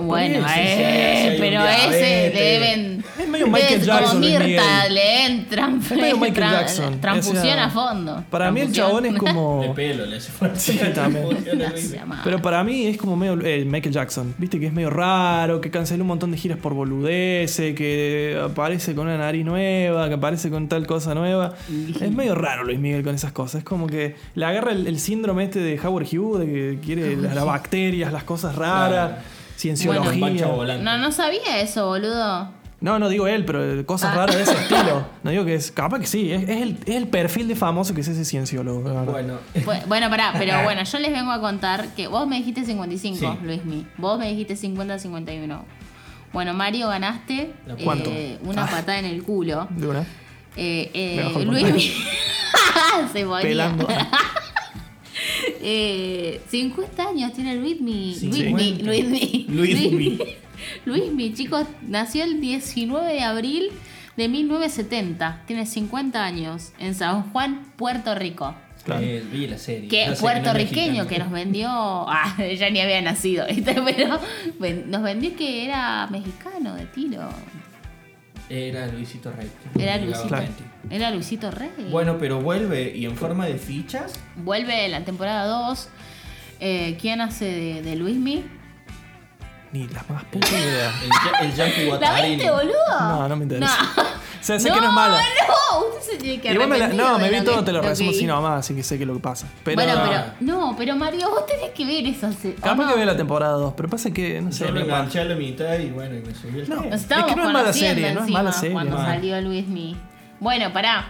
Bueno, 0.01 0.47
Sí, 0.47 0.53
sí, 0.53 0.59
sí, 0.59 0.83
eh, 0.83 1.29
sí, 1.31 1.37
pero 1.39 1.61
ese 1.65 2.31
deben. 2.33 3.03
Es 3.19 3.27
medio 3.27 3.47
Michael 3.47 3.81
Jackson, 3.81 4.07
Como 4.09 4.19
Mirta, 4.19 4.45
Miguel. 4.45 4.93
leen 4.93 5.49
tran- 5.49 5.81
Es 5.81 5.91
medio 5.91 6.17
Michael 6.17 6.51
Jackson. 6.51 7.01
Transfusión 7.01 7.37
o 7.37 7.41
sea, 7.55 7.65
a 7.65 7.69
fondo. 7.69 8.23
Para 8.29 8.51
mí 8.51 8.61
el 8.61 8.71
chabón 8.71 9.05
es 9.05 9.15
como. 9.17 9.61
De 9.67 9.69
pelo 9.69 10.05
le 10.05 10.17
hace 10.17 10.31
falta. 10.31 10.59
Sí. 10.59 10.79
Pero 12.23 12.41
para 12.41 12.63
mí 12.63 12.85
es 12.87 12.97
como 12.97 13.15
medio 13.15 13.39
eh, 13.45 13.65
Michael 13.65 13.93
Jackson. 13.93 14.33
Viste 14.37 14.59
que 14.59 14.67
es 14.67 14.73
medio 14.73 14.89
raro, 14.89 15.61
que 15.61 15.71
canceló 15.71 16.03
un 16.03 16.07
montón 16.09 16.31
de 16.31 16.37
giras 16.37 16.57
por 16.59 16.73
boludeces, 16.73 17.75
que 17.75 18.39
aparece 18.43 18.93
con 18.95 19.07
una 19.07 19.17
nariz 19.17 19.45
nueva, 19.45 20.07
que 20.07 20.15
aparece 20.15 20.49
con 20.49 20.67
tal 20.67 20.85
cosa 20.87 21.13
nueva. 21.15 21.53
Es 21.99 22.11
medio 22.11 22.35
raro 22.35 22.63
Luis 22.63 22.79
Miguel 22.79 23.03
con 23.03 23.15
esas 23.15 23.31
cosas. 23.31 23.59
Es 23.59 23.65
como 23.65 23.87
que 23.87 24.15
le 24.35 24.45
agarra 24.45 24.71
el, 24.71 24.87
el 24.87 24.99
síndrome 24.99 25.43
este 25.45 25.59
de 25.59 25.79
Howard 25.79 26.05
Hughes, 26.11 26.45
de 26.47 26.53
que 26.53 26.79
quiere 26.83 27.15
las, 27.15 27.35
las 27.35 27.45
bacterias, 27.45 28.11
las 28.13 28.23
cosas 28.23 28.55
raras, 28.55 28.87
Claro. 29.09 29.36
Cienciología. 29.57 30.47
Bueno. 30.47 30.77
No, 30.83 30.97
no 30.97 31.11
sabía 31.11 31.59
eso, 31.61 31.87
boludo. 31.87 32.55
No, 32.79 32.99
no 32.99 33.09
digo 33.09 33.25
él, 33.27 33.43
pero 33.43 33.83
cosas 33.87 34.11
Ah. 34.13 34.17
raras 34.17 34.35
de 34.35 34.43
ese 34.43 34.51
estilo. 34.61 35.07
No 35.23 35.31
digo 35.31 35.45
que 35.45 35.55
es. 35.55 35.71
Capaz 35.71 35.99
que 35.99 36.05
sí, 36.05 36.31
es, 36.31 36.43
es 36.43 36.61
el, 36.61 36.77
es 36.85 36.95
el 36.95 37.07
perfil 37.07 37.47
de 37.47 37.55
famoso 37.55 37.95
que 37.95 38.01
es 38.01 38.07
ese 38.07 38.23
cienciólogo. 38.23 38.81
Bueno, 39.05 39.39
Bu- 39.55 39.85
Bueno, 39.87 40.09
pará, 40.11 40.33
pero 40.37 40.61
bueno, 40.63 40.83
yo 40.83 40.99
les 40.99 41.11
vengo 41.11 41.31
a 41.31 41.41
contar 41.41 41.87
que 41.95 42.07
vos 42.07 42.27
me 42.27 42.37
dijiste 42.37 42.63
55, 42.65 43.17
Sí. 43.17 43.45
Luismi. 43.45 43.87
Vos 43.97 44.19
me 44.19 44.29
dijiste 44.29 44.55
50-51. 44.55 45.59
Bueno, 46.33 46.53
Mario, 46.53 46.87
ganaste 46.89 47.51
eh, 47.67 48.37
una 48.43 48.65
Ah. 48.65 48.69
patada 48.69 48.99
en 48.99 49.05
el 49.05 49.23
culo. 49.23 49.67
De 49.71 49.87
una. 49.87 50.01
Eh, 50.55 50.91
eh, 50.93 51.45
Luismi. 51.45 51.81
Se 53.13 53.25
ponía. 53.25 53.75
Pelando. 55.59 55.67
Eh, 55.69 56.41
50 56.49 57.09
años 57.09 57.33
tiene 57.33 57.55
Luismi. 57.55 58.13
50. 58.15 58.83
Luismi. 58.83 59.45
Luismi. 59.49 59.91
Luismi. 59.91 60.19
Luismi, 60.85 61.33
chicos, 61.33 61.67
nació 61.81 62.23
el 62.23 62.41
19 62.41 63.13
de 63.13 63.21
abril 63.21 63.69
de 64.15 64.27
1970. 64.27 65.43
Tiene 65.45 65.65
50 65.65 66.23
años 66.23 66.71
en 66.79 66.95
San 66.95 67.31
Juan, 67.31 67.71
Puerto 67.75 68.15
Rico. 68.15 68.55
Claro. 68.83 69.01
eh, 69.03 69.21
vi 69.31 69.47
la 69.47 69.57
serie. 69.57 69.89
Que 69.89 70.13
puertorriqueño 70.19 71.07
que 71.07 71.19
nos 71.19 71.29
vendió. 71.31 71.67
Ah, 72.09 72.35
ya 72.57 72.69
ni 72.69 72.79
había 72.79 73.01
nacido, 73.01 73.45
¿viste? 73.47 73.75
Pero 73.85 74.19
ven- 74.59 74.89
nos 74.89 75.01
vendió 75.03 75.35
que 75.35 75.65
era 75.65 76.07
mexicano 76.07 76.73
de 76.75 76.85
tiro. 76.85 77.27
Era 78.49 78.87
Luisito 78.87 79.29
Rey. 79.31 79.49
Era 79.77 79.97
Luisito. 79.97 80.27
Claro. 80.29 80.47
20. 80.89 80.95
Era 80.95 81.11
Luisito 81.11 81.51
Rey. 81.51 81.69
Bueno, 81.91 82.17
pero 82.19 82.41
vuelve 82.41 82.91
y 82.95 83.05
en 83.05 83.15
forma 83.15 83.45
de 83.45 83.55
fichas. 83.57 84.13
Vuelve 84.35 84.87
la 84.89 85.01
temporada 85.03 85.45
2. 85.45 85.89
Eh, 86.59 86.97
¿Quién 86.99 87.21
hace 87.21 87.45
de, 87.45 87.81
de 87.81 87.95
Luismi? 87.95 88.43
Ni 89.73 89.85
la 89.89 90.03
más 90.09 90.23
puta 90.25 90.47
idea. 90.47 90.91
El, 91.03 91.09
ya- 91.09 91.39
el 91.41 91.53
Yankee 91.53 91.89
¿La 91.99 92.21
viste, 92.25 92.49
boludo? 92.49 92.73
No, 92.99 93.27
no 93.27 93.35
me 93.35 93.43
interesa. 93.43 93.77
No. 93.97 94.01
O 94.01 94.05
sea, 94.47 94.59
sé 94.59 94.69
que 94.71 94.79
no 94.79 94.87
es 94.87 94.93
mala. 94.93 95.17
No, 95.19 95.87
usted 95.89 96.11
se 96.13 96.17
tiene 96.17 96.39
que 96.41 96.53
Igual 96.53 96.69
me 96.69 96.77
la- 96.77 96.87
no, 96.87 97.19
me 97.19 97.29
vi 97.29 97.41
todo, 97.41 97.57
que- 97.59 97.63
te 97.65 97.71
lo 97.73 97.81
resumo 97.81 98.11
así 98.11 98.25
nomás, 98.25 98.59
así 98.59 98.73
que 98.73 98.81
sé 98.81 98.95
que 98.97 99.03
es 99.03 99.07
lo 99.07 99.15
que 99.15 99.19
pasa. 99.19 99.45
Pero, 99.65 99.75
bueno, 99.75 100.01
pero. 100.07 100.23
No, 100.39 100.75
pero 100.77 100.95
Mario, 100.95 101.29
vos 101.29 101.45
tenés 101.45 101.71
que 101.71 101.85
ver 101.85 102.05
eso. 102.07 102.31
se- 102.31 102.51
¿o 102.51 102.55
Capaz 102.61 102.85
no? 102.85 102.87
que 102.91 102.95
veo 102.95 103.05
la 103.05 103.17
temporada 103.17 103.53
2, 103.53 103.73
pero 103.75 103.89
pasa 103.89 104.09
que, 104.11 104.41
no 104.41 104.53
sé, 104.53 104.65
Yo 104.65 104.71
me 104.71 104.81
enganché 104.81 105.19
a 105.19 105.25
la 105.25 105.35
mitad 105.35 105.77
y 105.77 105.89
bueno, 105.91 106.15
y 106.15 106.21
me 106.21 106.33
subí 106.33 106.61
el 106.61 106.69
No. 106.69 106.83
Es 106.85 107.05
que 107.05 107.15
no 107.35 107.47
es 107.47 107.53
mala 107.53 107.73
serie, 107.73 108.13
no 108.13 108.23
es 108.23 108.29
mala 108.31 108.51
serie, 108.53 108.71
cuando 108.73 108.97
no. 108.97 109.03
salió 109.05 109.41
Luismi. 109.41 109.97
Bueno, 110.39 110.71
pará. 110.73 111.07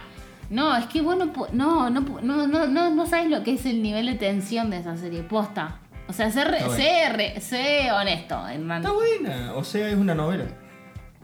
No, 0.50 0.74
es 0.76 0.86
que 0.86 1.02
vos 1.02 1.16
no, 1.16 1.26
no, 1.52 1.90
no, 1.90 2.00
no, 2.22 2.46
no, 2.46 2.66
no, 2.66 2.90
no 2.90 3.06
sabes 3.06 3.28
lo 3.28 3.42
que 3.42 3.52
es 3.54 3.66
el 3.66 3.82
nivel 3.82 4.06
de 4.06 4.14
tensión 4.14 4.70
de 4.70 4.78
esa 4.78 4.96
serie. 4.96 5.22
Posta. 5.22 5.76
O 6.08 6.12
sea, 6.14 6.30
sé, 6.30 6.42
sé, 6.74 7.08
re- 7.12 7.40
sé 7.40 7.92
honesto, 7.92 8.48
Hernán. 8.48 8.78
Está 8.82 8.92
buena, 8.92 9.52
o 9.54 9.62
sea, 9.62 9.88
es 9.88 9.94
una 9.96 10.14
novela. 10.14 10.44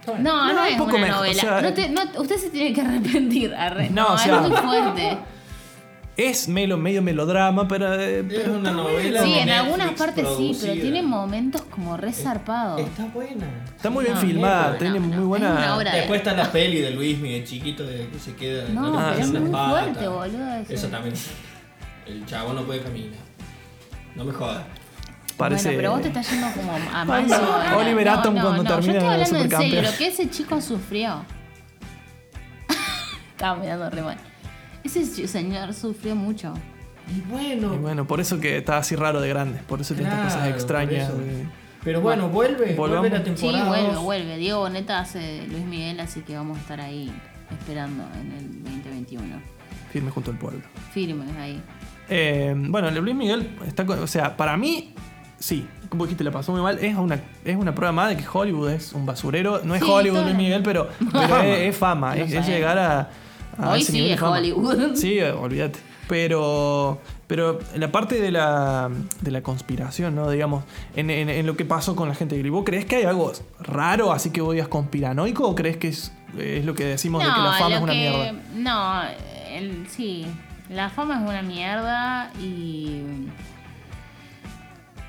No, 0.07 0.19
no, 0.19 0.53
No, 0.53 0.65
es 0.67 0.73
un 0.73 0.79
poco 0.79 0.91
una 0.97 1.07
mejor, 1.07 1.17
novela. 1.21 1.39
o 1.39 1.41
sea, 1.41 1.61
no 1.63 1.73
te- 1.73 1.89
no- 1.89 2.21
usted 2.21 2.37
se 2.37 2.51
tiene 2.51 2.75
que 2.75 2.81
arrepentir. 2.87 3.55
arre- 3.55 3.89
No, 3.91 4.09
No, 4.09 4.15
o 4.15 4.19
sea- 4.19 4.35
es 4.37 4.49
muy 4.49 4.57
fuerte. 4.59 5.19
Es 6.17 6.47
medio, 6.47 6.77
medio 6.77 7.03
melodrama, 7.03 7.67
pero. 7.67 7.93
eh, 8.01 8.21
Es 8.21 8.25
pero 8.29 8.55
una 8.55 8.71
novela. 8.71 9.23
Sí, 9.25 9.35
en 9.37 9.51
algunas 9.51 9.93
partes 9.95 10.25
sí, 10.37 10.57
pero 10.61 10.75
tiene 10.75 11.03
momentos 11.03 11.63
como 11.63 11.97
re 11.97 12.13
zarpados. 12.13 12.81
Está 12.81 13.07
buena. 13.07 13.47
Está 13.75 13.91
muy 13.91 14.05
bien 14.05 14.15
No, 14.15 14.21
filmada, 14.21 14.71
no, 14.71 14.77
tiene 14.77 15.01
no, 15.01 15.07
muy 15.09 15.17
no, 15.17 15.27
buena. 15.27 15.49
es 15.51 15.59
una 15.59 15.77
obra 15.77 15.91
de- 15.91 15.99
Después 15.99 16.19
está 16.21 16.33
la 16.35 16.53
peli 16.53 16.81
de 16.81 16.91
Luismi, 16.93 17.33
de 17.33 17.45
chiquito, 17.45 17.85
de 17.85 18.07
que 18.09 18.19
se 18.21 18.37
queda. 18.37 18.69
No, 18.69 18.93
le 18.93 19.13
pero 19.17 19.25
es 19.25 19.31
muy 19.33 19.51
las 19.51 19.71
fuerte, 19.71 20.07
boludo, 20.09 20.55
eso. 20.55 20.73
Eso 20.73 20.87
también. 20.89 21.15
El 22.07 22.25
chavo 22.27 22.53
no 22.53 22.63
puede 22.63 22.81
caminar. 22.83 23.19
No 24.15 24.25
me 24.25 24.33
jodas. 24.33 24.63
Parece. 25.37 25.65
Bueno, 25.65 25.79
pero 25.79 25.91
vos 25.91 26.03
te 26.03 26.09
estás 26.09 26.31
yendo 26.31 26.47
como 26.53 26.73
a 26.77 27.05
más. 27.05 27.75
Oliver 27.77 28.09
Atom 28.09 28.35
cuando 28.35 28.63
no, 28.63 28.71
termina 28.71 28.93
Yo 28.93 28.99
estoy 28.99 29.09
hablando 29.09 29.39
en 29.39 29.51
serio, 29.51 29.83
lo 29.91 29.99
que 29.99 30.07
ese 30.07 30.31
chico 30.31 30.61
sufrió. 30.61 31.25
acá 33.37 33.55
mirando 33.57 33.91
re 33.91 34.03
mal. 34.03 34.17
Ese 34.85 35.27
señor 35.27 35.73
sufrió 35.75 36.15
mucho. 36.15 36.55
Y 37.15 37.21
bueno, 37.31 37.75
Y 37.75 37.79
bueno, 37.79 38.07
por 38.07 38.21
eso 38.21 38.39
que 38.41 38.57
está 38.59 38.79
así 38.79 38.97
raro 38.97 39.21
de 39.21 39.29
grande. 39.29 39.61
Por 39.67 39.81
eso 39.81 39.95
tiene 39.95 40.11
estas 40.11 40.35
cosas 40.35 40.49
extrañas. 40.49 41.09
de- 41.19 41.47
pero 41.83 42.01
bueno, 42.01 42.31
vuelve, 42.31 42.75
Volvamos. 42.75 43.01
vuelve 43.11 43.19
la 43.19 43.25
Sí, 43.25 43.43
temporada. 43.43 43.69
vuelve, 43.69 43.93
dos. 43.93 44.03
vuelve. 44.03 44.37
Diego 44.39 44.61
Boneta 44.61 45.01
hace 45.01 45.47
Luis 45.51 45.65
Miguel, 45.67 46.01
así 46.01 46.21
que 46.23 46.35
vamos 46.35 46.57
a 46.57 46.61
estar 46.63 46.81
ahí 46.81 47.13
esperando 47.51 48.05
en 48.19 48.33
el 48.33 48.65
2021. 48.65 49.37
Firme 49.93 50.11
junto 50.11 50.31
al 50.31 50.39
pueblo. 50.39 50.61
Firmes 50.93 51.29
ahí. 51.37 51.63
Eh, 52.09 52.55
bueno, 52.57 52.89
el 52.89 52.95
Luis 52.97 53.15
Miguel 53.15 53.51
está 53.67 53.85
con- 53.85 53.99
O 53.99 54.07
sea, 54.07 54.35
para 54.35 54.57
mí, 54.57 54.95
sí, 55.39 55.67
como 55.91 56.05
dijiste, 56.05 56.25
le 56.25 56.31
pasó 56.31 56.53
muy 56.53 56.63
mal. 56.63 56.79
Es 56.79 56.97
una, 56.97 57.21
es 57.45 57.55
una 57.57 57.75
prueba 57.75 57.93
más 57.93 58.09
de 58.09 58.17
que 58.17 58.25
Hollywood 58.33 58.71
es 58.71 58.95
un 58.95 59.05
basurero. 59.05 59.61
No 59.63 59.75
es 59.75 59.83
Sí, 59.83 59.91
Hollywood. 59.91 60.23
Luis 60.25 60.37
Miguel, 60.37 60.63
pero, 60.63 60.89
pero 61.13 61.43
es, 61.43 61.69
es 61.69 61.77
fama. 61.77 62.17
Es, 62.17 62.31
llegar 62.47 62.79
a. 62.79 63.11
a 63.59 63.71
Hoy 63.71 63.81
ese 63.81 63.93
sí 63.93 63.99
nivel 63.99 64.09
de 64.11 64.15
es 64.15 64.21
fama. 64.21 64.39
Hollywood. 64.39 64.95
Sí, 64.97 65.21
olvídate. 65.21 65.79
Pero, 66.09 67.01
pero 67.27 67.59
la 67.77 67.91
parte 67.91 68.21
de 68.21 68.31
la, 68.31 68.91
de 69.23 69.31
la 69.31 69.43
conspiración, 69.43 70.15
¿no? 70.15 70.29
Digamos, 70.31 70.65
en, 70.97 71.09
en- 71.09 71.31
en 71.31 71.47
lo 71.47 71.57
que 71.57 71.65
pasó 71.65 71.97
con 71.97 72.09
la 72.09 72.15
gente 72.15 72.37
de 72.41 72.51
¿vos 72.51 72.63
crees 72.67 72.85
que 72.85 72.97
hay 72.97 73.05
algo 73.05 73.33
raro, 73.61 74.13
así 74.13 74.29
que 74.31 74.43
vos 74.43 74.53
digas 74.53 74.69
conspiranoico, 74.69 75.49
o 75.49 75.55
crees 75.55 75.79
que 75.79 75.89
es, 75.89 76.13
es 76.39 76.65
lo 76.67 76.75
que 76.75 76.85
decimos 76.85 77.25
de 77.25 77.31
que 77.33 77.41
la 77.41 77.53
fama 77.55 77.69
lo 77.71 77.77
es 77.77 77.83
una 77.83 77.93
que- 77.93 77.99
mierda? 77.99 78.33
No, 78.55 79.03
el- 79.51 79.87
sí. 79.89 80.27
La 80.69 80.91
fama 80.91 81.23
es 81.23 81.29
una 81.29 81.43
mierda 81.43 82.31
y. 82.41 83.03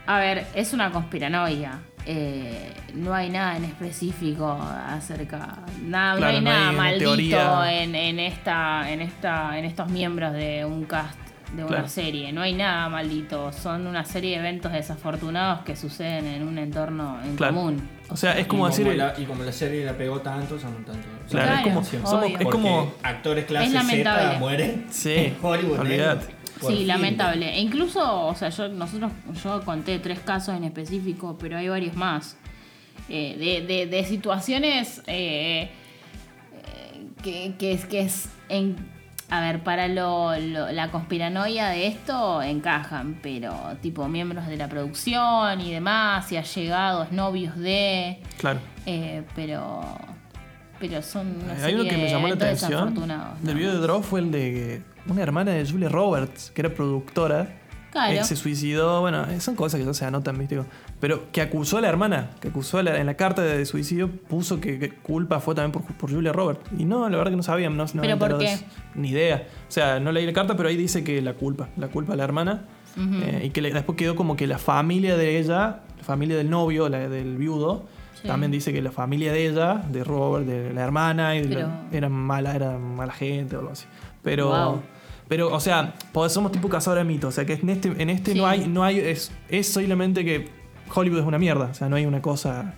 A 0.06 0.20
ver, 0.20 0.46
es 0.54 0.74
una 0.74 0.92
conspiranoia. 0.92 1.80
Eh, 2.06 2.72
no 2.94 3.14
hay 3.14 3.30
nada 3.30 3.58
en 3.58 3.66
específico 3.66 4.52
acerca. 4.52 5.58
Nada, 5.84 6.18
Claro, 6.18 6.20
no 6.20 6.38
hay 6.38 6.44
no 6.44 6.50
nada 6.52 6.72
maldito 6.72 7.66
en, 7.66 7.96
en 7.96 8.20
esta, 8.20 8.92
en 8.92 9.02
esta, 9.02 9.58
en 9.58 9.66
estos 9.66 9.90
miembros 9.90 10.34
de 10.34 10.66
un 10.66 10.86
cast 10.86 11.18
de 11.56 11.64
una 11.64 11.68
Claro. 11.68 11.88
serie. 11.88 12.32
No 12.32 12.42
hay 12.42 12.54
nada 12.54 12.90
maldito. 12.90 13.52
Son 13.52 13.88
una 13.88 14.04
serie 14.06 14.32
de 14.32 14.38
eventos 14.38 14.72
desafortunados 14.72 15.62
que 15.64 15.76
suceden 15.76 16.26
en 16.26 16.48
un 16.48 16.58
entorno 16.58 17.20
en 17.24 17.36
Claro. 17.36 17.56
común. 17.56 17.90
O 18.10 18.18
sea, 18.18 18.34
es 18.38 18.46
Y 18.46 18.50
como 18.50 18.68
decir. 18.68 18.86
la, 18.96 19.14
y 19.18 19.24
como 19.26 19.44
la 19.44 19.52
serie 19.52 19.84
la 19.84 19.94
pegó 19.94 20.20
tanto, 20.22 20.60
son 20.60 20.84
tanto. 20.86 21.08
Claro, 21.30 21.56
es 21.56 21.62
como- 21.62 21.84
somos- 21.84 22.40
es 22.40 22.48
como- 22.48 22.94
actores 23.02 23.46
clase 23.46 23.66
Es 23.66 23.72
Z 23.72 23.84
lamentable. 23.84 24.40
mueren 24.40 24.86
Sí, 24.92 25.14
en 25.14 25.38
Hollywood. 25.42 25.80
olvídate. 25.80 26.35
Sí, 26.62 26.68
fin. 26.78 26.88
lamentable. 26.88 27.54
E 27.56 27.60
incluso, 27.62 28.28
o 28.28 28.36
sea, 28.36 28.50
yo, 28.50 28.68
nosotros, 28.70 29.12
yo 29.44 29.62
conté 29.66 30.00
tres 30.00 30.20
casos 30.20 30.56
en 30.56 30.64
específico, 30.64 31.38
pero 31.40 31.58
hay 31.58 31.68
varios 31.70 31.96
más. 31.96 32.38
Eh, 33.10 33.36
de, 33.38 33.68
de- 33.68 33.86
de 33.88 34.04
situaciones 34.06 35.02
eh, 35.06 35.70
que, 37.22 37.54
que 37.58 37.74
es 37.74 37.86
que 37.86 38.02
es 38.02 38.30
en 38.50 38.76
a 39.28 39.42
ver, 39.42 39.64
para 39.64 39.88
lo, 39.88 40.38
lo- 40.40 40.72
la 40.72 40.92
conspiranoia 40.92 41.70
de 41.70 41.88
esto 41.88 42.44
encajan, 42.44 43.18
pero 43.24 43.54
tipo 43.82 44.08
miembros 44.08 44.46
de 44.48 44.56
la 44.56 44.70
producción 44.70 45.62
y 45.62 45.72
demás, 45.72 46.32
y 46.32 46.38
allegados, 46.38 47.12
novios 47.12 47.58
de, 47.58 48.22
Claro. 48.38 48.60
eh, 48.86 49.24
pero 49.36 49.82
pero 50.80 51.02
son 51.02 51.28
una 51.44 51.54
Hay 51.54 51.60
serie 51.60 51.76
uno 51.82 51.90
que 51.90 51.98
me 51.98 52.10
llamó 52.10 52.28
la 52.28 52.34
atención 52.36 52.94
del 53.42 53.56
video 53.56 53.72
de 53.74 53.80
Drop 53.80 54.04
fue 54.04 54.20
el 54.20 54.30
de 54.32 54.84
una 55.08 55.22
hermana 55.22 55.52
de 55.52 55.66
Julia 55.70 55.90
Roberts, 55.90 56.52
que 56.54 56.62
era 56.62 56.74
productora. 56.74 57.60
Claro. 57.92 58.26
se 58.26 58.36
suicidó, 58.36 59.00
bueno, 59.00 59.24
eh, 59.32 59.40
son 59.40 59.56
cosas 59.56 59.80
que 59.80 59.86
ya 59.86 59.94
se 59.94 60.04
anotan, 60.04 60.38
¿viste? 60.38 60.62
Pero 61.00 61.32
que 61.32 61.40
acusó 61.42 61.78
a 61.78 61.82
la 61.82 61.88
hermana, 61.88 62.32
que 62.42 62.50
acusó 62.50 62.80
a 62.80 62.84
la- 62.84 63.00
en 63.00 63.06
la 63.06 63.14
carta 63.14 63.42
de 63.42 63.66
suicidio, 63.66 64.12
puso 64.12 64.60
que, 64.60 64.78
que 64.80 64.90
culpa 64.90 65.40
fue 65.40 65.56
también 65.56 65.72
por, 65.72 65.84
por 65.96 66.12
Julia 66.12 66.34
Roberts. 66.34 66.60
Y 66.78 66.84
no, 66.84 67.08
la 67.08 67.16
verdad 67.18 67.32
que 67.32 67.38
no 67.38 67.44
sabían, 67.44 67.78
no, 67.78 67.86
no. 67.94 68.02
Ni 68.96 69.12
idea. 69.12 69.48
O 69.70 69.72
sea, 69.72 70.02
no 70.02 70.12
leí 70.12 70.26
la 70.26 70.34
carta, 70.34 70.58
pero 70.58 70.68
ahí 70.68 70.76
dice 70.76 71.06
que 71.06 71.22
la 71.22 71.36
culpa, 71.36 71.70
la 71.78 71.88
culpa 71.88 72.12
a 72.12 72.16
la 72.18 72.26
hermana. 72.26 72.66
Eh, 72.98 73.44
y 73.46 73.50
que 73.52 73.62
le- 73.62 73.72
después 73.72 73.98
quedó 73.98 74.18
como 74.18 74.36
que 74.36 74.46
la 74.46 74.58
familia 74.58 75.16
de 75.16 75.40
ella, 75.40 75.80
la 75.98 76.04
familia 76.04 76.36
del 76.36 76.50
novio, 76.50 76.90
la 76.90 77.08
del 77.08 77.38
viudo, 77.38 77.86
Sí. 78.22 78.28
también 78.28 78.52
dice 78.52 78.74
que 78.74 78.82
la 78.82 78.92
familia 78.92 79.32
de 79.32 79.48
ella, 79.48 79.76
de 79.90 80.04
Robert, 80.04 80.46
de 80.46 80.74
la 80.74 80.82
hermana, 80.84 81.34
y 81.38 81.44
la- 81.46 81.50
Pero- 81.50 81.72
eran 81.94 82.12
mala, 82.12 82.54
era 82.58 82.78
mala 82.78 83.14
gente 83.14 83.56
o 83.56 83.60
algo 83.60 83.72
así. 83.72 83.86
Pero, 84.22 84.48
Wow. 84.50 84.82
Pero 85.28 85.54
o 85.54 85.60
sea, 85.60 85.94
pues 86.12 86.32
somos 86.32 86.52
tipo 86.52 86.70
cazadores 86.70 87.06
de 87.06 87.14
mitos. 87.14 87.30
O 87.30 87.32
sea, 87.32 87.46
que 87.46 87.54
en 87.54 87.70
este, 87.70 87.94
en 87.98 88.10
este 88.10 88.34
Sí. 88.34 88.38
no 88.38 88.48
hay, 88.48 88.68
no 88.68 88.84
hay, 88.84 89.00
es, 89.00 89.32
es 89.50 89.68
solamente 89.68 90.24
que 90.26 90.48
Hollywood 90.94 91.20
es 91.20 91.26
una 91.26 91.38
mierda. 91.40 91.66
O 91.72 91.74
sea, 91.74 91.90
no 91.90 91.96
hay 91.96 92.06
una 92.06 92.22
cosa. 92.22 92.76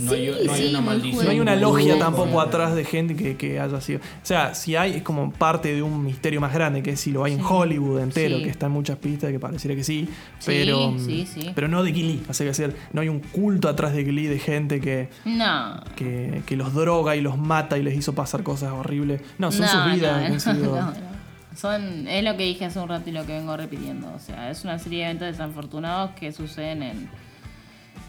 No 0.00 0.12
hay, 0.12 0.28
no 0.46 0.52
hay 0.52 0.62
Sí, 0.62 0.70
una 0.70 0.80
maldición. 0.80 1.24
No 1.24 1.30
hay 1.32 1.40
una 1.40 1.56
logia 1.56 1.98
tampoco 1.98 2.40
atrás 2.40 2.74
de 2.74 2.84
gente 2.84 3.14
que, 3.16 3.36
que 3.36 3.58
haya 3.60 3.80
sido. 3.80 3.98
O 3.98 4.02
sea, 4.24 4.54
si 4.54 4.74
hay, 4.76 4.94
es 4.94 5.02
como 5.02 5.32
parte 5.32 5.74
de 5.74 5.82
un 5.82 6.02
misterio 6.04 6.40
más 6.40 6.54
grande, 6.54 6.82
que 6.82 6.96
si 6.96 7.10
lo 7.10 7.24
hay 7.24 7.32
en 7.32 7.40
Sí. 7.40 7.44
Hollywood 7.50 8.00
entero, 8.00 8.38
Sí. 8.38 8.44
que 8.44 8.48
están 8.48 8.70
muchas 8.70 8.96
pistas 8.98 9.30
que 9.32 9.40
pareciera 9.40 9.74
que 9.74 9.82
sí, 9.84 10.08
Sí, 10.38 10.46
pero, 10.46 10.94
sí, 10.98 11.26
sí. 11.26 11.50
pero 11.54 11.66
no 11.68 11.82
de 11.82 11.90
Glee. 11.92 12.22
O 12.28 12.32
sea, 12.32 12.44
que 12.44 12.50
decir, 12.50 12.74
no 12.92 13.00
hay 13.02 13.08
un 13.08 13.18
culto 13.20 13.68
atrás 13.68 13.92
de 13.92 14.04
Glee 14.04 14.28
de 14.28 14.38
gente 14.38 14.80
que, 14.80 15.08
No. 15.26 15.82
que, 15.96 16.42
que 16.46 16.56
los 16.56 16.72
droga 16.72 17.16
y 17.16 17.20
los 17.20 17.36
mata 17.36 17.76
y 17.76 17.82
les 17.82 17.94
hizo 17.98 18.14
pasar 18.14 18.44
cosas 18.44 18.72
horribles. 18.72 19.20
No, 19.38 19.50
son 19.52 19.62
No, 19.66 19.68
sus 19.72 19.92
vidas. 19.94 20.20
no, 20.20 20.34
han 20.34 20.40
sido- 20.40 20.76
no, 20.80 20.86
no. 20.92 21.11
Son, 21.54 22.08
es 22.08 22.24
lo 22.24 22.36
que 22.36 22.44
dije 22.44 22.64
hace 22.64 22.78
un 22.80 22.88
rato 22.88 23.10
y 23.10 23.12
lo 23.12 23.26
que 23.26 23.32
vengo 23.34 23.56
repitiendo. 23.56 24.12
O 24.14 24.18
sea, 24.18 24.50
es 24.50 24.64
una 24.64 24.78
serie 24.78 25.00
de 25.00 25.04
eventos 25.06 25.28
desafortunados 25.28 26.12
que 26.12 26.32
suceden 26.32 26.82
en, 26.82 27.10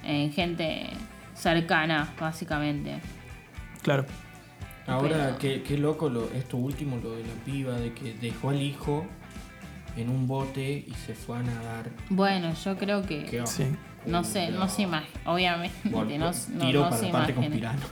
en 0.06 0.32
gente 0.32 0.88
cercana, 1.34 2.14
básicamente. 2.20 3.00
Claro. 3.82 4.06
Ahora, 4.88 5.10
Pero- 5.10 5.38
qué, 5.40 5.64
qué 5.64 5.78
loco 5.78 6.10
lo, 6.10 6.30
esto 6.32 6.58
último, 6.58 6.98
lo 6.98 7.16
de 7.16 7.24
la 7.24 7.34
piba, 7.46 7.74
de 7.76 7.94
que 7.94 8.14
dejó 8.14 8.50
al 8.50 8.62
hijo 8.62 9.06
en 9.96 10.10
un 10.10 10.28
bote 10.28 10.86
y 10.88 10.94
se 11.06 11.14
fue 11.14 11.38
a 11.38 11.44
nadar. 11.44 11.90
Bueno, 12.10 12.54
yo 12.54 12.78
creo 12.78 13.02
que. 13.06 13.26
Qué 13.26 13.46
Sí. 13.46 13.66
No 14.06 14.24
sé, 14.26 14.52
no 14.52 14.68
se 14.68 14.82
imagina. 14.82 15.22
Obviamente, 15.26 15.90
Vol- 15.90 16.18
no, 16.18 16.32
no- 16.58 16.66
tiro 16.66 16.82
no 16.84 16.90
para 16.90 17.02
se 17.02 17.08
parte 17.10 17.32
imagina. 17.32 17.36
conspiranoia. 17.72 17.88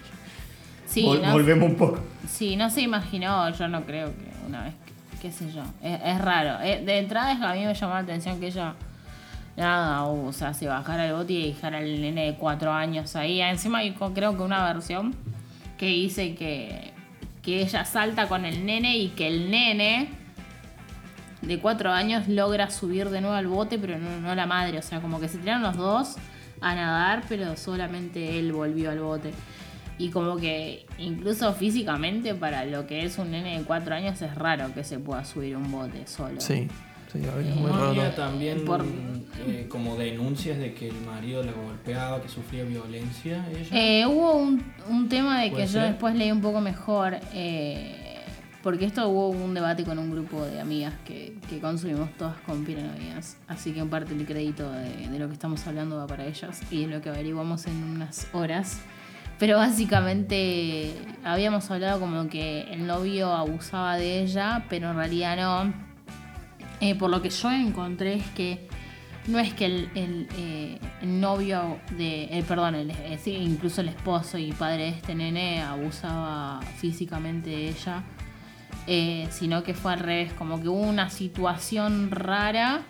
Sí, 0.86 1.04
Vol- 1.04 1.22
no, 1.22 1.32
Volvemos 1.32 1.70
un 1.70 1.76
poco. 1.78 2.00
sí, 2.28 2.58
no 2.58 2.70
se 2.70 2.82
imaginó. 2.82 3.50
Yo 3.52 3.68
no 3.70 3.86
creo 3.86 4.08
que 4.08 4.30
una 4.46 4.64
vez. 4.64 4.74
Qué 5.22 5.32
sé 5.32 5.52
yo. 5.52 5.64
Es, 5.84 6.20
raro. 6.20 6.62
Eh, 6.64 6.82
de 6.84 6.98
entrada, 6.98 7.32
es 7.32 7.40
que 7.40 7.46
a 7.46 7.54
mí 7.54 7.66
me 7.66 7.74
llamó 7.74 7.94
la 7.94 8.00
atención 8.00 8.40
que 8.40 8.48
ella. 8.48 8.74
Nada, 9.56 10.06
o 10.06 10.32
sea, 10.32 10.54
se 10.54 10.66
bajara 10.66 11.08
el 11.08 11.14
bote 11.14 11.34
y 11.34 11.54
dejara 11.54 11.80
al 11.80 12.02
nene 12.02 12.26
de 12.26 12.36
cuatro 12.36 12.72
años 12.72 13.16
ahí. 13.16 13.42
Encima 13.42 13.80
hay 13.80 13.94
creo 13.94 14.36
que 14.36 14.44
una 14.44 14.74
versión 14.74 15.14
que 15.78 15.88
dice 15.88 16.36
que, 16.36 16.94
que 17.42 17.62
ella 17.62 17.84
salta 17.86 18.28
con 18.28 18.46
el 18.46 18.66
nene 18.66 18.98
y 18.98 19.10
que 19.10 19.28
el 19.28 19.52
nene 19.52 20.10
de 21.42 21.60
cuatro 21.60 21.92
años 21.92 22.28
logra 22.28 22.70
subir 22.70 23.10
de 23.10 23.20
nuevo 23.20 23.36
al 23.36 23.48
bote, 23.48 23.78
pero 23.78 24.00
no, 24.00 24.22
no 24.22 24.34
la 24.34 24.46
madre. 24.46 24.80
O 24.80 24.82
sea, 24.82 25.02
como 25.02 25.20
que 25.20 25.28
se 25.28 25.38
tiraron 25.38 25.64
los 25.64 25.76
dos 25.76 26.16
a 26.62 26.74
nadar, 26.74 27.24
pero 27.28 27.58
solamente 27.58 28.40
él 28.40 28.54
volvió 28.54 28.90
al 28.90 29.00
bote. 29.00 29.34
Y 30.02 30.10
como 30.10 30.36
que 30.38 30.86
incluso 30.98 31.54
físicamente 31.54 32.34
para 32.34 32.66
lo 32.66 32.88
que 32.88 33.06
es 33.06 33.18
un 33.20 33.30
nene 33.32 33.60
de 33.60 33.64
cuatro 33.66 33.94
años 33.94 34.20
es 34.22 34.34
raro 34.34 34.74
que 34.74 34.84
se 34.84 34.98
pueda 34.98 35.24
subir 35.26 35.56
un 35.56 35.72
bote 35.72 36.08
solo. 36.08 36.42
Sí. 36.42 36.68
Sí, 37.12 37.20
a 37.28 37.36
ver, 37.36 37.46
es 37.46 37.52
Eh, 37.52 37.60
muy 37.60 37.70
No 37.70 37.78
raro. 37.78 37.90
había 37.90 38.16
también 38.16 38.64
Por- 38.66 38.86
eh, 39.46 39.66
como 39.70 39.98
denuncias 39.98 40.58
de 40.58 40.74
que 40.74 40.88
el 40.88 40.96
marido 41.02 41.44
la 41.44 41.52
golpeaba, 41.52 42.22
que 42.22 42.30
sufría 42.30 42.64
violencia. 42.64 43.46
Ella. 43.52 43.68
Eh, 43.74 44.06
hubo 44.08 44.34
un, 44.38 44.64
un 44.90 45.08
tema 45.10 45.40
de 45.42 45.50
que 45.50 45.56
¿Puede 45.56 45.66
yo 45.68 45.72
ser? 45.74 45.84
después 45.90 46.16
leí 46.16 46.32
un 46.32 46.40
poco 46.42 46.62
mejor, 46.62 47.18
eh, 47.34 48.16
porque 48.64 48.86
esto 48.86 49.08
hubo 49.10 49.28
un 49.30 49.54
debate 49.54 49.84
con 49.84 50.00
un 50.00 50.10
grupo 50.10 50.44
de 50.46 50.62
amigas 50.62 50.94
que, 51.06 51.36
que 51.50 51.60
consumimos 51.60 52.10
todas 52.18 52.38
con 52.46 52.64
piranoias, 52.64 53.36
así 53.48 53.74
que 53.74 53.82
en 53.82 53.90
parte 53.90 54.14
el 54.14 54.26
crédito 54.26 54.72
de, 54.72 55.10
de 55.10 55.20
lo 55.20 55.28
que 55.28 55.34
estamos 55.34 55.68
hablando 55.68 55.98
va 55.98 56.08
para 56.08 56.26
ellas 56.26 56.62
y 56.72 56.84
es 56.86 56.90
lo 56.90 57.02
que 57.02 57.10
averiguamos 57.10 57.66
en 57.68 57.84
unas 57.84 58.26
horas. 58.34 58.80
Pero 59.42 59.58
básicamente 59.58 60.94
habíamos 61.24 61.72
hablado 61.72 62.00
como 62.00 62.30
que 62.30 62.62
el 62.72 62.86
novio 62.86 63.34
abusaba 63.34 63.98
de 63.98 64.22
ella, 64.22 64.66
pero 64.70 64.92
en 64.92 64.98
realidad 64.98 65.36
no. 65.36 65.74
Eh, 66.80 66.94
por 66.94 67.10
lo 67.10 67.24
que 67.24 67.32
yo 67.32 67.50
encontré 67.50 68.14
es 68.14 68.28
que 68.36 68.68
no 69.26 69.40
es 69.40 69.52
que 69.56 69.66
el, 69.66 69.90
el, 69.96 70.28
eh, 70.38 70.80
novio 71.02 71.80
de. 71.98 72.26
El, 72.26 72.44
perdón, 72.44 72.76
el, 72.76 72.92
eh, 72.92 73.18
sí, 73.20 73.32
incluso 73.32 73.82
el 73.82 73.90
esposo 73.90 74.38
y 74.38 74.52
padre 74.52 74.84
de 74.84 74.90
este 74.90 75.16
nene 75.16 75.64
abusaba 75.64 76.60
físicamente 76.78 77.50
de 77.50 77.70
ella, 77.70 78.04
eh, 78.86 79.28
sino 79.32 79.64
que 79.64 79.74
fue 79.74 79.94
al 79.94 80.02
revés, 80.02 80.34
como 80.34 80.62
que 80.62 80.68
hubo 80.68 80.82
una 80.82 81.10
situación 81.10 82.12
rara 82.12 82.84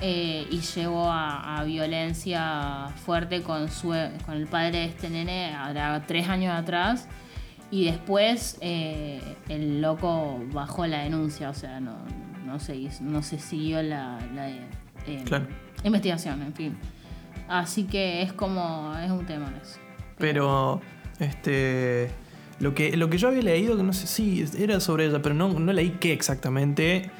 eh, 0.00 0.46
y 0.50 0.60
llevó 0.60 1.10
a, 1.10 1.58
a 1.58 1.64
violencia 1.64 2.88
fuerte 3.04 3.42
con, 3.42 3.68
su, 3.70 3.88
con 4.24 4.34
el 4.34 4.46
padre 4.46 4.78
de 4.80 4.84
este 4.86 5.08
nene 5.10 5.54
ahora 5.54 6.04
tres 6.06 6.28
años 6.28 6.52
atrás. 6.54 7.08
Y 7.70 7.86
después 7.86 8.58
eh, 8.60 9.20
el 9.48 9.80
loco 9.80 10.40
bajó 10.52 10.86
la 10.86 11.02
denuncia, 11.04 11.50
o 11.50 11.54
sea, 11.54 11.80
no, 11.80 11.96
no, 12.44 12.60
se, 12.60 12.76
hizo- 12.76 13.02
no 13.02 13.22
se 13.22 13.38
siguió 13.38 13.82
la, 13.82 14.18
la, 14.34 14.48
eh, 14.50 15.22
Claro. 15.24 15.46
investigación, 15.82 16.42
en 16.42 16.54
fin. 16.54 16.76
Así 17.48 17.84
que 17.84 18.22
es 18.22 18.32
como, 18.32 18.94
es 19.02 19.10
un 19.10 19.26
tema 19.26 19.52
eso. 19.60 19.78
Pero, 20.18 20.80
este. 21.18 22.10
Lo 22.60 22.72
que, 22.74 22.96
lo 22.96 23.10
que 23.10 23.18
yo 23.18 23.28
había 23.28 23.42
leído, 23.42 23.76
que 23.76 23.82
no 23.82 23.92
sé 23.92 24.06
si 24.06 24.44
era 24.56 24.78
sobre 24.78 25.06
ella, 25.06 25.20
pero 25.20 25.34
no, 25.34 25.48
no 25.58 25.72
leí 25.72 25.90
qué 26.00 26.12
exactamente. 26.12 27.10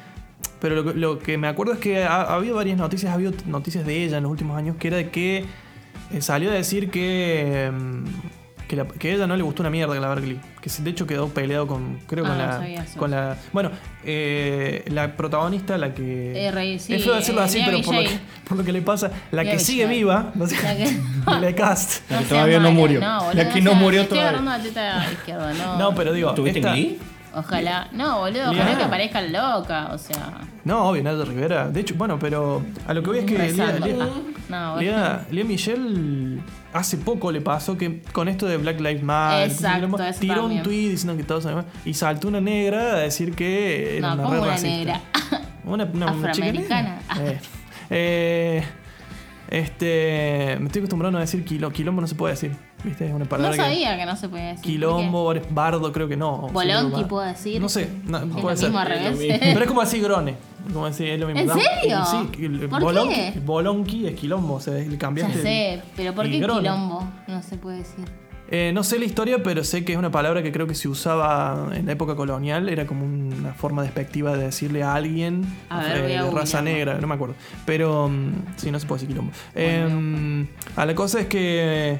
Pero 0.59 0.75
lo, 0.75 0.83
que- 0.93 0.99
lo 0.99 1.19
que 1.19 1.37
me 1.37 1.47
acuerdo 1.47 1.73
es 1.73 1.79
que 1.79 2.03
ha, 2.03 2.21
ha 2.21 2.35
habido 2.35 2.55
varias 2.55 2.77
noticias, 2.77 3.11
ha 3.11 3.15
habido 3.15 3.33
noticias 3.45 3.85
de 3.85 4.03
ella 4.03 4.17
en 4.17 4.23
los 4.23 4.31
últimos 4.31 4.57
años, 4.57 4.77
que 4.77 4.87
era 4.87 4.97
de 4.97 5.09
que 5.09 5.45
eh, 6.11 6.21
salió 6.21 6.49
a 6.49 6.53
decir 6.53 6.89
que, 6.89 7.71
mm, 7.73 8.03
que, 8.67 8.75
la- 8.75 8.85
que 8.87 9.11
a 9.11 9.13
ella 9.15 9.27
no 9.27 9.35
le 9.35 9.43
gustó 9.43 9.61
una 9.63 9.69
mierda 9.69 9.95
Clavar 9.95 10.21
Glee. 10.21 10.39
Que 10.61 10.69
de 10.81 10.89
hecho 10.89 11.05
quedó 11.05 11.27
peleado 11.29 11.67
con, 11.67 11.99
creo, 12.07 12.25
Ah, 12.25 12.29
con, 12.29 12.37
no 12.37 12.43
la, 12.47 12.85
con 12.97 13.11
la... 13.11 13.37
Bueno, 13.53 13.69
eh, 14.03 14.83
la 14.87 15.15
protagonista, 15.15 15.77
la 15.77 15.93
que... 15.93 16.47
Eh, 16.47 16.51
re- 16.51 16.79
sí, 16.79 16.93
es 16.95 17.03
feo 17.03 17.13
decirlo 17.15 17.41
eh, 17.41 17.45
así, 17.45 17.61
pero 17.65 17.81
por 17.81 17.95
lo, 17.95 18.01
que, 18.01 18.19
por 18.47 18.57
lo 18.57 18.63
que 18.63 18.71
le 18.71 18.81
pasa, 18.81 19.11
la 19.31 19.43
que 19.43 19.59
sigue 19.59 19.85
viva, 19.87 20.31
no 20.35 20.47
sé, 20.47 20.55
La 20.63 20.75
que- 20.75 20.85
de 21.35 21.41
la 21.51 21.55
cast. 21.55 22.09
La 22.09 22.19
que 22.19 22.25
todavía 22.25 22.59
no 22.59 22.71
murió. 22.71 22.99
La 23.01 23.49
que 23.53 23.61
no 23.61 23.75
murió 23.75 24.07
todavía. 24.07 24.31
la 24.31 25.53
no. 25.53 25.77
No, 25.77 25.95
pero 25.95 26.13
digo, 26.13 26.33
¿Tuviste 26.33 26.59
esta- 26.59 26.69
en 26.75 26.75
Glee? 26.75 26.99
Ojalá. 27.35 27.89
No, 27.91 28.19
boludo, 28.19 28.51
ojalá 28.51 28.77
que 28.77 28.83
aparezca 28.83 29.21
loca, 29.21 29.89
o 29.91 29.97
sea. 29.97 30.33
No, 30.63 30.89
obvio, 30.89 31.03
Naya 31.03 31.23
Rivera. 31.25 31.69
De 31.69 31.81
hecho, 31.81 31.95
bueno, 31.95 32.17
pero 32.17 32.63
a 32.87 32.93
lo 32.93 33.03
que 33.03 33.09
voy 33.09 33.19
es 33.19 33.25
que 33.25 33.37
Lea, 33.37 33.47
rezando. 33.47 33.85
Lea- 33.87 33.95
No, 34.49 34.73
boludo. 34.75 34.81
Lea- 34.81 35.25
Lea 35.31 35.43
Michelle 35.45 36.39
hace 36.73 36.97
poco 36.97 37.31
le 37.31 37.41
pasó 37.41 37.77
que 37.77 38.01
con 38.13 38.27
esto 38.27 38.45
de 38.47 38.57
Black 38.57 38.79
Lives 38.79 39.03
Matter 39.03 39.49
Exacto, 39.51 40.03
eso 40.03 40.19
tiró 40.19 40.35
también. 40.41 40.59
un 40.59 40.63
tweet 40.63 40.89
diciendo 40.89 41.15
que 41.17 41.23
todos 41.23 41.43
son 41.43 41.65
y 41.85 41.93
saltó 41.93 42.27
una 42.27 42.41
negra 42.41 42.93
a 42.95 42.99
decir 42.99 43.33
que 43.35 43.97
era 43.97 44.09
No, 44.09 44.13
una 44.15 44.23
¿cómo 44.23 44.33
re 44.35 44.39
una 44.41 44.51
racista. 44.51 44.69
negra? 44.77 45.01
Una, 45.65 45.83
una, 45.93 46.05
una 46.11 46.31
chica 46.31 46.47
Afroamericana. 46.47 46.99
negra. 47.15 47.31
Eh, 47.31 47.39
eh, 47.89 48.63
este, 49.49 50.57
me 50.59 50.65
estoy 50.67 50.79
acostumbrando 50.81 51.17
a 51.17 51.21
decir 51.21 51.43
quilombo, 51.45 51.73
quilombo 51.73 52.01
no 52.01 52.07
se 52.07 52.15
puede 52.15 52.33
decir, 52.33 52.51
¿viste? 52.85 53.05
Es 53.07 53.11
una 53.11 53.25
No 53.25 53.29
palabra 53.29 53.55
sabía 53.55 53.97
que 53.97 54.05
no 54.05 54.15
se 54.15 54.29
podía 54.29 54.47
decir. 54.49 54.63
quilombo, 54.63 55.33
bardo 55.49 55.91
creo 55.91 56.07
que 56.07 56.15
no. 56.17 56.49
Bolonqui 56.53 57.03
puedo 57.05 57.25
decir. 57.25 57.61
No 57.61 57.67
sé, 57.69 57.89
no, 58.05 58.19
Es 58.19 58.23
puede 58.25 58.43
lo 58.43 58.55
ser. 58.55 58.69
mismo 58.69 58.79
al 58.79 58.87
revés. 58.87 59.39
Pero 59.39 59.59
es 59.61 59.67
como 59.67 59.81
así 59.81 59.99
grone. 59.99 60.35
Como 60.73 60.85
decir, 60.87 61.09
es 61.09 61.19
lo 61.19 61.27
mismo. 61.27 61.41
¿En 61.41 61.49
serio? 61.59 61.99
Sí, 62.05 62.43
el 62.45 62.69
¿Por 62.69 62.81
bolonqui, 62.81 63.13
qué? 63.15 63.39
bolonqui 63.45 64.07
es 64.07 64.15
quilombo, 64.15 64.55
o 64.55 64.59
sea, 64.59 64.73
le 64.73 64.89
Ya 64.89 64.97
cambiaste. 64.97 65.35
el- 65.37 65.43
sé, 65.43 65.81
pero 65.95 66.13
¿por 66.15 66.25
qué 66.29 66.39
grone. 66.39 66.61
quilombo? 66.61 67.07
No 67.27 67.43
se 67.43 67.57
puede 67.57 67.77
decir. 67.79 68.05
Eh, 68.47 68.71
no 68.75 68.83
sé 68.83 68.99
la 68.99 69.05
historia, 69.05 69.41
pero 69.41 69.63
sé 69.63 69.83
que 69.83 69.93
es 69.93 69.97
una 69.97 70.11
palabra 70.11 70.43
que 70.43 70.51
creo 70.51 70.67
que 70.67 70.75
se 70.75 70.87
usaba 70.87 71.69
en 71.75 71.87
la 71.87 71.91
época 71.93 72.15
colonial. 72.15 72.69
Era 72.69 72.85
como 72.85 73.03
una 73.03 73.53
forma 73.53 73.81
despectiva 73.81 74.37
de 74.37 74.45
decirle 74.45 74.83
a 74.83 74.93
alguien 74.93 75.45
A 75.69 75.79
ver, 75.81 75.97
eh, 76.11 76.21
de 76.23 76.29
raza 76.31 76.61
negra, 76.61 76.97
no 77.01 77.07
me 77.07 77.15
acuerdo. 77.15 77.33
Pero 77.65 78.07
mm, 78.07 78.31
sí, 78.55 78.69
no 78.69 78.79
se 78.79 78.85
puede 78.85 79.01
decir 79.01 79.09
quilombo. 79.09 79.31
Eh, 79.55 80.45
a 80.75 80.85
la 80.85 80.93
cosa 80.95 81.21
es 81.21 81.25
que, 81.27 81.99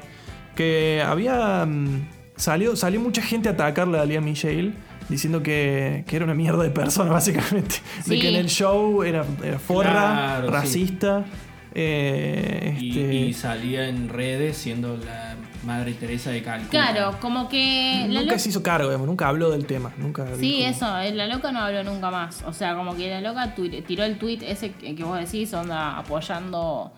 que 0.56 1.02
había. 1.06 1.64
mm, 1.64 2.08
salió, 2.36 2.74
salió 2.74 3.00
mucha 3.00 3.22
gente 3.22 3.48
a 3.48 3.52
atacarle 3.52 3.98
a 4.00 4.04
Lea 4.04 4.20
Michelle. 4.20 4.72
Diciendo 5.08 5.40
que, 5.40 6.02
que 6.08 6.16
era 6.16 6.24
una 6.24 6.34
mierda 6.34 6.64
de 6.64 6.70
persona, 6.70 7.12
básicamente. 7.20 7.76
De 8.06 8.18
que 8.18 8.28
en 8.30 8.34
el 8.34 8.48
show 8.48 9.04
era, 9.04 9.24
era 9.44 9.60
forra, 9.60 9.92
Claro, 9.92 10.46
sí. 10.48 10.52
racista. 10.52 11.24
eh, 11.72 12.76
Y, 12.80 12.88
este, 12.90 13.14
y 13.14 13.32
salía 13.32 13.88
en 13.88 14.08
redes 14.08 14.56
siendo 14.56 14.96
la 14.96 15.36
madre 15.64 15.92
Teresa 15.94 16.30
de 16.30 16.42
Calcuta. 16.42 16.70
Claro, 16.70 17.18
como 17.20 17.48
que 17.48 18.00
la 18.08 18.20
nunca 18.20 18.22
loca. 18.32 18.38
se 18.40 18.48
hizo 18.48 18.62
cargo, 18.62 18.88
digamos, 18.88 19.06
nunca 19.06 19.28
habló 19.28 19.50
del 19.50 19.66
tema. 19.66 19.92
Nunca 19.98 20.26
Sí, 20.34 20.40
dijo- 20.58 20.68
eso, 20.70 20.98
eh, 20.98 21.12
la 21.14 21.26
loca 21.28 21.52
no 21.52 21.60
habló 21.60 21.84
nunca 21.84 22.10
más. 22.10 22.42
O 22.46 22.52
sea, 22.52 22.74
como 22.74 22.96
que 22.96 23.08
la 23.08 23.20
loca 23.20 23.54
tiró 23.86 24.04
el 24.04 24.18
tweet 24.18 24.40
ese 24.42 24.72
que 24.72 25.04
vos 25.04 25.18
decís, 25.20 25.52
onda 25.54 25.98
apoyando 25.98 26.92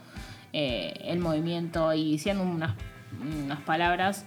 eh, 0.53 0.95
el 1.05 1.19
movimiento 1.19 1.93
y 1.93 2.13
diciendo 2.13 2.43
unas, 2.43 2.75
unas 3.45 3.61
palabras 3.61 4.25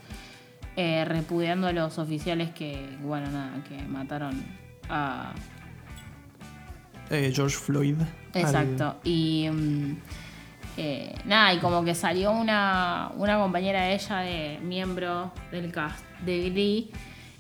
eh, 0.76 1.04
repudiando 1.06 1.68
a 1.68 1.74
los 1.74 1.98
oficiales 2.00 2.52
que, 2.52 2.98
bueno, 3.02 3.30
nada, 3.32 3.64
que 3.68 3.82
mataron 3.84 4.42
a, 4.90 5.34
eh, 7.10 7.32
George 7.34 7.56
Floyd. 7.58 7.96
al- 8.00 8.42
Exacto. 8.42 8.96
Y 9.04 9.48
mm, 9.52 9.98
eh, 10.78 11.14
nada, 11.26 11.54
y 11.54 11.58
como 11.60 11.84
que 11.84 11.94
salió 11.96 12.32
una, 12.32 13.12
una 13.18 13.38
compañera 13.38 13.84
de 13.84 13.94
ella, 13.96 14.18
de 14.20 14.60
miembro 14.64 15.32
del 15.52 15.72
cast 15.72 16.06
de 16.26 16.50
Glee, 16.50 16.92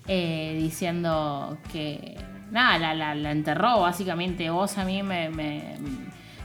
eh, 0.07 0.57
diciendo 0.61 1.57
que 1.71 2.17
nada, 2.51 2.77
la, 2.79 2.93
la, 2.93 3.15
la 3.15 3.31
enterró 3.31 3.79
básicamente. 3.81 4.49
Vos 4.49 4.77
a 4.77 4.83
mí 4.83 5.03
me, 5.03 5.29
me, 5.29 5.77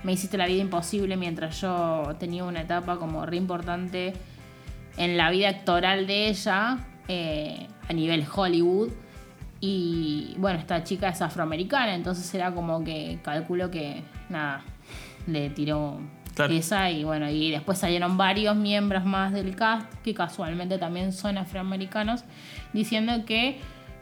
me 0.04 0.12
hiciste 0.12 0.38
la 0.38 0.46
vida 0.46 0.60
imposible 0.62 1.16
mientras 1.16 1.60
yo 1.60 2.14
tenía 2.20 2.44
una 2.44 2.60
etapa 2.60 2.96
como 2.98 3.26
re 3.26 3.36
importante 3.38 4.12
en 4.96 5.16
la 5.16 5.30
vida 5.30 5.48
actoral 5.50 6.06
de 6.06 6.28
ella 6.28 6.78
eh, 7.08 7.66
a 7.88 7.92
nivel 7.92 8.24
Hollywood. 8.32 8.90
Y 9.60 10.34
bueno, 10.38 10.58
esta 10.58 10.84
chica 10.84 11.08
es 11.08 11.22
afroamericana, 11.22 11.94
entonces 11.94 12.32
era 12.34 12.52
como 12.52 12.84
que 12.84 13.18
calculo 13.22 13.70
que 13.70 14.02
nada, 14.28 14.62
le 15.26 15.50
tiró 15.50 15.98
Claro. 16.34 16.52
esa 16.52 16.90
y 16.90 17.02
bueno, 17.02 17.30
y 17.30 17.50
después 17.50 17.78
salieron 17.78 18.18
varios 18.18 18.54
miembros 18.56 19.06
más 19.06 19.32
del 19.32 19.56
cast 19.56 19.90
que 20.04 20.12
casualmente 20.12 20.76
también 20.76 21.14
son 21.14 21.38
afroamericanos, 21.38 22.24
diciendo 22.74 23.24
que 23.24 23.58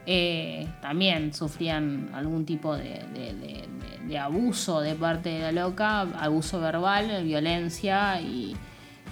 eh, 0.06 0.66
también 0.82 1.32
sufrían 1.32 2.10
algún 2.12 2.44
tipo 2.44 2.76
de, 2.76 3.04
de- 3.14 3.34
de- 3.34 3.68
de- 3.68 4.06
de 4.08 4.18
abuso 4.18 4.80
de 4.80 4.96
parte 4.96 5.28
de 5.28 5.40
la 5.40 5.52
loca, 5.52 6.00
abuso 6.18 6.60
verbal, 6.60 7.22
violencia 7.22 8.20
y 8.20 8.56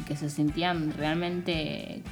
que 0.07 0.17
se 0.17 0.29
sentían 0.31 0.93
realmente, 0.97 2.03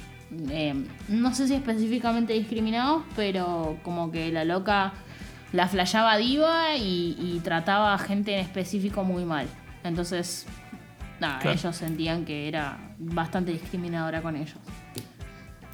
eh, 0.49 0.73
no 1.09 1.33
sé 1.33 1.47
si 1.47 1.55
específicamente 1.55 2.33
discriminados, 2.33 3.03
pero 3.15 3.77
como 3.83 4.11
que 4.11 4.31
la 4.31 4.43
loca 4.45 4.93
la 5.53 5.67
flayaba 5.67 6.15
diva 6.17 6.75
y, 6.77 7.17
y 7.19 7.41
trataba 7.43 7.93
a 7.93 7.97
gente 7.97 8.33
en 8.33 8.39
específico 8.39 9.03
muy 9.03 9.25
mal. 9.25 9.47
Entonces, 9.83 10.45
nada, 11.19 11.39
Claro. 11.39 11.57
ellos 11.59 11.75
sentían 11.75 12.23
que 12.23 12.47
era 12.47 12.77
bastante 12.97 13.51
discriminadora 13.51 14.21
con 14.21 14.35
ellos. 14.37 14.55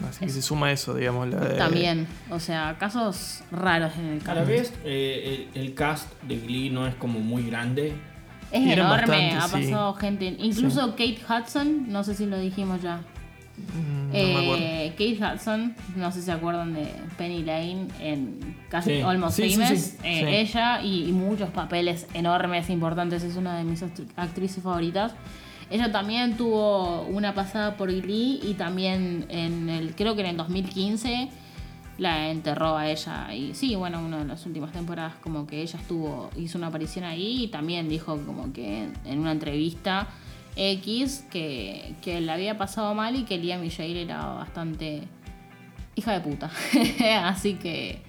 Así 0.07 0.25
que 0.25 0.29
se 0.31 0.41
suma 0.43 0.71
eso, 0.71 0.93
digamos. 0.93 1.27
la 1.27 1.39
de- 1.39 1.55
También, 1.57 2.07
o 2.29 2.39
sea, 2.39 2.75
casos 2.79 3.43
raros 3.51 3.93
en 3.97 4.05
el 4.05 4.21
A 4.21 4.33
la 4.33 4.41
caso. 4.41 4.45
vez, 4.47 4.73
eh, 4.85 5.47
el, 5.55 5.61
el 5.61 5.73
cast 5.73 6.11
de 6.23 6.37
Glee 6.39 6.69
no 6.69 6.85
es 6.87 6.93
como 6.95 7.19
muy 7.19 7.43
grande. 7.49 7.93
Es 8.51 8.61
Y 8.61 8.71
enorme, 8.71 9.31
ha 9.31 9.47
sí. 9.47 9.51
pasado 9.63 9.93
gente. 9.95 10.35
Incluso 10.39 10.91
Kate 10.91 11.19
Hudson, 11.27 11.91
no 11.91 12.03
sé 12.03 12.15
si 12.15 12.25
lo 12.25 12.39
dijimos 12.39 12.81
ya. 12.81 13.01
Mm, 13.57 14.07
no. 14.09 14.13
Eh, 14.13 14.91
Kate 14.91 15.17
Hudson, 15.19 15.75
no 15.95 16.11
sé 16.11 16.19
si 16.19 16.25
se 16.27 16.31
acuerdan 16.31 16.73
de 16.73 16.87
Penny 17.17 17.43
Lane 17.43 17.87
en 17.99 18.55
casi 18.69 18.97
Sí. 18.97 19.01
Almost 19.01 19.35
Sí, 19.35 19.49
Famous. 19.55 19.79
sí, 19.79 19.97
Eh. 20.03 20.41
Ella 20.41 20.81
y, 20.81 21.09
y 21.09 21.11
muchos 21.11 21.49
papeles 21.49 22.05
enormes, 22.13 22.69
importantes, 22.69 23.23
es 23.23 23.35
una 23.35 23.57
de 23.57 23.63
mis 23.63 23.81
actri- 23.81 24.07
actrices 24.15 24.63
favoritas. 24.63 25.13
Ella 25.69 25.91
también 25.91 26.37
tuvo 26.37 27.01
una 27.07 27.33
pasada 27.33 27.75
por 27.75 27.91
Glee 27.91 28.39
y 28.43 28.53
también 28.53 29.25
en 29.29 29.69
el, 29.69 29.95
creo 29.95 30.15
que 30.15 30.21
en 30.21 30.27
el 30.27 30.37
2015 30.37 31.29
la 31.97 32.29
enterró 32.29 32.77
a 32.77 32.89
ella. 32.89 33.33
Y 33.33 33.53
sí, 33.53 33.75
bueno, 33.75 33.99
una 33.99 34.19
de 34.19 34.25
las 34.25 34.45
últimas 34.45 34.71
temporadas 34.71 35.15
como 35.21 35.47
que 35.47 35.61
ella 35.61 35.79
estuvo, 35.79 36.29
hizo 36.35 36.57
una 36.57 36.67
aparición 36.67 37.05
ahí 37.05 37.43
y 37.43 37.47
también 37.47 37.89
dijo 37.89 38.17
como 38.25 38.53
que 38.53 38.87
en 39.05 39.19
una 39.19 39.31
entrevista 39.31 40.07
X 40.55 41.25
que, 41.29 41.95
que 42.01 42.21
la 42.21 42.33
había 42.33 42.57
pasado 42.57 42.93
mal 42.93 43.15
y 43.15 43.23
que 43.23 43.37
Lía 43.37 43.57
Michelle 43.57 44.01
era 44.01 44.25
bastante 44.25 45.03
hija 45.95 46.13
de 46.13 46.21
puta. 46.21 46.51
Así 47.23 47.55
que 47.55 48.01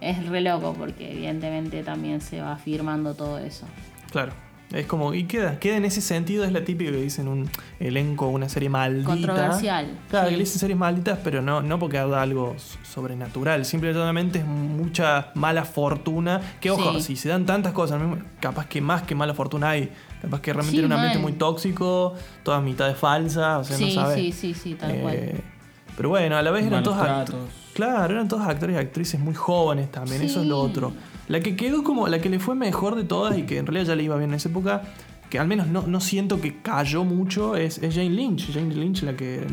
es 0.00 0.26
re 0.26 0.40
loco 0.40 0.74
porque 0.74 1.12
evidentemente 1.12 1.82
también 1.82 2.20
se 2.20 2.40
va 2.40 2.52
afirmando 2.52 3.14
todo 3.14 3.38
eso. 3.38 3.66
Claro. 4.10 4.32
Es 4.72 4.86
como, 4.86 5.12
y 5.12 5.24
queda, 5.24 5.58
queda 5.58 5.76
en 5.76 5.84
ese 5.84 6.00
sentido, 6.00 6.44
es 6.44 6.52
la 6.52 6.64
típica 6.64 6.90
que 6.90 6.96
dicen 6.96 7.28
un 7.28 7.48
elenco, 7.78 8.28
una 8.28 8.48
serie 8.48 8.68
maldita. 8.70 9.08
Controversial, 9.10 9.98
Claro, 10.08 10.26
sí. 10.28 10.30
que 10.32 10.36
le 10.38 10.44
dicen 10.44 10.58
series 10.60 10.78
malditas, 10.78 11.18
pero 11.22 11.42
no, 11.42 11.60
no 11.62 11.78
porque 11.78 11.98
haga 11.98 12.22
algo 12.22 12.56
sobrenatural. 12.82 13.64
Simplemente 13.64 14.38
es 14.38 14.44
mucha 14.46 15.30
mala 15.34 15.64
fortuna. 15.64 16.40
Que 16.60 16.70
ojo, 16.70 16.94
Sí. 16.94 17.02
si 17.02 17.16
se 17.16 17.28
dan 17.28 17.44
tantas 17.46 17.72
cosas, 17.72 18.00
capaz 18.40 18.66
que 18.66 18.80
más 18.80 19.02
que 19.02 19.14
mala 19.14 19.34
fortuna 19.34 19.70
hay. 19.70 19.90
Capaz 20.22 20.40
que 20.40 20.52
realmente 20.52 20.72
Sí, 20.72 20.78
era 20.78 20.86
un 20.86 20.92
ambiente 20.92 21.18
mal. 21.18 21.22
muy 21.22 21.32
tóxico, 21.32 22.14
todas 22.42 22.62
mitades 22.62 22.96
falsas, 22.96 23.60
o 23.60 23.64
sea, 23.64 23.78
no 23.78 23.86
sí, 23.86 23.92
sabes. 23.94 24.16
sí, 24.16 24.32
sí, 24.32 24.54
sí, 24.54 24.74
tal 24.74 24.94
cual. 25.00 25.14
Eh, 25.16 25.40
pero 25.96 26.08
bueno, 26.08 26.36
a 26.36 26.42
la 26.42 26.50
vez 26.50 26.64
eran 26.64 26.82
Malos 26.82 27.26
todos. 27.26 27.44
Claro, 27.74 28.14
eran 28.14 28.28
todos 28.28 28.46
actores 28.46 28.76
y 28.76 28.78
actrices 28.78 29.20
muy 29.20 29.34
jóvenes 29.34 29.90
también, 29.90 30.22
eso 30.22 30.40
es 30.40 30.46
lo 30.46 30.58
otro. 30.60 30.92
La 31.32 31.40
que 31.40 31.56
quedó 31.56 31.82
como, 31.82 32.08
la 32.08 32.20
que 32.20 32.28
le 32.28 32.38
fue 32.38 32.54
mejor 32.54 32.94
de 32.94 33.04
todas 33.04 33.38
y 33.38 33.42
que 33.44 33.56
en 33.58 33.66
realidad 33.66 33.86
ya 33.86 33.96
le 33.96 34.02
iba 34.02 34.16
bien 34.16 34.30
en 34.30 34.36
esa 34.36 34.48
época, 34.50 34.82
que 35.30 35.38
al 35.38 35.48
menos 35.48 35.66
no, 35.68 35.86
no 35.86 36.00
siento 36.00 36.40
que 36.40 36.60
cayó 36.60 37.04
mucho, 37.04 37.56
es, 37.56 37.78
es 37.78 37.94
Jane 37.94 38.10
Lynch. 38.10 38.52
Jane 38.52 38.74
Lynch, 38.74 39.02
la 39.02 39.14
que. 39.16 39.46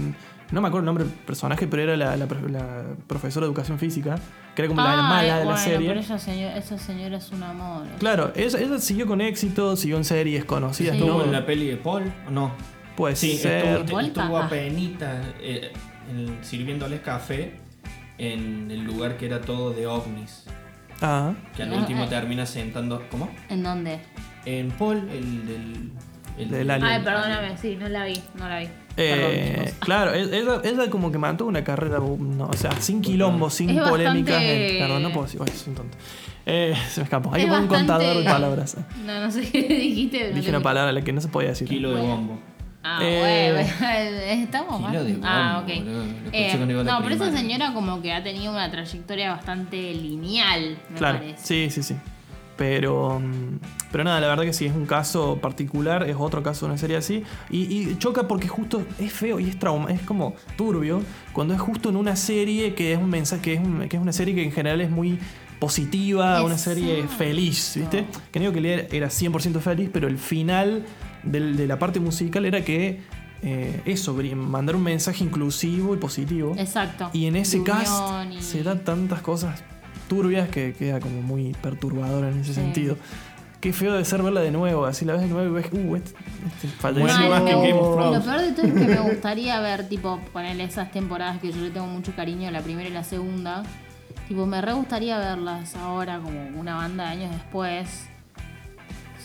No 0.52 0.62
me 0.62 0.68
acuerdo 0.68 0.80
el 0.80 0.86
nombre 0.88 1.04
del 1.06 1.14
personaje, 1.14 1.68
pero 1.68 1.84
era 1.84 1.96
la, 1.96 2.18
la 2.18 2.28
profe- 2.28 2.50
la 2.50 2.84
profesora 3.08 3.46
de 3.46 3.50
educación 3.52 3.78
física, 3.80 4.16
que 4.56 4.64
era 4.64 4.68
como 4.68 4.82
la 4.82 4.94
Ah, 4.94 5.02
mala 5.04 5.38
eh, 5.38 5.40
de 5.42 5.46
la 5.46 5.58
serie. 5.58 5.88
Pero 5.88 6.00
esa 6.00 6.18
señora, 6.20 6.58
esa 6.58 6.78
señora 6.80 7.18
es 7.18 7.32
un 7.32 7.44
amor. 7.44 7.86
Claro, 8.00 8.34
ella, 8.36 8.60
ella 8.60 8.80
siguió 8.80 9.06
con 9.08 9.22
éxito, 9.22 9.76
siguió 9.78 9.96
en 9.98 10.04
series 10.06 10.44
conocidas. 10.46 10.96
Sí. 10.96 11.00
¿no? 11.02 11.06
¿Estuvo 11.08 11.24
en 11.26 11.32
la 11.32 11.46
peli 11.46 11.68
de 11.68 11.78
Paul 11.78 12.12
o 12.28 12.32
no? 12.32 12.52
Puede 12.98 13.16
Sí, 13.16 13.38
ser. 13.38 13.64
estuvo, 13.64 13.86
Paul 14.00 14.06
estuvo 14.08 14.38
apenita 14.40 15.22
eh, 15.40 15.72
en- 16.12 16.44
sirviéndoles 16.44 17.00
café 17.02 17.54
en 18.18 18.70
el 18.72 18.84
lugar 18.84 19.16
que 19.18 19.28
era 19.28 19.40
todo 19.42 19.72
de 19.72 19.86
ovnis. 19.88 20.44
Ah, 21.02 21.34
Que 21.56 21.64
al 21.64 21.74
Ah, 21.74 21.78
último 21.78 22.04
eh. 22.04 22.08
termina 22.08 22.46
sentando. 22.46 23.04
¿Cómo? 23.10 23.30
¿En 23.50 23.64
dónde? 23.64 24.00
En 24.46 24.70
Paul, 24.72 24.98
el 25.12 25.46
del. 25.48 25.92
el 26.38 26.50
Del 26.50 26.72
alien. 26.72 26.90
Ay, 26.90 27.04
perdóname, 27.04 27.58
sí, 27.58 27.76
no 27.80 27.88
la 27.90 28.06
vi, 28.06 28.22
no 28.38 28.48
la 28.50 28.60
vi. 28.60 28.68
Eh, 28.98 29.74
claro, 29.80 30.14
ella, 30.14 30.62
ella 30.64 30.90
como 30.90 31.10
que 31.12 31.18
mantuvo 31.18 31.48
una 31.50 31.64
carrera, 31.64 32.00
no, 32.00 32.48
o 32.48 32.54
sea, 32.54 32.72
sin 32.82 33.02
quilombo, 33.02 33.50
sin 33.50 33.70
Es 33.70 33.80
polémicas. 33.88 34.36
bastante- 34.36 34.74
en- 34.78 34.80
perdón, 34.86 35.04
no 35.04 35.12
puedo 35.12 35.26
decir, 35.26 35.40
soy 35.56 35.70
un 35.70 35.76
tonto. 35.76 35.98
Eh, 36.46 36.74
se 36.90 37.00
me 37.02 37.04
escapó. 37.06 37.34
Hay 37.34 37.42
Es 37.44 37.46
un 37.48 37.52
bastante- 37.52 37.76
contador 37.78 38.18
de 38.18 38.24
palabras. 38.24 38.78
No, 39.06 39.20
no 39.22 39.32
sé 39.32 39.42
qué 39.52 39.62
dijiste. 39.68 40.34
Dije 40.34 40.50
una 40.50 40.62
palabra 40.62 40.90
a 40.90 40.94
la 40.94 41.02
que 41.02 41.14
no 41.14 41.22
se 41.22 41.28
podía 41.30 41.50
decir. 41.50 41.68
Kilo 41.68 41.92
de 41.92 42.02
bombo. 42.02 42.40
Ah, 42.82 43.00
Eh, 43.04 43.52
bueno, 43.52 43.70
estamos 44.44 44.80
mal. 44.82 45.20
ah, 45.24 45.62
ok. 45.64 45.76
boludo. 45.80 46.04
Eh, 46.32 46.58
no, 46.86 47.02
pero 47.04 47.16
esa 47.16 47.32
señora 47.32 47.74
como 47.74 48.02
que 48.02 48.14
ha 48.14 48.24
tenido 48.24 48.52
una 48.54 48.72
trayectoria 48.72 49.32
bastante 49.32 49.94
lineal, 49.94 50.78
me 50.90 50.98
Claro, 50.98 51.20
parece. 51.20 51.46
sí, 51.46 51.70
sí, 51.70 51.84
sí. 51.84 51.96
Pero, 52.56 53.20
mm, 53.22 53.60
pero 53.92 54.04
nada, 54.04 54.20
la 54.20 54.28
verdad 54.28 54.44
que 54.44 54.52
sí, 54.54 54.66
es 54.66 54.74
un 54.76 54.86
caso 54.86 55.38
particular, 55.42 56.10
es 56.10 56.16
otro 56.20 56.44
caso 56.44 56.66
de 56.66 56.72
una 56.74 56.78
serie 56.78 56.98
así. 56.98 57.24
Y, 57.50 57.60
y 57.90 57.98
choca 57.98 58.28
porque 58.28 58.48
justo 58.50 58.84
es 58.98 59.12
feo 59.14 59.40
y 59.40 59.48
es 59.50 59.58
trauma, 59.60 59.92
es 59.92 60.02
como 60.02 60.36
turbio 60.58 61.02
cuando 61.32 61.54
es 61.54 61.60
justo 61.62 61.90
en 61.90 61.96
una 61.96 62.16
serie 62.18 62.74
que 62.76 62.92
es 62.94 63.00
un 63.00 63.10
mensaje, 63.10 63.42
que 63.42 63.54
es, 63.54 63.60
un- 63.62 63.88
que 63.90 63.96
es 63.98 64.02
una 64.02 64.12
serie 64.14 64.36
que 64.36 64.44
en 64.44 64.52
general 64.52 64.82
es 64.82 64.90
muy 64.90 65.20
positiva, 65.60 66.42
una 66.44 66.58
serie 66.58 67.08
feliz, 67.08 67.74
¿viste? 67.76 68.06
Que 68.32 68.40
no 68.40 68.44
digo 68.44 68.54
que 68.54 68.62
Lea 68.62 68.88
era 68.92 69.08
100% 69.10 69.60
feliz, 69.60 69.90
pero 69.92 70.08
el 70.08 70.18
final 70.18 70.84
del- 71.24 71.56
de 71.58 71.68
la 71.68 71.78
parte 71.80 72.00
musical 72.00 72.46
era 72.46 72.64
que 72.64 73.02
eh, 73.42 73.82
eso, 73.86 74.14
mandar 74.36 74.76
un 74.76 74.84
mensaje 74.84 75.24
inclusivo 75.24 75.94
y 75.96 75.98
positivo. 75.98 76.56
Exacto. 76.58 77.10
Y 77.14 77.26
en 77.26 77.38
ese 77.38 77.60
De 77.60 77.64
cast 77.64 78.02
unión 78.10 78.34
y- 78.34 78.42
se 78.42 78.64
dan 78.64 78.84
tantas 78.84 79.22
cosas 79.22 79.64
turbias 80.10 80.50
que 80.50 80.74
queda 80.74 81.00
como 81.00 81.22
muy 81.22 81.54
perturbador 81.62 82.26
en 82.26 82.40
ese 82.40 82.54
Sí. 82.54 82.56
sentido. 82.56 82.98
Qué 83.62 83.72
feo 83.74 83.94
de 83.94 84.04
ser 84.06 84.24
verla 84.24 84.42
de 84.42 84.52
nuevo, 84.52 84.86
así 84.86 85.04
la 85.06 85.14
ves 85.14 85.22
de 85.22 85.28
nuevo 85.28 85.50
y 85.58 85.62
ves, 85.62 85.72
uh, 85.74 85.96
este, 85.98 86.16
este 86.56 86.68
falleció. 86.80 87.04
Bueno, 87.16 87.30
más 87.30 87.42
que. 87.44 87.52
Game 87.52 87.74
of 87.74 87.96
Thrones. 87.96 88.18
Lo 88.20 88.24
peor 88.26 88.42
de 88.42 88.52
todo 88.54 88.66
es 88.68 88.74
que 88.74 88.88
me 88.88 89.00
gustaría 89.12 89.60
ver, 89.62 89.88
tipo, 89.90 90.20
ponerle 90.34 90.64
esas 90.66 90.92
temporadas 90.92 91.40
que 91.40 91.52
yo 91.52 91.62
le 91.62 91.70
tengo 91.70 91.88
mucho 91.88 92.14
cariño, 92.16 92.50
la 92.52 92.62
primera 92.62 92.90
y 92.90 92.92
la 92.94 93.04
segunda. 93.04 93.64
Tipo, 94.28 94.46
me 94.46 94.62
re 94.62 94.74
gustaría 94.74 95.18
verlas 95.18 95.76
ahora, 95.76 96.20
como 96.20 96.40
una 96.60 96.76
banda 96.76 97.06
de 97.06 97.10
años 97.10 97.32
después. 97.32 98.06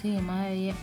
Sí, 0.03 0.19
más 0.21 0.47
de 0.47 0.55
10. 0.55 0.77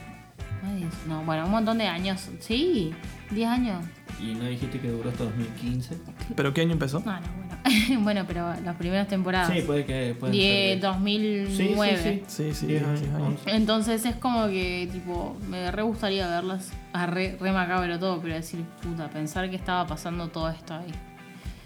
10. 0.70 1.08
No, 1.08 1.24
bueno, 1.24 1.46
un 1.46 1.52
montón 1.52 1.78
de 1.78 1.88
años. 1.88 2.30
Sí, 2.40 2.94
10 3.32 3.50
años. 3.50 3.84
Y 4.22 4.34
no 4.36 4.46
dijiste 4.46 4.80
que 4.80 4.90
duró 4.90 5.10
hasta 5.10 5.24
2015. 5.24 5.98
¿Pero 6.36 6.54
qué 6.54 6.62
año 6.62 6.74
empezó? 6.74 7.00
No, 7.00 7.14
no, 7.20 7.28
bueno. 7.38 7.52
bueno, 8.04 8.24
pero 8.28 8.54
las 8.64 8.76
primeras 8.76 9.08
temporadas. 9.08 9.52
Sí, 9.54 9.62
puede 9.62 9.86
que. 9.86 10.16
Die- 10.32 10.74
ser. 10.74 10.80
2009. 10.82 12.24
Sí, 12.28 12.54
sí, 12.54 12.68
Diez 12.68 12.68
diez 12.68 12.84
años, 12.84 13.02
años. 13.16 13.22
once. 13.22 13.52
Entonces 13.56 14.06
es 14.06 14.16
como 14.16 14.48
que, 14.48 14.90
tipo, 14.92 15.36
me 15.50 15.72
re 15.72 15.82
gustaría 15.84 16.28
verlas. 16.28 16.72
A 16.94 17.06
re, 17.06 17.38
re 17.40 17.52
macabro 17.52 17.98
todo, 18.00 18.20
pero 18.22 18.36
decir, 18.36 18.64
puta, 18.84 19.10
pensar 19.10 19.50
que 19.50 19.56
estaba 19.56 19.88
pasando 19.88 20.28
todo 20.28 20.50
esto 20.50 20.74
ahí. 20.76 20.92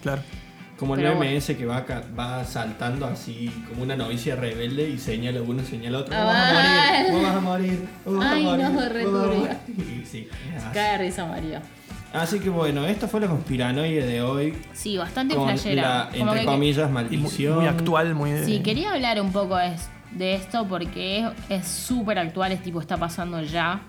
Claro. 0.01 0.21
Como 0.77 0.95
el 0.95 0.99
Pero 1.01 1.13
meme 1.13 1.25
bueno. 1.27 1.37
ese 1.37 1.55
que 1.55 1.65
va, 1.65 1.85
va 2.19 2.43
saltando 2.43 3.05
así 3.05 3.49
como 3.69 3.83
una 3.83 3.95
novicia 3.95 4.35
rebelde 4.35 4.89
y 4.89 4.97
señala 4.97 5.41
uno, 5.41 5.63
señala 5.63 5.99
otro. 5.99 6.13
Ah, 6.17 7.03
Vos 7.11 7.23
vas 7.23 7.35
a 7.35 7.39
morir, 7.39 7.87
vos 8.03 8.17
vas 8.17 8.25
a 8.27 8.31
Ay, 8.33 8.43
morir. 8.43 8.63
no, 8.65 8.71
vos 8.71 8.75
vas 8.75 8.85
a 8.85 8.89
re 8.89 9.05
morir, 9.05 9.11
vos 9.11 9.13
vas 9.13 9.23
a 9.23 9.29
turbio. 9.29 9.57
morir. 9.77 10.01
Y 10.01 10.05
sí, 10.05 10.27
es 10.55 10.63
así. 10.63 10.73
Cae 10.73 10.91
de 10.91 10.97
risa 11.05 11.25
María. 11.25 11.61
Así 12.13 12.39
que 12.39 12.49
bueno, 12.49 12.85
esta 12.85 13.07
fue 13.07 13.19
la 13.21 13.27
conspiranoia 13.27 14.05
de 14.05 14.21
hoy. 14.21 14.57
Sí, 14.73 14.97
bastante 14.97 15.35
Con 15.35 15.47
flashera. 15.47 15.81
la, 15.81 16.09
Como 16.11 16.31
entre 16.31 16.39
que- 16.41 16.45
comillas, 16.45 16.77
Y 16.77 16.83
muy, 16.83 16.93
maldición. 16.93 17.55
muy 17.59 17.67
actual, 17.67 18.15
muy 18.15 18.31
de- 18.31 18.45
Sí, 18.45 18.59
quería 18.59 18.91
hablar 18.93 19.21
un 19.21 19.31
poco 19.31 19.55
de, 19.57 19.71
de 20.11 20.33
esto 20.35 20.65
porque 20.67 21.19
es- 21.19 21.31
es 21.61 21.67
súper 21.67 22.19
actual, 22.19 22.51
es 22.51 22.61
tipo, 22.61 22.79
está 22.81 22.97
pasando 22.97 23.41
ya. 23.41 23.81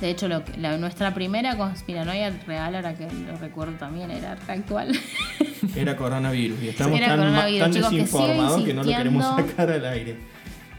De 0.00 0.08
hecho, 0.10 0.28
lo 0.28 0.44
que- 0.44 0.56
la- 0.56 0.78
nuestra 0.78 1.12
primera 1.12 1.56
conspiranoia 1.56 2.30
real, 2.46 2.74
ahora 2.74 2.94
que 2.94 3.06
lo 3.10 3.36
recuerdo 3.38 3.74
también, 3.74 4.10
era 4.10 4.32
actual. 4.48 4.92
Era 5.76 5.94
coronavirus. 5.94 6.62
Y 6.62 6.68
estamos 6.70 6.96
Era 6.98 7.08
tan, 7.08 7.18
ma- 7.18 7.24
coronavirus, 7.24 7.60
tan 7.60 7.72
chicos, 7.72 7.90
que 7.90 7.96
desinformados 7.98 8.62
que 8.64 8.74
no 8.74 8.82
lo 8.82 8.88
queremos 8.88 9.24
insistiendo. 9.24 9.50
sacar 9.50 9.70
al 9.70 9.84
aire. 9.86 10.16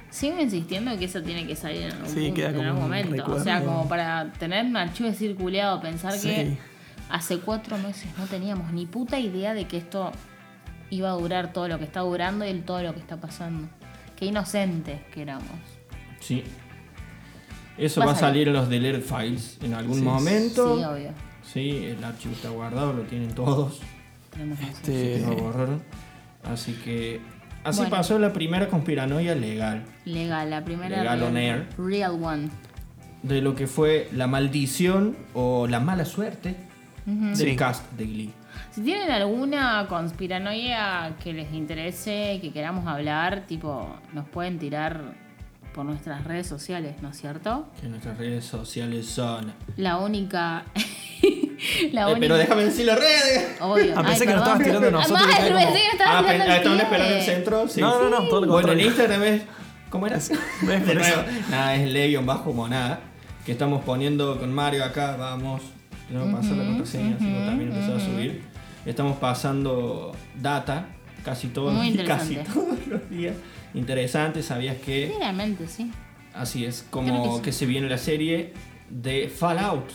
Sigo 0.10 0.40
insistiendo 0.42 0.98
que 0.98 1.06
eso 1.06 1.22
tiene 1.22 1.46
que 1.48 1.56
salir 1.56 1.84
en 1.84 1.92
algún, 1.92 2.08
Sí, 2.10 2.20
punto, 2.22 2.34
queda 2.36 2.50
en 2.50 2.56
como 2.56 2.68
algún 2.68 2.82
momento. 2.84 3.12
recuerdo. 3.16 3.36
O 3.42 3.44
sea, 3.44 3.64
como 3.64 3.88
para 3.88 4.34
tener 4.34 4.66
un 4.66 4.76
archivo 4.76 5.12
circulado, 5.14 5.80
pensar 5.82 6.14
Sí. 6.14 6.28
que 6.30 6.58
hace 7.10 7.38
cuatro 7.38 7.78
meses 7.78 8.08
no 8.18 8.26
teníamos 8.26 8.74
ni 8.74 8.86
puta 8.88 9.20
idea 9.20 9.54
de 9.54 9.66
que 9.68 9.78
esto 9.78 10.12
iba 10.90 11.10
a 11.10 11.14
durar 11.14 11.54
todo 11.54 11.68
lo 11.68 11.78
que 11.78 11.86
está 11.86 12.00
durando 12.02 12.44
y 12.44 12.50
el- 12.50 12.64
todo 12.64 12.82
lo 12.82 12.94
que 12.94 13.00
está 13.00 13.18
pasando. 13.18 13.70
Qué 14.18 14.26
inocentes 14.26 15.00
que 15.14 15.22
éramos. 15.22 15.46
Sí. 16.20 16.44
Eso 17.78 18.00
Va 18.02 18.08
va 18.08 18.12
a 18.14 18.16
salir 18.16 18.48
en 18.48 18.54
los 18.54 18.70
Delete 18.70 19.02
Files 19.02 19.58
en 19.64 19.74
algún 19.74 19.98
Sí. 19.98 20.02
momento. 20.04 20.78
Sí, 20.78 20.84
obvio. 20.84 21.10
Sí, 21.44 21.86
el 21.86 22.04
archivo 22.04 22.34
está 22.34 22.50
guardado, 22.50 22.94
lo 22.94 23.04
tienen 23.04 23.34
todos. 23.34 23.80
Este, 24.72 25.20
que 25.20 25.26
lo 25.28 25.36
borraron. 25.36 25.82
Así 26.44 26.74
que. 26.74 27.20
Así 27.64 27.80
Bueno. 27.82 27.96
pasó 27.96 28.18
la 28.18 28.34
primera 28.34 28.68
conspiranoia 28.70 29.36
legal. 29.36 29.84
Legal, 30.06 30.50
la 30.50 30.64
primera 30.64 30.98
Legal 31.02 31.20
real, 31.20 31.30
on 31.32 31.38
air. 31.38 31.68
real 31.78 32.12
one. 32.24 32.50
De 33.24 33.42
lo 33.42 33.54
que 33.56 33.68
fue 33.68 34.10
la 34.14 34.26
maldición 34.28 35.16
o 35.34 35.68
la 35.68 35.80
mala 35.80 36.06
suerte 36.06 36.56
del 37.06 37.36
Sí. 37.36 37.56
cast 37.56 37.92
de 37.94 38.06
Glee. 38.06 38.34
Si 38.72 38.82
tienen 38.82 39.12
alguna 39.12 39.86
conspiranoia 39.88 41.16
que 41.24 41.34
les 41.34 41.54
interese, 41.54 42.40
que 42.42 42.52
queramos 42.52 42.88
hablar, 42.88 43.46
tipo, 43.48 43.96
nos 44.14 44.28
pueden 44.30 44.58
tirar 44.58 45.14
por 45.74 45.86
nuestras 45.86 46.24
redes 46.26 46.48
sociales, 46.48 46.96
¿no 47.02 47.10
es 47.10 47.18
cierto? 47.20 47.68
Que 47.80 47.88
nuestras 47.88 48.18
redes 48.18 48.46
sociales 48.46 49.06
son. 49.08 49.54
La 49.78 49.98
única. 49.98 50.64
la 51.92 52.02
Eh, 52.02 52.06
única. 52.06 52.20
pero 52.20 52.38
déjame 52.38 52.66
decir 52.66 52.86
las 52.86 53.00
redes. 53.00 53.58
Obvio. 53.62 53.94
Ah, 53.96 54.04
pensé 54.04 54.12
Ay, 54.12 54.20
que 54.20 54.26
perdón. 54.26 54.40
estabas 54.40 54.64
tirando 54.64 54.88
a 54.88 54.92
nosotros, 54.92 55.20
Ah, 55.22 55.32
y 55.32 55.34
cae 55.36 55.52
pensé 55.52 55.66
que 55.66 55.72
me 55.74 55.90
estabas 55.92 56.16
Ah, 56.16 56.22
tirando 56.22 56.46
pe- 56.46 56.58
estaban 56.58 56.80
esperando 56.80 57.16
el 57.16 57.22
centro. 57.24 57.68
Sí. 57.68 57.82
No, 57.82 58.02
no, 58.04 58.10
no, 58.10 58.28
todo 58.28 58.46
lo 58.46 58.52
Bueno, 58.54 58.72
en. 58.74 58.80
Instagram 58.82 59.24
es. 59.24 59.42
¿Cómo 59.90 60.08
era? 60.08 60.18
De 60.20 60.28
Por 60.62 60.74
eso. 60.74 60.94
nuevo. 60.96 61.24
Nada, 61.50 61.76
es 61.76 61.90
Legion 61.92 62.26
bajo 62.26 62.54
monada. 62.54 63.00
Que 63.46 63.52
estamos 63.54 63.84
poniendo 63.84 64.40
con 64.40 64.54
Mario 64.54 64.84
acá. 64.86 65.16
Vamos. 65.18 65.62
Tengo 66.08 66.26
que 66.26 66.32
pasar 66.34 66.52
la 66.58 66.66
contraseña, 66.66 67.18
si 67.18 67.24
no 67.26 67.46
también 67.46 67.72
empezó 67.72 67.96
a 67.96 68.00
subir. 68.00 68.44
Estamos 68.86 69.18
pasando 69.18 70.12
data 70.36 70.88
casi 71.24 71.48
todos, 71.50 71.74
Muy 71.74 71.94
casi 72.04 72.34
interesante. 72.36 72.52
todos 72.54 72.88
los 72.88 73.10
días. 73.10 73.36
Interesante, 73.74 74.44
sabías 74.44 74.78
que 74.78 75.08
Sí, 75.08 75.14
realmente, 75.20 75.68
sí. 75.68 75.92
así 76.34 76.66
es 76.66 76.86
como 76.90 77.24
que 77.24 77.36
sí. 77.38 77.42
que 77.44 77.52
se 77.52 77.66
viene 77.66 77.88
la 77.90 77.98
serie 77.98 78.54
de 78.90 79.30
Fallout. 79.30 79.90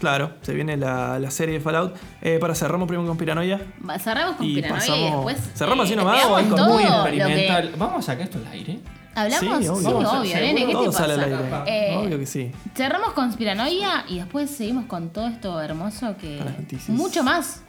Claro, 0.00 0.34
se 0.42 0.52
viene 0.52 0.76
la, 0.76 1.18
la 1.18 1.30
serie 1.30 1.54
de 1.54 1.60
Fallout. 1.60 1.94
Eh, 2.20 2.38
para 2.38 2.54
cerramos 2.54 2.86
primero 2.88 3.08
con 3.08 3.16
Piranoia. 3.16 3.60
Cerramos 3.98 4.36
con 4.36 4.46
Y 4.46 4.56
Piranoia 4.56 4.96
y 4.96 5.02
después. 5.10 5.36
¿cerramos 5.54 5.84
así 5.84 5.94
eh, 5.94 5.96
nomás 5.96 6.16
veamos 6.16 6.42
o 6.42 6.48
con 6.48 6.56
todo 6.56 6.74
Muy 6.74 6.82
experimental. 6.82 7.72
Vamos 7.78 7.98
a 7.98 8.02
sacar 8.12 8.24
esto 8.24 8.38
al 8.38 8.46
aire. 8.48 8.78
Hablamos, 9.14 9.40
Sí, 9.40 9.46
sí, 9.64 9.68
obvio. 9.70 9.72
obvio, 9.96 10.06
Vamos 10.08 10.34
a- 10.34 10.40
nene, 10.40 10.60
¿qué 10.60 10.66
te 10.66 10.72
Todo 10.72 10.86
pasa? 10.86 10.98
sale 10.98 11.12
al 11.14 11.20
aire. 11.24 11.38
Eh, 11.66 11.96
Obvio 11.96 12.18
que 12.18 12.26
sí. 12.26 12.50
Cerramos 12.74 13.14
conspiranoia 13.14 14.04
y 14.08 14.18
después 14.18 14.50
seguimos 14.50 14.84
con 14.84 15.08
todo 15.08 15.26
esto 15.28 15.58
hermoso 15.62 16.14
que. 16.18 16.36
Para 16.36 16.50
las 16.50 16.60
noticias. 16.60 16.88
Mucho 16.90 17.24
más 17.24 17.62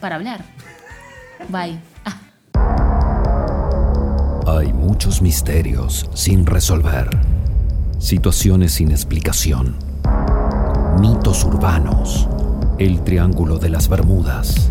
para 0.00 0.16
hablar. 0.16 0.44
Bye. 1.48 1.78
Hay 4.58 4.72
muchos 4.72 5.22
misterios 5.22 6.10
sin 6.14 6.44
resolver, 6.44 7.08
situaciones 8.00 8.72
sin 8.72 8.90
explicación, 8.90 9.76
mitos 11.00 11.44
urbanos, 11.44 12.28
el 12.76 13.04
Triángulo 13.04 13.58
de 13.58 13.70
las 13.70 13.88
Bermudas, 13.88 14.68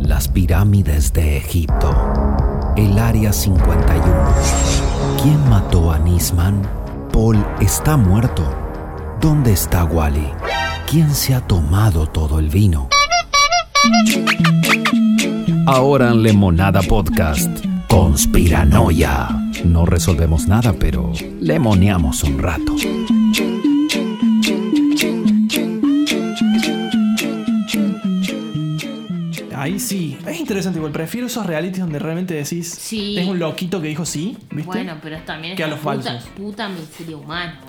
las 0.00 0.28
pirámides 0.28 1.12
de 1.12 1.36
Egipto, 1.36 1.94
el 2.74 2.98
Área 2.98 3.34
51. 3.34 4.02
¿Quién 5.22 5.50
mató 5.50 5.92
a 5.92 5.98
Nisman? 5.98 6.62
Paul 7.12 7.44
está 7.60 7.98
muerto. 7.98 8.42
¿Dónde 9.20 9.52
está 9.52 9.84
Wally? 9.84 10.30
¿Quién 10.90 11.10
se 11.14 11.34
ha 11.34 11.42
tomado 11.42 12.06
todo 12.06 12.38
el 12.38 12.48
vino? 12.48 12.88
Ahora 15.66 16.10
en 16.10 16.22
Lemonada 16.22 16.80
Podcast, 16.80 17.50
Conspiranoia. 17.92 19.28
No 19.66 19.84
resolvemos 19.84 20.48
nada, 20.48 20.72
pero 20.72 21.12
lemoneamos 21.42 22.24
un 22.24 22.38
rato. 22.38 22.74
Ahí 29.54 29.78
sí. 29.78 30.16
Es 30.26 30.40
interesante 30.40 30.78
igual. 30.78 30.92
Prefiero 30.92 31.26
esos 31.26 31.44
realities 31.44 31.80
donde 31.80 31.98
realmente 31.98 32.32
decís. 32.32 32.68
Sí. 32.70 33.18
Es 33.18 33.28
un 33.28 33.38
loquito 33.38 33.80
que 33.82 33.88
dijo 33.88 34.06
sí. 34.06 34.36
¿Viste? 34.50 34.64
Bueno, 34.64 34.96
pero 35.02 35.18
también 35.26 35.54
Que 35.54 35.64
a 35.64 35.68
los 35.68 35.78
puta, 35.78 36.02
falsos. 36.02 36.28
puta 36.30 36.68
miseria 36.68 37.16
humana, 37.16 37.60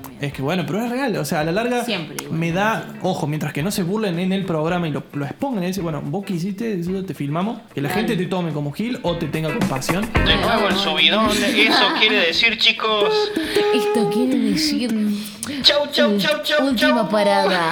también. 0.00 0.24
Es 0.24 0.32
que 0.32 0.42
bueno, 0.42 0.64
pero 0.66 0.84
es 0.84 0.90
real. 0.90 1.16
O 1.16 1.24
sea, 1.24 1.40
a 1.40 1.44
la 1.44 1.52
larga 1.52 1.84
Siempre 1.84 2.16
igual. 2.22 2.38
me 2.38 2.52
da, 2.52 2.86
ojo, 3.02 3.26
mientras 3.26 3.52
que 3.52 3.62
no 3.62 3.70
se 3.70 3.82
burlen 3.82 4.18
en 4.18 4.32
el 4.32 4.44
programa 4.44 4.88
y 4.88 4.90
lo, 4.90 5.04
lo 5.12 5.24
expongan 5.24 5.64
y 5.64 5.66
dicen, 5.68 5.82
bueno, 5.82 6.00
vos 6.02 6.24
que 6.24 6.34
hiciste, 6.34 6.78
eso 6.80 7.04
te 7.04 7.14
filmamos, 7.14 7.58
que 7.74 7.80
la 7.80 7.88
gente 7.90 8.16
te 8.16 8.26
tome 8.26 8.52
como 8.52 8.72
Gil 8.72 8.98
o 9.02 9.16
te 9.16 9.26
tenga 9.26 9.52
compasión. 9.56 10.08
De 10.12 10.36
nuevo 10.36 10.68
el 10.68 10.76
subidón. 10.76 11.30
Eso 11.30 11.84
quiere 11.98 12.26
decir, 12.26 12.56
chicos. 12.58 13.12
Esto 13.74 14.10
quiere 14.10 14.38
decir. 14.38 14.90
Chau, 15.62 15.86
chau, 15.90 16.16
chau, 16.18 16.42
chau, 16.42 16.66
Última 16.66 16.94
chau. 17.02 17.08
parada. 17.10 17.70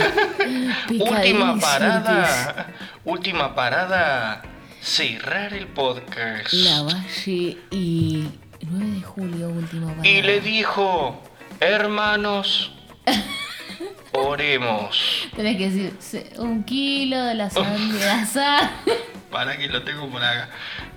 Última 0.88 1.58
parada. 1.58 2.66
Última 3.04 3.54
parada. 3.54 4.42
Cerrar 4.80 5.52
el 5.54 5.66
podcast. 5.68 6.52
La 6.52 6.82
Valle 6.82 7.58
y 7.70 8.24
9 8.70 8.90
de 8.94 9.02
julio, 9.02 9.48
última 9.50 9.88
parada. 9.88 10.08
Y 10.08 10.22
le 10.22 10.40
dijo, 10.40 11.22
hermanos, 11.60 12.72
oremos. 14.12 15.28
Tenés 15.36 15.56
que 15.56 15.70
decir 15.70 16.32
un 16.38 16.64
kilo 16.64 17.22
de 17.24 17.34
la 17.34 17.50
sangre 17.50 17.98
de 17.98 18.10
azar. 18.10 18.70
Para 19.30 19.56
que 19.56 19.68
lo 19.68 19.82
tengo 19.84 20.08
por 20.08 20.22
acá. 20.22 20.48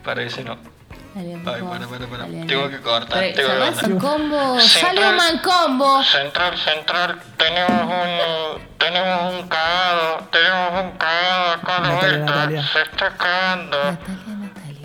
Parece 0.03 0.43
no. 0.43 0.57
Dale, 1.13 1.35
Ay, 1.35 1.41
para, 1.43 1.87
para, 1.87 2.07
para. 2.07 2.23
Dale, 2.23 2.45
Tengo 2.47 2.67
que 2.71 2.79
cortar, 2.81 3.19
Pero, 3.19 3.35
tengo 3.35 3.49
que 3.49 3.53
¿cerrás 3.53 3.69
cortar. 3.75 3.91
un 3.91 3.99
combo? 3.99 4.59
Central. 4.59 5.19
¡Salud, 5.19 5.41
combo! 5.43 6.03
Central, 6.03 6.57
central, 6.57 7.19
tenemos 7.37 7.83
un, 7.83 8.67
tenemos 8.79 9.33
un 9.35 9.47
cagado, 9.47 10.27
tenemos 10.31 10.83
un 10.85 10.91
cagado 10.97 11.51
acá 11.51 11.77
a 11.77 11.81
la 11.81 11.87
Natalia, 11.89 12.17
vuelta, 12.17 12.35
Natalia. 12.35 12.63
se 12.73 12.81
está 12.81 13.09
cagando. 13.15 13.77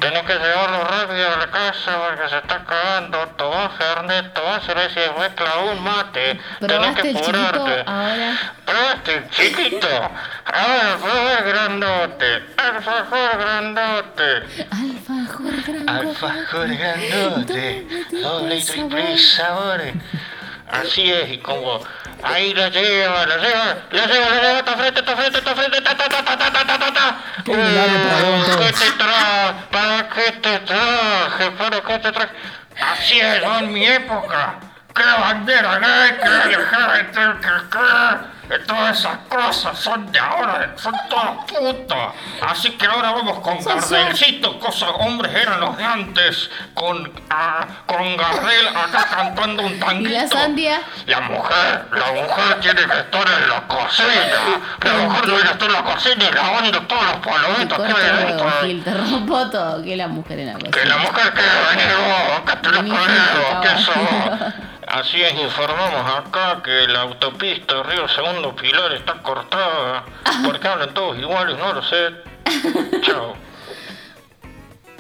Tenés 0.01 0.23
que 0.23 0.33
llevarlo 0.35 0.85
rápido 0.85 1.27
a 1.35 1.37
la 1.39 1.51
casa 1.51 1.99
porque 2.07 2.29
se 2.29 2.39
está 2.39 2.65
cagando. 2.65 3.19
Tomá 3.37 3.71
Fernet, 3.71 4.33
tomá 4.33 4.61
cerveza 4.61 5.01
y 5.07 5.31
clavó 5.35 5.73
un 5.73 5.83
mate. 5.83 6.39
Tenés 6.61 6.77
¿Probaste 6.77 7.03
que 7.03 7.19
apurarte. 7.19 7.83
ahora? 7.87 8.53
¿Probaste 8.65 9.15
el 9.17 9.31
chiquito? 9.31 9.89
Ahora 10.45 10.97
probá 11.03 11.39
el 11.39 11.45
grandote. 11.45 12.45
Alfajor 12.57 13.39
grandote. 13.39 14.67
Alfajor 14.71 15.63
grandote. 15.67 15.91
Alfajor 15.91 16.69
grandote. 16.77 17.87
Doble 18.23 18.57
y 18.57 18.65
triple 18.65 19.19
sabores. 19.19 19.95
Así 20.71 21.11
es, 21.11 21.31
y 21.31 21.39
como 21.39 21.81
ahí 22.23 22.55
lo 22.55 22.69
lleva, 22.69 23.27
lo 23.27 23.37
lleva, 23.37 23.77
lo 23.91 24.07
lleva, 24.07 24.29
lo 24.29 24.43
lleva, 24.43 24.59
está 24.59 24.77
frente, 24.77 25.01
está 25.01 25.17
frente, 25.17 25.39
está 25.39 25.55
frente, 25.55 25.81
ta 25.81 25.97
ta 25.97 26.09
ta 26.09 26.25
ta 26.25 26.37
ta 26.37 26.67
ta 26.67 26.79
ta 26.79 26.93
ta 26.93 27.17
milagro 27.47 27.99
para 28.03 28.21
León 28.21 28.45
¿Para 28.45 28.57
todos. 28.57 28.67
qué 28.67 28.73
te 28.73 28.93
traje? 28.93 29.55
¿Para 29.71 30.09
qué 30.09 30.33
te 30.33 30.59
traje? 30.61 31.51
¿Para 31.53 31.81
qué 31.81 31.99
te 31.99 32.13
traje? 32.13 32.33
Así 32.81 33.21
¿no? 33.43 33.59
en 33.59 33.73
mi 33.73 33.87
época. 33.87 34.55
¡Qué 34.95 35.03
bandera 35.03 35.79
gay! 35.79 36.19
¡Qué 36.23 36.29
LGBT! 36.29 37.15
¡Qué 37.41 37.51
qué! 37.71 38.38
Todas 38.67 38.99
esas 38.99 39.19
cosas 39.29 39.79
son 39.79 40.11
de 40.11 40.19
ahora, 40.19 40.73
son 40.77 40.95
todas 41.11 41.45
putas. 41.47 42.13
Así 42.41 42.71
que 42.73 42.87
ahora 42.87 43.13
vamos 43.13 43.41
con 43.41 43.63
Gardelcito, 43.63 44.59
cosas 44.59 44.91
hombres 44.99 45.35
eran 45.35 45.61
los 45.61 45.77
de 45.77 45.85
antes. 45.85 46.51
Con, 46.75 47.13
ah, 47.31 47.67
con 47.87 48.17
Gardel 48.17 48.69
acá 48.69 49.07
cantando 49.15 49.63
un 49.65 49.79
tanguito. 49.79 50.11
¿Y 50.11 50.13
la 50.15 50.27
Sandia? 50.29 50.81
La 51.07 51.21
mujer, 51.21 51.87
la 51.93 52.13
mujer 52.13 52.61
tiene 52.61 52.81
que 52.87 52.99
estar 53.01 53.27
en 53.29 53.49
la 53.49 53.67
cocina. 53.67 54.09
La 54.83 54.93
mujer 55.05 55.23
tiene 55.23 55.43
que 55.43 55.49
estar 55.51 55.69
en 55.69 55.73
la 55.73 55.83
cocina 55.85 56.25
y 56.31 56.35
lavando 56.35 56.81
todos 56.83 57.03
los 57.03 57.17
palomitos 57.17 57.79
que 57.79 57.93
hay 57.93 58.27
dentro. 58.27 58.53
Gil, 58.63 58.85
te 58.85 58.95
rompo 58.95 59.51
todo. 59.51 59.83
Que 59.83 59.97
la 59.97 60.09
mujer 60.09 60.39
en 60.39 60.47
la 60.47 60.59
Que 60.59 60.71
cocina. 60.71 60.85
la 60.97 60.97
mujer 60.99 61.33
que 61.35 61.43
vos, 61.43 62.39
acá 62.39 62.61
te 62.63 62.69
lo 62.71 62.83
que 62.85 62.89
caballo. 62.91 64.53
Así 64.91 65.21
es, 65.21 65.35
informamos 65.35 66.11
acá 66.17 66.63
que 66.63 66.87
la 66.89 67.03
autopista 67.03 67.83
Río 67.83 68.09
Segundo 68.09 68.57
Pilar 68.57 68.93
está 68.93 69.15
cortada. 69.23 70.05
Porque 70.45 70.67
hablan 70.67 70.95
todos 70.95 71.19
iguales, 71.19 71.59
no 71.59 71.73
lo 71.75 71.83
sé. 71.83 72.11
Chao. 73.03 73.37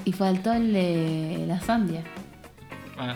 Y 0.04 0.12
faltó 0.12 0.52
el 0.52 0.72
de 0.72 1.44
la 1.46 1.60
Sandia. 1.60 2.04
Ah. 2.98 3.14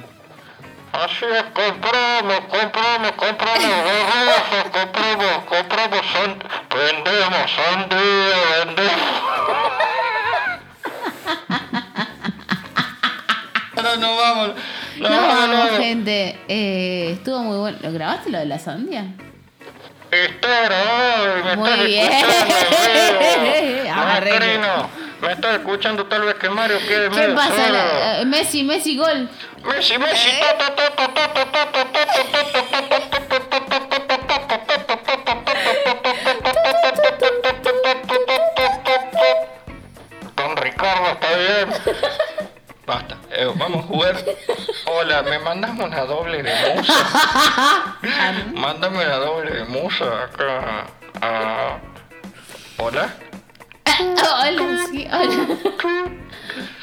Así 0.93 1.25
es, 1.25 1.43
compramos, 1.55 2.41
compramos, 2.51 3.13
compramos 3.13 3.71
garrafas, 3.87 4.65
compramos, 4.71 5.45
compramos, 5.49 6.07
san... 6.13 6.39
vendemos 6.69 7.51
sandía, 7.51 8.37
vendemos. 8.59 9.23
Ahora 13.75 13.97
no 13.97 14.17
vamos, 14.17 14.51
no, 15.03 15.47
no, 15.47 15.47
no. 15.49 15.79
gente. 15.79 16.37
Estuvo 16.49 17.41
muy 17.41 17.59
bueno. 17.59 17.79
¿Lo 17.83 17.93
grabaste 17.93 18.31
lo 18.31 18.39
de 18.39 18.47
la 18.47 18.59
sandía? 18.59 19.07
Está 20.11 20.63
grabado. 20.65 21.45
Me 21.45 21.57
muy 21.57 21.87
bien. 21.87 22.13
Escuchando, 24.23 24.91
me 25.21 25.33
está 25.33 25.55
escuchando 25.55 26.07
tal 26.07 26.23
vez 26.23 26.35
que 26.35 26.49
Mario 26.51 26.79
quede 26.87 27.09
¿Qué 27.11 27.29
pasa? 27.35 28.23
Messi, 28.27 28.63
Messi, 28.63 28.97
gol. 28.97 29.29
Messi, 29.65 29.99
Messi. 29.99 30.31
Don 40.37 40.57
Ricardo 40.57 41.09
está 41.13 41.37
bien. 41.37 41.69
Basta, 42.87 43.17
vamos 43.57 43.85
a 43.85 43.89
jugar. 43.89 44.25
¿Me 45.25 45.39
mandas 45.39 45.79
una 45.79 46.05
doble 46.05 46.43
de 46.43 46.53
musa? 46.75 47.99
Mándame 48.55 49.05
una 49.05 49.17
doble 49.17 49.51
de 49.51 49.65
musa 49.65 50.25
acá. 50.25 50.87
Hola. 52.79 53.15
Hola, 54.45 54.87
sí, 54.91 55.07
hola. 55.13 55.59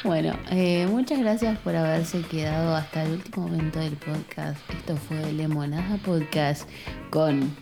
Bueno, 0.04 0.38
eh, 0.50 0.86
muchas 0.88 1.18
gracias 1.18 1.58
por 1.58 1.76
haberse 1.76 2.22
quedado 2.22 2.74
hasta 2.74 3.02
el 3.02 3.12
último 3.12 3.48
momento 3.48 3.78
del 3.78 3.96
podcast. 3.96 4.58
Esto 4.70 4.96
fue 4.96 5.32
Lemonada 5.32 5.98
Podcast 6.04 6.68
con 7.10 7.54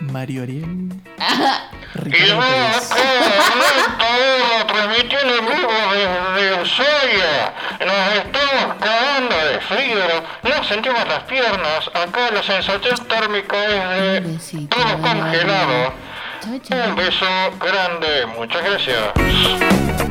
Mario 0.00 0.42
Ariel. 0.42 0.90
Y 1.94 2.08
Ricardo 2.08 2.78
transmitiendo 4.66 5.36
en 5.38 5.46
vivo 5.46 5.72
desde 5.92 6.62
Ushuaia. 6.62 7.52
Nos 7.80 8.14
estamos 8.14 8.76
cagando 8.80 9.36
de 9.36 9.60
frío, 9.60 10.04
no 10.42 10.64
sentimos 10.64 11.08
las 11.08 11.22
piernas. 11.24 11.90
Acá 11.94 12.30
la 12.32 12.42
sensación 12.42 13.06
térmica 13.06 13.64
es 13.64 14.12
de 14.12 14.20
besito. 14.20 14.76
todo 14.76 15.00
congelado. 15.00 15.92
Un 16.46 16.96
beso 16.96 17.26
grande, 17.58 18.26
muchas 18.26 18.62
gracias. 18.62 20.07